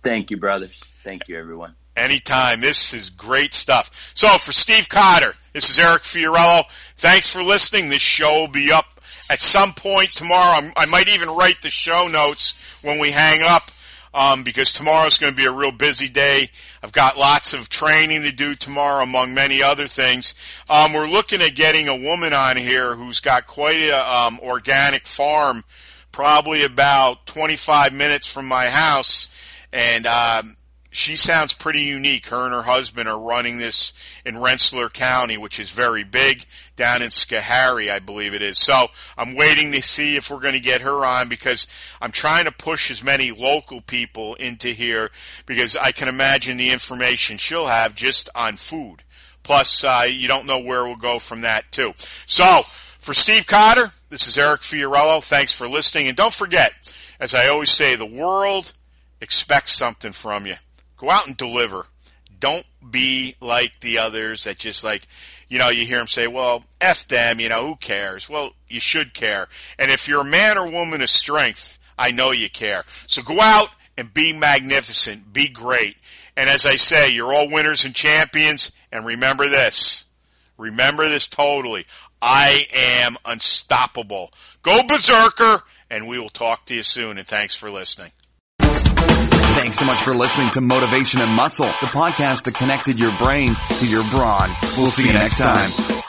Thank 0.03 0.31
you, 0.31 0.37
brothers. 0.37 0.83
Thank 1.03 1.27
you, 1.27 1.37
everyone. 1.37 1.75
Anytime. 1.95 2.61
This 2.61 2.93
is 2.93 3.09
great 3.09 3.53
stuff. 3.53 4.11
So 4.13 4.27
for 4.37 4.51
Steve 4.51 4.89
Cotter, 4.89 5.35
this 5.53 5.69
is 5.69 5.79
Eric 5.79 6.03
Fiorillo. 6.03 6.63
Thanks 6.97 7.29
for 7.29 7.43
listening. 7.43 7.89
This 7.89 8.01
show 8.01 8.41
will 8.41 8.47
be 8.47 8.71
up 8.71 8.99
at 9.29 9.41
some 9.41 9.73
point 9.73 10.09
tomorrow. 10.09 10.71
i 10.75 10.85
might 10.85 11.07
even 11.07 11.29
write 11.29 11.61
the 11.61 11.69
show 11.69 12.07
notes 12.07 12.79
when 12.83 12.99
we 12.99 13.11
hang 13.11 13.41
up 13.41 13.69
um, 14.13 14.43
because 14.43 14.71
tomorrow's 14.71 15.17
going 15.17 15.33
to 15.33 15.37
be 15.37 15.45
a 15.45 15.51
real 15.51 15.71
busy 15.71 16.07
day. 16.07 16.49
I've 16.83 16.91
got 16.91 17.17
lots 17.17 17.53
of 17.53 17.69
training 17.69 18.23
to 18.23 18.31
do 18.31 18.55
tomorrow, 18.55 19.03
among 19.03 19.33
many 19.33 19.63
other 19.63 19.87
things. 19.87 20.35
Um, 20.69 20.93
we're 20.93 21.07
looking 21.07 21.41
at 21.41 21.55
getting 21.55 21.87
a 21.87 21.95
woman 21.95 22.33
on 22.33 22.57
here 22.57 22.95
who's 22.95 23.19
got 23.19 23.47
quite 23.47 23.79
a 23.79 24.15
um, 24.15 24.39
organic 24.41 25.07
farm, 25.07 25.63
probably 26.11 26.63
about 26.63 27.25
25 27.25 27.93
minutes 27.93 28.27
from 28.27 28.47
my 28.47 28.67
house, 28.67 29.29
and 29.73 30.05
um, 30.05 30.55
she 30.91 31.15
sounds 31.15 31.53
pretty 31.53 31.81
unique. 31.81 32.27
Her 32.27 32.45
and 32.45 32.53
her 32.53 32.61
husband 32.61 33.09
are 33.09 33.19
running 33.19 33.57
this 33.57 33.93
in 34.23 34.39
Rensselaer 34.39 34.89
County, 34.89 35.37
which 35.37 35.59
is 35.59 35.71
very 35.71 36.03
big, 36.03 36.45
down 36.75 37.01
in 37.01 37.09
Schoharie, 37.09 37.91
I 37.91 37.97
believe 37.97 38.35
it 38.35 38.43
is. 38.43 38.59
So 38.59 38.87
I'm 39.17 39.35
waiting 39.35 39.71
to 39.71 39.81
see 39.81 40.15
if 40.15 40.29
we're 40.29 40.39
going 40.39 40.53
to 40.53 40.59
get 40.59 40.81
her 40.81 41.03
on 41.03 41.27
because 41.27 41.67
I'm 41.99 42.11
trying 42.11 42.45
to 42.45 42.51
push 42.51 42.91
as 42.91 43.03
many 43.03 43.31
local 43.31 43.81
people 43.81 44.35
into 44.35 44.69
here 44.69 45.09
because 45.47 45.75
I 45.75 45.91
can 45.91 46.07
imagine 46.07 46.57
the 46.57 46.69
information 46.69 47.37
she'll 47.37 47.65
have 47.65 47.95
just 47.95 48.29
on 48.35 48.55
food. 48.57 49.03
Plus, 49.41 49.83
uh, 49.83 50.05
you 50.07 50.27
don't 50.27 50.45
know 50.45 50.59
where 50.59 50.85
we'll 50.85 50.95
go 50.95 51.17
from 51.17 51.41
that 51.41 51.71
too. 51.71 51.93
So 52.27 52.61
for 52.99 53.15
Steve 53.15 53.47
Cotter, 53.47 53.91
this 54.09 54.27
is 54.27 54.37
Eric 54.37 54.61
Fiorillo. 54.61 55.23
Thanks 55.23 55.51
for 55.51 55.67
listening. 55.67 56.07
And 56.07 56.15
don't 56.15 56.31
forget, 56.31 56.71
as 57.19 57.33
I 57.33 57.47
always 57.47 57.71
say, 57.71 57.95
the 57.95 58.05
world 58.05 58.73
expects 59.23 59.71
something 59.71 60.11
from 60.11 60.45
you. 60.45 60.55
Go 60.97 61.09
out 61.09 61.25
and 61.27 61.35
deliver. 61.35 61.87
Don't 62.39 62.65
be 62.91 63.35
like 63.39 63.79
the 63.79 63.99
others 63.99 64.43
that 64.43 64.57
just 64.57 64.83
like, 64.83 65.07
you 65.47 65.57
know, 65.57 65.69
you 65.69 65.85
hear 65.85 65.97
them 65.97 66.07
say, 66.07 66.27
well, 66.27 66.63
F 66.81 67.07
them, 67.07 67.39
you 67.39 67.49
know, 67.49 67.65
who 67.65 67.75
cares? 67.77 68.29
Well, 68.29 68.51
you 68.67 68.79
should 68.79 69.13
care. 69.13 69.47
And 69.79 69.89
if 69.89 70.07
you're 70.07 70.21
a 70.21 70.25
man 70.25 70.57
or 70.57 70.69
woman 70.69 71.01
of 71.01 71.09
strength, 71.09 71.79
I 71.97 72.11
know 72.11 72.31
you 72.31 72.49
care. 72.49 72.83
So 73.07 73.21
go 73.21 73.39
out 73.39 73.69
and 73.97 74.13
be 74.13 74.33
magnificent. 74.33 75.31
Be 75.31 75.47
great. 75.47 75.95
And 76.35 76.49
as 76.49 76.65
I 76.65 76.75
say, 76.75 77.09
you're 77.09 77.33
all 77.33 77.49
winners 77.49 77.85
and 77.85 77.95
champions. 77.95 78.71
And 78.91 79.05
remember 79.05 79.47
this. 79.47 80.05
Remember 80.57 81.09
this 81.09 81.27
totally. 81.27 81.85
I 82.21 82.67
am 82.73 83.17
unstoppable. 83.25 84.31
Go 84.63 84.83
berserker, 84.83 85.63
and 85.89 86.07
we 86.07 86.19
will 86.19 86.29
talk 86.29 86.65
to 86.65 86.75
you 86.75 86.83
soon. 86.83 87.17
And 87.17 87.27
thanks 87.27 87.55
for 87.55 87.71
listening. 87.71 88.11
Thanks 89.63 89.79
so 89.79 89.85
much 89.85 90.01
for 90.01 90.13
listening 90.13 90.49
to 90.51 90.59
Motivation 90.59 91.21
and 91.21 91.31
Muscle, 91.31 91.67
the 91.67 91.87
podcast 91.87 92.43
that 92.43 92.53
connected 92.53 92.99
your 92.99 93.17
brain 93.17 93.55
to 93.79 93.87
your 93.87 94.03
brawn. 94.09 94.51
We'll 94.77 94.89
see 94.89 95.07
you 95.07 95.13
next 95.13 95.37
time. 95.37 96.02